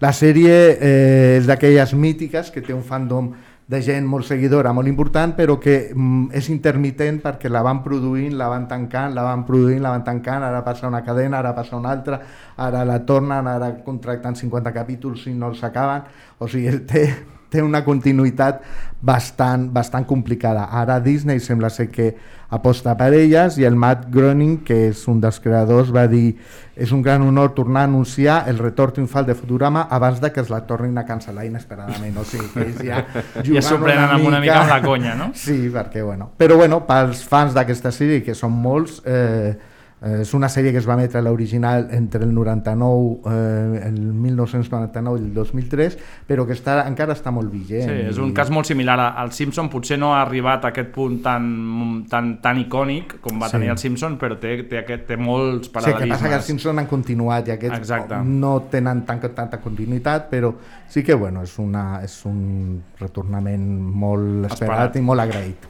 La 0.01 0.13
sèrie 0.15 0.55
eh, 0.79 1.39
és 1.39 1.49
d'aquelles 1.51 1.95
mítiques 1.95 2.53
que 2.55 2.63
té 2.63 2.75
un 2.77 2.85
fandom 2.87 3.33
de 3.71 3.79
gent 3.87 4.07
molt 4.11 4.27
seguidora, 4.27 4.73
molt 4.75 4.91
important, 4.91 5.31
però 5.37 5.55
que 5.63 5.93
mm, 5.95 6.33
és 6.35 6.49
intermitent 6.51 7.21
perquè 7.23 7.51
la 7.51 7.63
van 7.63 7.85
produint, 7.85 8.35
la 8.39 8.49
van 8.51 8.67
tancant, 8.71 9.15
la 9.15 9.23
van 9.29 9.45
produint, 9.47 9.79
la 9.83 9.93
van 9.95 10.03
tancant, 10.07 10.43
ara 10.43 10.65
passa 10.67 10.89
una 10.91 11.05
cadena, 11.07 11.39
ara 11.39 11.53
passa 11.55 11.79
una 11.79 11.93
altra, 11.95 12.19
ara 12.59 12.83
la 12.85 12.99
tornen, 13.07 13.47
ara 13.47 13.77
contracten 13.87 14.35
50 14.35 14.75
capítols 14.75 15.29
i 15.31 15.37
no 15.39 15.53
els 15.55 15.63
acaben, 15.63 16.03
o 16.39 16.51
sigui, 16.51 16.81
té, 16.91 17.05
té 17.51 17.63
una 17.63 17.83
continuïtat 17.85 18.63
bastant, 19.01 19.69
bastant 19.73 20.07
complicada. 20.07 20.69
Ara 20.71 21.01
Disney 21.01 21.41
sembla 21.41 21.71
ser 21.71 21.89
que 21.91 22.15
aposta 22.51 22.97
per 22.99 23.13
elles 23.15 23.57
i 23.61 23.65
el 23.65 23.77
Matt 23.79 24.09
Groening, 24.11 24.59
que 24.67 24.89
és 24.89 25.05
un 25.09 25.21
dels 25.23 25.39
creadors, 25.43 25.93
va 25.95 26.07
dir 26.11 26.35
és 26.81 26.93
un 26.97 27.03
gran 27.05 27.23
honor 27.23 27.53
tornar 27.55 27.85
a 27.85 27.89
anunciar 27.91 28.43
el 28.51 28.59
retorn 28.59 28.97
triomfal 28.97 29.27
de 29.27 29.37
Futurama 29.39 29.87
abans 29.91 30.21
de 30.21 30.33
que 30.33 30.41
es 30.41 30.51
la 30.51 30.63
tornin 30.67 30.99
a 30.99 31.07
cancel·lar 31.07 31.47
inesperadament. 31.47 32.17
O 32.19 32.25
sigui, 32.25 32.49
que 32.55 32.67
ells 32.67 32.83
ja 32.85 33.05
Ja 33.55 33.63
s'ho 33.65 33.79
prenen 33.83 34.17
amb 34.17 34.27
una 34.27 34.41
mica 34.43 34.63
amb 34.63 34.75
la 34.75 34.81
conya, 34.85 35.15
no? 35.19 35.31
Sí, 35.45 35.69
perquè, 35.73 36.03
bueno... 36.03 36.33
Però, 36.41 36.57
bueno, 36.57 36.83
pels 36.89 37.23
fans 37.29 37.55
d'aquesta 37.57 37.93
sèrie, 37.95 38.25
que 38.27 38.35
són 38.35 38.57
molts, 38.57 39.03
Eh, 39.11 39.70
és 40.01 40.33
una 40.33 40.49
sèrie 40.49 40.73
que 40.73 40.79
es 40.81 40.87
va 40.89 40.95
emetre 40.95 41.21
l'original 41.21 41.89
entre 41.93 42.25
el 42.25 42.33
99, 42.33 43.19
eh, 43.29 43.83
el 43.89 43.99
1999 44.01 45.21
i 45.21 45.25
el 45.27 45.35
2003, 45.35 45.99
però 46.27 46.47
que 46.49 46.55
està, 46.57 46.87
encara 46.89 47.13
està 47.13 47.31
molt 47.31 47.51
vigent. 47.53 47.85
Sí, 47.85 47.99
és 48.09 48.17
un 48.19 48.33
cas 48.33 48.49
molt 48.51 48.65
similar 48.67 48.97
al 49.17 49.33
Simpson, 49.37 49.69
potser 49.69 49.99
no 50.01 50.15
ha 50.15 50.23
arribat 50.23 50.65
a 50.65 50.69
aquest 50.69 50.89
punt 50.95 51.21
tan, 51.23 52.07
tan, 52.09 52.39
tan 52.41 52.59
icònic 52.63 53.19
com 53.21 53.41
va 53.43 53.49
Sí. 53.51 53.59
tenir 53.59 53.69
el 53.71 53.79
Simpson, 53.79 54.17
però 54.19 54.39
té, 54.41 54.63
té, 54.65 54.79
aquest, 54.79 55.07
té 55.07 55.17
molts 55.19 55.67
Sí, 55.67 55.73
que 55.73 55.81
paral·lelismes. 55.81 56.09
passa 56.17 56.29
que 56.29 56.35
els 56.37 56.45
Simpson 56.45 56.79
han 56.79 56.87
continuat 56.87 57.49
i 57.49 57.51
aquests 57.59 57.79
Exacte. 57.79 58.23
no 58.25 58.63
tenen 58.71 59.05
tan, 59.05 59.21
tanta 59.35 59.61
continuïtat, 59.61 60.31
però 60.31 60.55
sí 60.89 61.03
que 61.05 61.13
bueno, 61.15 61.43
és, 61.43 61.59
una, 61.59 62.01
és 62.03 62.25
un 62.25 62.83
retornament 62.99 63.69
molt 63.81 64.47
esperat, 64.47 64.53
Esperat. 64.87 64.97
i 64.97 65.01
molt 65.03 65.21
agraït. 65.21 65.69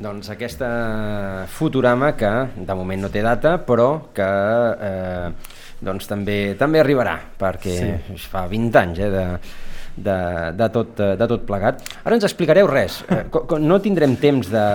Doncs 0.00 0.30
aquesta 0.32 1.44
Futurama 1.52 2.14
que 2.16 2.30
de 2.56 2.74
moment 2.78 3.02
no 3.04 3.10
té 3.12 3.20
data 3.24 3.58
però 3.66 3.88
que 4.16 4.28
eh, 4.80 5.32
doncs 5.80 6.08
també 6.08 6.38
també 6.60 6.80
arribarà 6.80 7.18
perquè 7.40 7.74
Sí. 7.80 8.16
fa 8.30 8.46
20 8.48 8.78
anys 8.80 8.98
eh, 9.04 9.10
de, 9.12 9.24
de, 10.00 10.16
de, 10.56 10.68
tot, 10.72 10.96
de 11.20 11.26
tot 11.28 11.44
plegat. 11.44 11.82
Ara 12.04 12.16
ens 12.16 12.24
explicareu 12.24 12.68
res. 12.70 13.02
Eh, 13.10 13.24
No 13.60 13.80
tindrem 13.84 14.14
temps 14.16 14.48
de, 14.48 14.66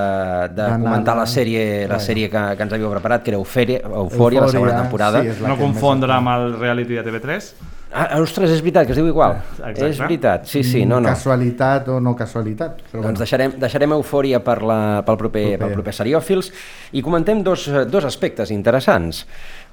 de 0.54 0.68
comentar 0.84 1.16
la 1.18 1.26
sèrie, 1.26 1.88
la 1.90 1.98
sèrie 2.04 2.30
que, 2.30 2.44
que 2.58 2.68
ens 2.68 2.74
havíeu 2.78 2.92
preparat, 2.94 3.24
que 3.24 3.32
era 3.34 3.40
Eufòria, 3.42 3.80
Eufòria, 3.86 4.42
la 4.46 4.52
segona 4.54 4.76
temporada. 4.84 5.24
sí, 5.24 5.42
la 5.42 5.50
No 5.54 5.58
confondre 5.58 6.14
amb 6.14 6.30
el 6.36 6.60
reality 6.60 7.00
de 7.00 7.04
TV3. 7.08 7.54
Ah, 7.96 8.20
ostres, 8.20 8.52
és 8.52 8.60
veritat, 8.60 8.86
que 8.90 8.92
es 8.92 8.98
diu 9.00 9.08
igual. 9.08 9.38
Exacte. 9.54 9.86
És 9.88 10.00
veritat, 10.04 10.48
sí, 10.52 10.66
sí, 10.68 10.82
no, 10.86 10.98
no. 11.00 11.08
Casualitat 11.14 11.88
o 11.94 12.02
no 12.04 12.12
casualitat. 12.20 12.82
Però 12.92 13.06
Doncs 13.06 13.22
deixarem, 13.24 13.54
deixarem 13.62 13.94
eufòria 13.96 14.42
per 14.44 14.58
la, 14.68 14.80
pel, 15.08 15.16
proper, 15.22 15.44
Proper. 15.54 15.60
pel 15.62 15.78
proper 15.80 15.94
Seriòfils 15.96 16.50
i 16.92 17.04
comentem 17.06 17.40
dos, 17.46 17.70
eh, 17.72 17.86
dos 17.88 18.04
aspectes 18.10 18.52
interessants, 18.52 19.24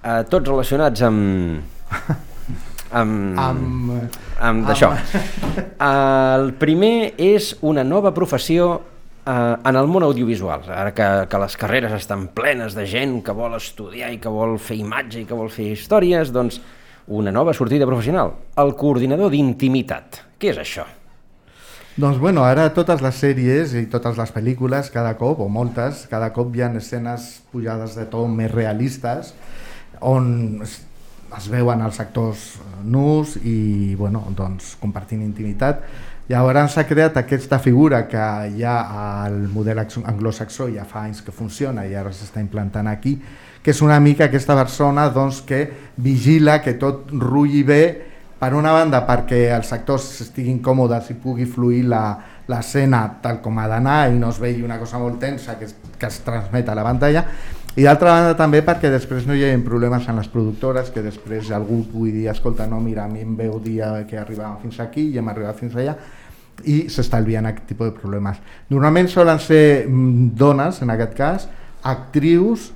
eh, 0.05 0.21
tots 0.31 0.47
relacionats 0.49 1.03
amb... 1.03 1.65
amb, 3.01 3.39
Amb- 3.41 4.17
amb 4.45 4.67
d'això. 4.69 4.93
El 5.83 6.53
primer 6.61 7.15
és 7.19 7.55
una 7.67 7.83
nova 7.85 8.13
professió 8.15 8.69
eh, 9.27 9.33
en 9.33 9.79
el 9.81 9.89
món 9.91 10.05
audiovisual. 10.07 10.67
Ara 10.71 10.93
que, 10.95 11.09
que 11.31 11.41
les 11.43 11.57
carreres 11.59 11.97
estan 11.97 12.29
plenes 12.37 12.77
de 12.79 12.87
gent 12.87 13.19
que 13.27 13.35
vol 13.37 13.57
estudiar 13.59 14.13
i 14.15 14.21
que 14.23 14.31
vol 14.33 14.59
fer 14.63 14.79
imatge 14.83 15.23
i 15.23 15.27
que 15.27 15.35
vol 15.39 15.51
fer 15.53 15.73
històries, 15.73 16.31
doncs 16.35 16.61
una 17.07 17.33
nova 17.33 17.55
sortida 17.55 17.87
professional, 17.87 18.33
el 18.57 18.75
coordinador 18.79 19.31
d'intimitat. 19.33 20.21
Què 20.39 20.53
és 20.53 20.61
això? 20.63 20.85
Doncs 21.97 22.17
bueno, 22.17 22.45
ara 22.49 22.71
totes 22.73 23.03
les 23.05 23.19
sèries 23.21 23.75
i 23.77 23.85
totes 23.93 24.17
les 24.17 24.31
pel·lícules, 24.33 24.89
cada 24.95 25.13
cop, 25.21 25.43
o 25.45 25.49
moltes, 25.53 26.07
cada 26.09 26.31
cop 26.33 26.55
hi 26.57 26.63
ha 26.63 26.71
escenes 26.79 27.43
pujades 27.53 27.99
de 27.99 28.07
to 28.09 28.25
més 28.29 28.51
realistes, 28.51 29.35
on 30.01 30.63
es, 30.65 30.79
veuen 31.53 31.83
els 31.85 32.01
actors 32.01 32.47
nus 32.85 33.37
i 33.45 33.95
bueno, 33.95 34.25
doncs, 34.37 34.77
compartint 34.81 35.21
intimitat. 35.23 35.85
Llavors 36.31 36.79
s'ha 36.79 36.87
creat 36.89 37.17
aquesta 37.19 37.59
figura 37.59 38.07
que 38.09 38.17
ha 38.17 38.75
al 39.27 39.37
model 39.53 39.83
ax- 39.83 40.01
anglosaxó 40.01 40.71
ja 40.73 40.85
fa 40.89 41.05
anys 41.05 41.21
que 41.21 41.33
funciona 41.35 41.85
i 41.85 41.95
ara 41.99 42.13
s'està 42.15 42.41
implantant 42.41 42.89
aquí, 42.89 43.19
que 43.63 43.71
és 43.71 43.83
una 43.83 43.99
mica 44.01 44.27
aquesta 44.27 44.57
persona 44.59 45.09
doncs, 45.15 45.43
que 45.47 45.63
vigila 45.97 46.61
que 46.63 46.75
tot 46.81 47.13
rulli 47.13 47.63
bé 47.63 47.83
per 48.43 48.53
una 48.59 48.73
banda 48.75 49.05
perquè 49.07 49.45
els 49.55 49.71
actors 49.73 50.09
estiguin 50.25 50.59
còmodes 50.63 51.13
i 51.13 51.19
pugui 51.23 51.47
fluir 51.47 51.85
l'escena 51.87 53.05
tal 53.23 53.39
com 53.43 53.61
ha 53.63 53.69
d'anar 53.71 54.01
i 54.11 54.19
no 54.19 54.33
es 54.35 54.41
vegi 54.43 54.65
una 54.67 54.81
cosa 54.81 54.99
molt 54.99 55.21
tensa 55.23 55.55
que 55.59 55.69
es, 55.71 55.77
que 55.99 56.09
es 56.11 56.19
transmet 56.27 56.69
a 56.69 56.75
la 56.75 56.83
pantalla 56.83 57.23
i 57.77 57.87
d'altra 57.87 58.17
banda 58.17 58.35
també 58.37 58.65
perquè 58.67 58.91
després 58.91 59.29
no 59.29 59.37
hi 59.39 59.47
hagi 59.47 59.63
problemes 59.65 60.09
en 60.11 60.19
les 60.19 60.27
productores 60.29 60.91
que 60.91 61.05
després 61.07 61.53
algú 61.55 61.85
pugui 61.93 62.11
dir 62.13 62.27
escolta 62.35 62.67
no 62.67 62.83
mira 62.83 63.07
a 63.07 63.09
mi 63.09 63.23
em 63.23 63.37
veu 63.39 63.61
dir 63.63 63.79
que 64.11 64.19
arribàvem 64.19 64.59
fins 64.67 64.83
aquí 64.83 65.07
i 65.13 65.23
hem 65.23 65.31
arribat 65.31 65.63
fins 65.63 65.79
allà 65.79 65.95
i 66.69 66.89
s'estalvien 66.93 67.47
aquest 67.49 67.67
tipus 67.73 67.89
de 67.91 67.97
problemes. 67.97 68.39
Normalment 68.71 69.09
solen 69.11 69.41
ser 69.43 69.87
mm, 69.89 70.33
dones 70.39 70.83
en 70.85 70.93
aquest 70.95 71.15
cas 71.17 71.49
actrius 71.83 72.71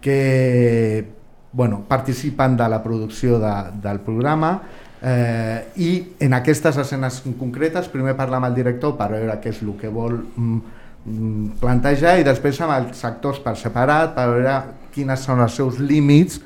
que 0.00 1.06
bueno, 1.52 1.84
participen 1.88 2.56
de 2.56 2.68
la 2.68 2.82
producció 2.82 3.38
de, 3.38 3.54
del 3.82 4.00
programa 4.00 4.62
eh, 5.02 5.64
i 5.76 5.90
en 6.20 6.34
aquestes 6.34 6.76
escenes 6.76 7.22
concretes 7.38 7.88
primer 7.88 8.14
parlar 8.18 8.42
amb 8.42 8.50
el 8.50 8.58
director 8.58 8.96
per 8.98 9.10
veure 9.14 9.38
què 9.42 9.54
és 9.54 9.62
el 9.64 9.72
que 9.80 9.88
vol 9.88 10.18
mm, 10.18 10.58
mm, 11.04 11.46
plantejar 11.62 12.18
i 12.20 12.26
després 12.26 12.60
amb 12.60 12.76
els 12.76 13.04
actors 13.08 13.40
per 13.44 13.56
separat 13.56 14.14
per 14.14 14.28
veure 14.34 14.60
quines 14.94 15.24
són 15.24 15.40
els 15.44 15.56
seus 15.56 15.80
límits 15.80 16.40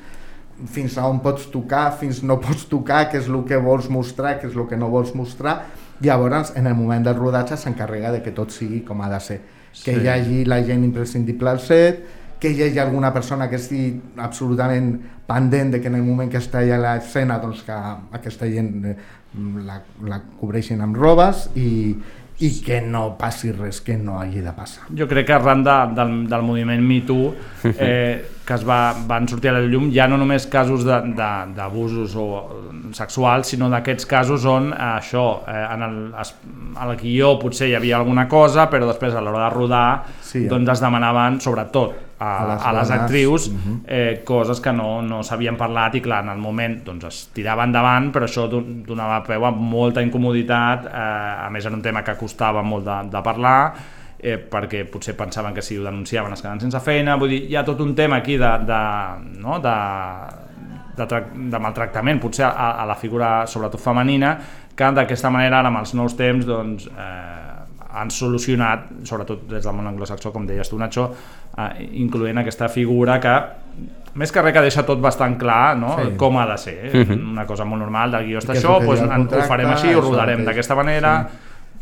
fins 0.69 0.97
a 0.97 1.07
on 1.09 1.19
pots 1.19 1.47
tocar, 1.51 1.91
fins 1.99 2.21
no 2.23 2.37
pots 2.39 2.67
tocar, 2.69 3.07
què 3.11 3.17
és 3.19 3.27
el 3.27 3.41
que 3.49 3.57
vols 3.59 3.89
mostrar, 3.91 4.37
què 4.39 4.47
és 4.47 4.55
el 4.55 4.67
que 4.69 4.77
no 4.77 4.87
vols 4.93 5.11
mostrar. 5.17 5.63
Llavors, 6.03 6.53
en 6.55 6.67
el 6.69 6.75
moment 6.77 7.03
del 7.03 7.17
rodatge 7.17 7.57
s'encarrega 7.57 8.11
de 8.13 8.21
que 8.23 8.31
tot 8.31 8.53
sigui 8.53 8.83
com 8.85 9.01
ha 9.01 9.09
de 9.09 9.19
ser. 9.19 9.39
Que 9.73 9.95
Sí. 9.95 10.01
hi 10.01 10.07
hagi 10.07 10.45
la 10.45 10.61
gent 10.63 10.83
imprescindible 10.85 11.49
al 11.49 11.59
set, 11.59 12.03
que 12.43 12.51
hi 12.51 12.61
hagi 12.67 12.79
alguna 12.83 13.13
persona 13.15 13.47
que 13.49 13.55
estigui 13.55 13.93
absolutament 14.19 14.97
pendent 15.27 15.71
de 15.71 15.79
que 15.81 15.87
en 15.87 15.95
el 15.95 16.03
moment 16.03 16.29
que 16.29 16.41
està 16.43 16.59
allà 16.59 16.75
a 16.75 16.83
l'escena 16.83 17.39
doncs 17.39 17.63
que 17.63 17.77
aquesta 18.19 18.49
gent 18.51 18.73
eh, 18.91 18.97
la, 19.65 19.79
la 20.09 20.19
cobreixin 20.41 20.83
amb 20.83 20.99
robes 20.99 21.47
i, 21.55 21.95
i 22.43 22.49
que 22.65 22.81
no 22.83 23.13
passi 23.17 23.53
res 23.55 23.79
que 23.85 23.95
no 23.97 24.17
hagi 24.19 24.41
de 24.43 24.51
passar. 24.57 24.83
Jo 24.97 25.07
crec 25.07 25.27
que 25.29 25.35
arran 25.37 25.63
de, 25.63 25.73
del, 25.95 26.13
del 26.27 26.43
moviment 26.43 26.83
Me 26.83 26.99
Too 27.07 27.31
eh, 27.77 28.25
que 28.43 28.53
es 28.57 28.65
va, 28.67 28.91
van 29.07 29.29
sortir 29.31 29.53
a 29.53 29.55
la 29.55 29.61
llum 29.63 29.87
ja 29.95 30.09
no 30.11 30.17
només 30.19 30.45
casos 30.51 30.83
de- 30.83 30.99
de- 31.15 31.53
d'abusos 31.55 32.17
o 32.19 32.27
sexuals, 32.93 33.47
sinó 33.53 33.69
d'aquests 33.71 34.05
casos 34.09 34.43
on 34.49 34.71
eh, 34.73 34.79
això, 34.99 35.23
eh, 35.47 35.61
en 35.77 35.85
el, 35.87 35.95
es, 36.19 36.33
al 36.83 36.95
guió 36.99 37.37
potser 37.39 37.69
hi 37.71 37.77
havia 37.79 37.97
alguna 38.01 38.27
cosa, 38.27 38.67
però 38.69 38.89
després 38.91 39.15
a 39.15 39.21
l'hora 39.23 39.47
de 39.47 39.53
rodar 39.55 39.85
Sí, 40.33 40.43
doncs 40.51 40.75
es 40.75 40.81
demanaven 40.83 41.39
sobretot 41.41 42.12
a, 42.23 42.27
A 42.43 42.47
les 42.47 42.65
a 42.65 42.71
les 42.77 42.89
dones, 42.89 43.01
actrius 43.01 43.47
mhm. 43.51 43.79
eh, 43.87 44.21
coses 44.25 44.61
que 44.63 44.73
no, 44.75 45.01
no 45.03 45.21
s'havien 45.23 45.57
parlat 45.59 45.97
i 45.99 46.01
clar, 46.05 46.21
en 46.23 46.31
el 46.33 46.39
moment 46.41 46.79
doncs, 46.85 47.09
es 47.09 47.19
tirava 47.35 47.65
endavant 47.67 48.11
però 48.15 48.29
això 48.29 48.47
don- 48.51 48.79
donava 48.87 49.19
peu 49.27 49.45
a 49.45 49.51
molta 49.51 50.03
incomoditat 50.05 50.87
eh, 50.87 51.47
a 51.47 51.49
més 51.51 51.67
en 51.67 51.79
un 51.79 51.83
tema 51.83 52.03
que 52.03 52.15
costava 52.19 52.63
molt 52.63 52.87
de, 52.87 52.97
de 53.11 53.23
parlar 53.25 53.57
eh, 54.19 54.37
perquè 54.37 54.85
potser 54.89 55.17
pensaven 55.19 55.53
que 55.53 55.61
si 55.61 55.77
ho 55.77 55.83
denunciaven 55.83 56.33
es 56.33 56.41
quedaven 56.41 56.63
sense 56.63 56.79
feina 56.85 57.17
vull 57.19 57.35
dir, 57.35 57.43
hi 57.51 57.59
ha 57.59 57.65
tot 57.67 57.81
un 57.83 57.93
tema 57.95 58.21
aquí 58.23 58.37
de, 58.39 58.51
de, 58.67 58.81
no? 59.43 59.59
de, 59.63 59.77
de, 60.97 61.23
de 61.51 61.59
maltractament 61.59 62.21
potser 62.23 62.47
a, 62.47 62.73
a 62.81 62.85
la 62.87 62.95
figura 62.95 63.43
sobretot 63.47 63.81
femenina 63.83 64.37
que 64.75 64.91
d'aquesta 64.95 65.29
manera 65.29 65.59
ara 65.59 65.69
amb 65.69 65.83
els 65.83 65.93
nous 65.93 66.15
temps 66.17 66.45
doncs, 66.47 66.87
eh, 66.87 67.52
han 67.93 68.11
solucionat, 68.11 68.87
sobretot 69.05 69.47
des 69.49 69.63
del 69.63 69.75
món 69.77 69.87
anglosaxó, 69.87 70.31
com 70.33 70.47
deies 70.49 70.69
tu, 70.69 70.79
Nacho, 70.81 71.09
eh, 71.57 71.89
incloent 72.01 72.41
aquesta 72.41 72.69
figura 72.69 73.19
que 73.21 73.35
més 74.19 74.31
que 74.31 74.41
res 74.45 74.53
que 74.53 74.61
deixa 74.61 74.83
tot 74.85 74.99
bastant 75.01 75.39
clar 75.41 75.75
no? 75.77 75.95
Sí. 75.97 76.11
com 76.21 76.37
ha 76.37 76.45
de 76.49 76.57
ser. 76.61 76.75
Eh? 76.89 77.05
Una 77.15 77.47
cosa 77.49 77.65
molt 77.65 77.81
normal, 77.81 78.13
del 78.13 78.27
guió 78.29 78.41
està 78.43 78.53
I 78.53 78.61
això, 78.61 78.77
doncs, 78.83 79.33
ho 79.33 79.47
farem 79.49 79.71
així, 79.73 79.93
ho 79.93 80.03
rodarem 80.03 80.45
d'aquesta 80.45 80.77
manera, 80.77 81.15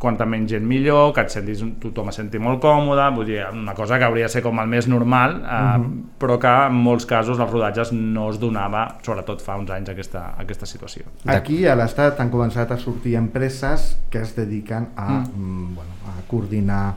quanta 0.01 0.25
menys 0.25 0.49
gent 0.49 0.65
millor, 0.65 1.11
que 1.13 1.21
et 1.21 1.29
sentis, 1.29 1.59
tothom 1.83 2.09
es 2.09 2.15
senti 2.17 2.39
molt 2.41 2.57
còmode, 2.63 3.03
vull 3.13 3.27
dir, 3.29 3.43
una 3.53 3.75
cosa 3.77 3.99
que 4.01 4.07
hauria 4.07 4.25
de 4.25 4.33
ser 4.33 4.41
com 4.41 4.57
el 4.59 4.67
més 4.67 4.87
normal, 4.89 5.35
eh, 5.45 5.77
Mhm. 5.77 5.91
però 6.19 6.39
que 6.41 6.47
en 6.67 6.73
molts 6.73 7.05
casos 7.05 7.39
als 7.39 7.51
rodatges 7.51 7.91
no 7.93 8.29
es 8.31 8.39
donava, 8.39 8.97
sobretot 9.05 9.41
fa 9.45 9.55
uns 9.57 9.69
anys, 9.69 9.89
aquesta, 9.89 10.33
aquesta 10.39 10.65
situació. 10.65 11.03
Aquí 11.25 11.67
a 11.67 11.75
l'Estat 11.75 12.19
han 12.19 12.31
començat 12.31 12.71
a 12.71 12.77
sortir 12.77 13.15
empreses 13.15 13.99
que 14.09 14.19
es 14.21 14.35
dediquen 14.35 14.89
a, 14.95 15.09
Mm. 15.11 15.29
mm. 15.35 15.75
bueno, 15.75 15.91
a 16.09 16.27
coordinar 16.27 16.95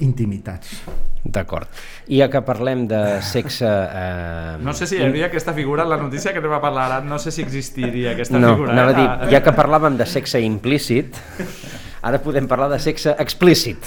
intimitats. 0.00 0.82
D'acord. 1.24 1.68
I 2.08 2.18
ja 2.18 2.26
que 2.32 2.40
parlem 2.42 2.86
de 2.90 3.20
sexe... 3.22 3.66
Eh, 3.68 4.56
No 4.60 4.72
sé 4.74 4.86
si 4.86 4.96
hi 4.98 5.04
havia 5.04 5.26
aquesta 5.26 5.52
figura 5.54 5.84
en 5.84 5.90
la 5.90 5.96
notícia 5.96 6.32
que 6.32 6.38
anem 6.42 6.52
a 6.56 6.60
parlar 6.60 6.86
ara, 6.90 7.00
no 7.04 7.18
sé 7.18 7.30
si 7.30 7.42
existiria 7.42 8.12
aquesta 8.16 8.38
no, 8.38 8.54
figura. 8.54 8.72
anava 8.72 8.90
a 8.90 8.92
eh? 8.92 8.96
dir, 9.26 9.30
ja 9.36 9.42
que 9.44 9.52
parlàvem 9.54 9.96
de 9.96 10.06
sexe 10.06 10.40
implícit, 10.42 11.14
Ara 12.02 12.18
podem 12.18 12.48
parlar 12.50 12.68
de 12.72 12.80
sexe 12.82 13.14
explícit. 13.22 13.78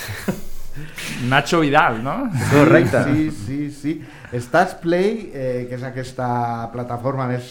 Nacho 1.30 1.60
Vidal, 1.60 2.02
no? 2.04 2.30
Correcte. 2.52 3.04
Sí, 3.04 3.32
sí, 3.32 3.72
sí. 3.72 3.94
Stars 4.40 4.76
Play, 4.80 5.32
eh, 5.34 5.66
que 5.70 5.76
és 5.76 5.84
aquesta 5.84 6.28
plataforma 6.72 7.28
més 7.28 7.50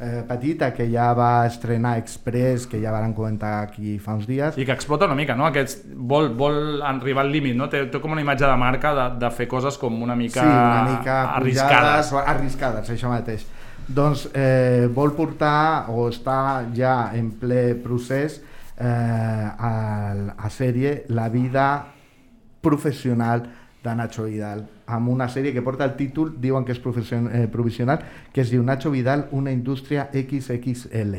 eh, 0.00 0.22
petita 0.28 0.70
que 0.76 0.86
ja 0.92 1.10
va 1.16 1.46
estrenar 1.48 1.96
Express, 2.00 2.66
que 2.68 2.80
ja 2.80 2.92
van 2.92 3.12
comentar 3.16 3.58
aquí 3.66 3.98
fa 4.00 4.16
uns 4.16 4.24
dies. 4.28 4.56
I 4.56 4.64
que 4.64 4.72
explota 4.76 5.08
una 5.08 5.16
mica, 5.18 5.36
no? 5.36 5.46
Aquest 5.48 5.84
vol, 5.92 6.30
vol 6.36 6.80
arribar 6.80 7.24
al 7.26 7.32
límit, 7.32 7.56
no? 7.56 7.68
Té, 7.72 7.84
té 7.92 8.00
com 8.00 8.16
una 8.16 8.24
imatge 8.24 8.48
de 8.48 8.56
marca 8.60 8.94
de, 8.96 9.06
de 9.20 9.32
fer 9.36 9.48
coses 9.52 9.76
com 9.80 10.02
una 10.02 10.16
mica, 10.16 10.40
sí, 10.40 10.48
una 10.48 10.96
mica 10.96 11.20
arriscades. 11.36 12.10
pujades, 12.10 12.34
arriscades, 12.36 12.92
això 12.96 13.12
mateix. 13.12 13.46
Doncs 13.86 14.26
eh, 14.34 14.88
vol 14.92 15.12
portar 15.14 15.92
o 15.92 16.08
està 16.10 16.66
ja 16.74 17.12
en 17.14 17.30
ple 17.38 17.74
procés 17.84 18.40
eh, 18.78 18.84
a, 18.84 20.34
a 20.36 20.50
sèrie 20.50 21.04
La 21.08 21.28
vida 21.28 21.66
professional 22.60 23.46
de 23.82 23.94
Nacho 23.94 24.24
Vidal 24.24 24.66
amb 24.86 25.10
una 25.10 25.28
sèrie 25.28 25.52
que 25.52 25.62
porta 25.66 25.84
el 25.84 25.96
títol, 25.98 26.36
diuen 26.40 26.64
que 26.64 26.72
és 26.72 26.80
eh, 26.80 27.48
provisional, 27.50 28.04
que 28.32 28.40
es 28.40 28.50
diu 28.50 28.62
Nacho 28.62 28.90
Vidal, 28.90 29.26
una 29.32 29.50
indústria 29.50 30.08
XXL. 30.12 31.16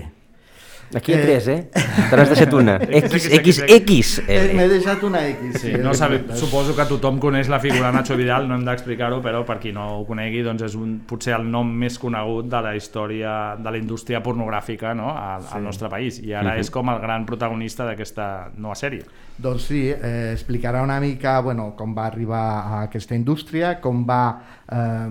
Aquí 0.95 1.11
hi 1.11 1.15
ha 1.17 1.21
tres, 1.21 1.47
eh? 1.51 1.57
Te 1.73 2.15
n'has 2.15 2.29
deixat 2.31 2.53
una. 2.55 2.77
XXX. 3.01 4.21
Eh, 4.27 4.53
M'he 4.55 4.67
deixat 4.71 5.01
una 5.03 5.19
X. 5.27 5.57
Sí, 5.61 5.73
no 5.83 5.93
sabe, 5.97 6.21
suposo 6.39 6.75
que 6.77 6.85
tothom 6.87 7.17
coneix 7.19 7.49
la 7.51 7.59
figura 7.59 7.91
Nacho 7.91 8.15
Vidal, 8.15 8.47
no 8.47 8.55
hem 8.55 8.63
d'explicar-ho, 8.67 9.19
però 9.23 9.43
per 9.47 9.57
qui 9.59 9.73
no 9.75 9.87
ho 9.97 10.05
conegui, 10.07 10.43
doncs 10.45 10.63
és 10.69 10.77
un, 10.79 10.97
potser 11.09 11.35
el 11.35 11.47
nom 11.51 11.67
més 11.83 11.97
conegut 11.99 12.47
de 12.51 12.61
la 12.63 12.75
història 12.79 13.33
de 13.59 13.73
la 13.75 13.77
indústria 13.81 14.21
pornogràfica 14.23 14.93
no? 14.95 15.11
al, 15.11 15.43
Sí. 15.43 15.53
al 15.57 15.63
nostre 15.67 15.89
país. 15.89 16.19
I 16.23 16.33
ara 16.33 16.53
Mhm. 16.53 16.59
és 16.59 16.71
com 16.71 16.89
el 16.89 16.99
gran 17.03 17.25
protagonista 17.25 17.85
d'aquesta 17.85 18.51
nova 18.57 18.75
sèrie. 18.75 19.03
Doncs 19.37 19.67
sí, 19.67 19.89
eh, 19.89 20.31
explicarà 20.33 20.81
una 20.81 20.99
mica 20.99 21.39
bueno, 21.41 21.75
com 21.75 21.93
va 21.95 22.07
arribar 22.07 22.45
a 22.65 22.81
aquesta 22.83 23.13
indústria, 23.13 23.79
com 23.81 24.05
va 24.07 24.39
eh, 24.71 25.07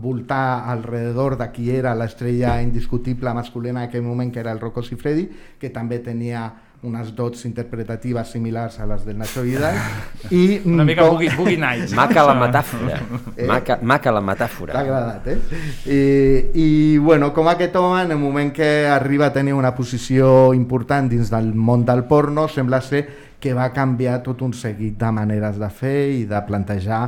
voltar 0.00 0.68
alrededor 0.70 1.36
de 1.38 1.50
qui 1.52 1.70
era 1.70 1.94
l'estrella 1.94 2.60
indiscutible 2.62 3.32
masculina 3.34 3.82
en 3.84 3.88
aquell 3.88 4.02
moment, 4.02 4.32
que 4.32 4.40
era 4.40 4.52
el 4.52 4.60
Rocco 4.60 4.82
Siffredi, 4.82 5.28
que 5.58 5.70
també 5.70 5.98
tenia 6.00 6.52
unes 6.82 7.12
dots 7.14 7.44
interpretatives 7.46 8.32
similars 8.34 8.80
a 8.82 8.86
les 8.90 9.04
del 9.06 9.16
Nacho 9.16 9.42
Vidal. 9.46 9.76
I, 10.34 10.62
Una 10.66 10.82
mica 10.84 11.04
Boogie- 11.06 11.30
Boogie 11.36 11.56
Nights. 11.56 11.92
Maca 12.00 12.24
la 12.26 12.34
metàfora. 12.34 12.96
Eh? 13.36 13.46
Maca, 13.46 13.76
maca 13.82 14.10
la 14.10 14.20
metàfora. 14.20 14.72
T'ha 14.74 14.80
agradat, 14.80 15.28
eh? 15.28 15.38
I, 15.86 16.60
I, 16.64 16.98
bueno, 16.98 17.32
com 17.32 17.46
aquest 17.52 17.76
home, 17.78 18.02
en 18.02 18.10
el 18.10 18.18
moment 18.18 18.50
que 18.52 18.88
arriba 18.90 19.26
a 19.26 19.32
tenir 19.32 19.54
una 19.54 19.70
posició 19.76 20.52
important 20.58 21.06
dins 21.08 21.30
del 21.30 21.54
món 21.54 21.84
del 21.86 22.02
porno, 22.10 22.48
sembla 22.48 22.80
ser 22.82 23.04
que 23.42 23.54
va 23.54 23.70
canviar 23.74 24.20
tot 24.22 24.42
un 24.42 24.52
seguit 24.54 24.98
de 24.98 25.08
maneres 25.14 25.56
de 25.58 25.68
fer 25.70 26.10
i 26.14 26.24
de 26.30 26.42
plantejar 26.46 27.00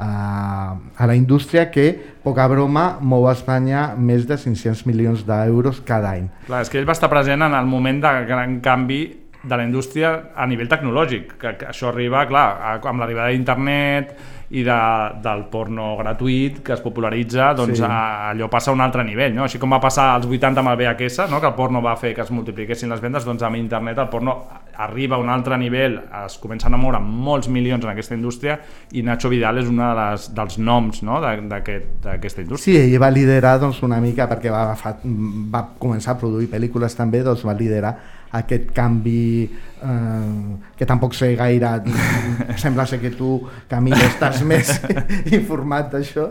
uh, 0.00 0.76
a 0.96 1.06
la 1.06 1.16
indústria 1.16 1.68
que, 1.70 1.92
poca 2.24 2.46
broma, 2.48 2.98
mou 3.00 3.28
a 3.28 3.34
Espanya 3.36 3.90
més 3.96 4.26
de 4.28 4.38
500 4.40 4.86
milions 4.88 5.24
d'euros 5.28 5.82
cada 5.86 6.16
any. 6.16 6.30
Clar, 6.48 6.64
és 6.64 6.72
que 6.72 6.80
ell 6.80 6.88
va 6.88 6.96
estar 6.96 7.12
present 7.12 7.44
en 7.46 7.56
el 7.56 7.68
moment 7.68 8.00
de 8.02 8.14
gran 8.28 8.60
canvi 8.64 9.02
de 9.42 9.56
la 9.56 9.64
indústria 9.64 10.32
a 10.36 10.44
nivell 10.46 10.68
tecnològic, 10.68 11.38
que, 11.40 11.54
que 11.56 11.70
això 11.70 11.88
arriba, 11.88 12.26
clar, 12.28 12.48
a, 12.60 12.74
amb 12.90 13.00
l'arribada 13.00 13.30
d'internet 13.32 14.12
i 14.50 14.64
de, 14.66 14.76
del 15.22 15.44
porno 15.48 15.92
gratuït 15.96 16.58
que 16.66 16.74
es 16.74 16.80
popularitza, 16.82 17.52
doncs 17.54 17.78
Sí. 17.78 17.84
a, 17.86 18.30
allò 18.32 18.48
passa 18.50 18.72
a 18.72 18.74
un 18.74 18.80
altre 18.82 19.04
nivell, 19.06 19.32
no? 19.32 19.44
Així 19.46 19.60
com 19.62 19.70
va 19.70 19.78
passar 19.80 20.08
als 20.16 20.26
80 20.26 20.60
amb 20.60 20.72
el 20.72 20.76
VHS, 20.80 21.30
no? 21.30 21.40
que 21.40 21.46
el 21.46 21.54
porno 21.54 21.80
va 21.80 21.94
fer 21.96 22.12
que 22.14 22.24
es 22.24 22.32
multipliquessin 22.34 22.90
les 22.90 23.00
vendes, 23.00 23.24
doncs 23.24 23.42
amb 23.46 23.56
internet 23.56 23.98
el 23.98 24.10
porno 24.10 24.36
arriba 24.76 25.16
a 25.16 25.22
un 25.22 25.30
altre 25.30 25.56
nivell, 25.56 26.00
es 26.24 26.36
comencen 26.42 26.74
a 26.74 26.76
moure 26.80 26.98
molts 27.00 27.48
milions 27.48 27.84
en 27.84 27.90
aquesta 27.94 28.14
indústria 28.18 28.58
i 28.92 29.04
Nacho 29.06 29.30
Vidal 29.30 29.58
és 29.62 29.68
un 29.70 29.76
de 29.78 29.90
les, 29.94 30.28
dels 30.34 30.58
noms 30.58 31.02
no? 31.06 31.20
d'aquesta 31.20 32.42
indústria. 32.42 32.64
Sí, 32.64 32.76
ell 32.80 33.00
va 33.00 33.10
liderar 33.14 33.58
doncs, 33.62 33.82
una 33.86 34.00
mica 34.02 34.26
perquè 34.28 34.50
va, 34.50 34.64
agafar, 34.70 34.96
va 35.04 35.68
començar 35.78 36.16
a 36.16 36.18
produir 36.18 36.50
pel·lícules 36.50 36.96
també, 36.98 37.22
doncs 37.22 37.46
va 37.46 37.54
liderar 37.54 37.94
aquest 38.32 38.70
canvi 38.74 39.42
eh, 39.42 40.56
que 40.76 40.86
tampoc 40.86 41.14
sé 41.18 41.32
gaire 41.38 41.72
sembla 42.62 42.86
ser 42.86 43.00
que 43.02 43.10
tu 43.10 43.40
Camil 43.68 43.98
estàs 44.06 44.44
més 44.50 44.70
informat 45.32 45.90
d'això 45.94 46.28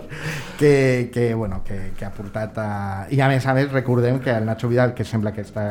que, 0.59 1.09
que, 1.13 1.33
bueno, 1.33 1.61
que, 1.65 1.91
que 1.97 2.07
ha 2.07 2.13
portat 2.15 2.57
a... 2.61 2.69
i 3.11 3.19
a 3.21 3.27
més 3.31 3.45
a 3.45 3.55
més 3.57 3.71
recordem 3.71 4.19
que 4.23 4.31
el 4.31 4.47
Nacho 4.47 4.71
Vidal 4.71 4.95
que 4.95 5.07
sembla 5.07 5.35
que 5.35 5.43
està 5.47 5.65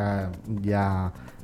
ja 0.65 0.85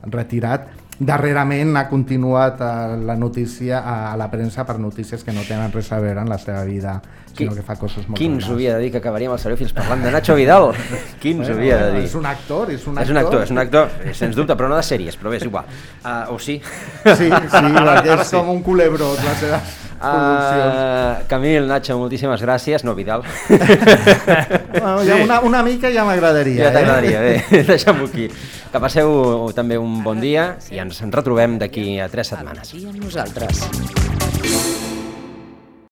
retirat 0.06 0.70
darrerament 1.00 1.76
ha 1.78 1.88
continuat 1.90 2.62
a 2.62 2.96
la 2.96 3.16
notícia 3.20 3.82
a 3.84 4.16
la 4.16 4.30
premsa 4.32 4.66
per 4.66 4.80
notícies 4.80 5.24
que 5.24 5.34
no 5.36 5.44
tenen 5.48 5.72
res 5.74 5.92
a 5.92 6.00
veure 6.00 6.22
en 6.22 6.30
la 6.30 6.38
seva 6.40 6.64
vida 6.64 7.02
sinó 7.36 7.52
que 7.54 7.64
fa 7.68 7.76
coses 7.76 8.08
molt 8.08 8.18
Qui 8.18 8.30
ens 8.32 8.48
havia 8.48 8.78
de 8.78 8.86
dir 8.86 8.92
que 8.94 9.02
acabaríem 9.02 9.34
el 9.36 9.40
Seriòfils 9.42 9.74
parlant 9.76 10.04
de 10.06 10.12
Nacho 10.14 10.36
Vidal? 10.40 10.70
Qui 11.22 11.34
ens 11.36 11.44
Bueno, 11.50 11.58
havia 11.60 11.80
de 11.86 11.92
dir? 11.98 12.04
és 12.08 12.16
un 12.16 12.26
actor, 12.26 12.72
és 12.72 12.88
un 12.88 12.98
És 12.98 13.10
un 13.12 13.18
actor, 13.18 13.42
actor. 13.42 13.44
és 13.44 13.52
un 13.52 13.58
actor, 13.60 13.90
eh, 14.06 14.14
sens 14.14 14.36
dubte, 14.36 14.56
però 14.56 14.70
no 14.72 14.78
de 14.80 14.84
sèries, 14.88 15.18
però 15.20 15.34
bé, 15.34 15.42
és 15.42 15.44
igual. 15.44 15.66
Uh, 16.04 16.32
o 16.36 16.40
sí? 16.40 16.62
Sí, 16.64 17.16
sí, 17.16 17.28
perquè 17.52 18.16
és 18.16 18.32
com 18.32 18.54
un 18.56 18.64
les 18.78 19.42
seves 19.44 19.74
produccions. 20.00 20.72
Uh, 21.16 21.26
Camil, 21.28 21.68
Nacho, 21.68 21.98
moltíssimes 21.98 22.42
gràcies. 22.44 22.84
No, 22.84 22.94
Vidal. 22.96 23.24
Bueno, 23.50 25.04
ja 25.04 25.16
una, 25.24 25.40
una 25.42 25.64
mica 25.64 25.90
ja 25.92 26.04
m'agradaria. 26.06 26.68
Ja 26.68 26.74
t'agradaria, 26.76 27.24
eh? 27.24 27.44
bé, 27.50 27.64
deixem-ho 27.68 28.06
aquí. 28.06 28.28
Que 28.76 28.80
passeu 28.84 29.54
també 29.56 29.78
un 29.80 30.02
bon 30.04 30.20
dia 30.20 30.44
i 30.76 30.82
ens 30.84 31.00
en 31.06 31.16
retrobem 31.16 31.56
d'aquí 31.62 31.94
a 32.04 32.10
tres 32.12 32.34
setmanes. 32.34 32.76
I 32.76 32.84
nosaltres. 33.00 33.64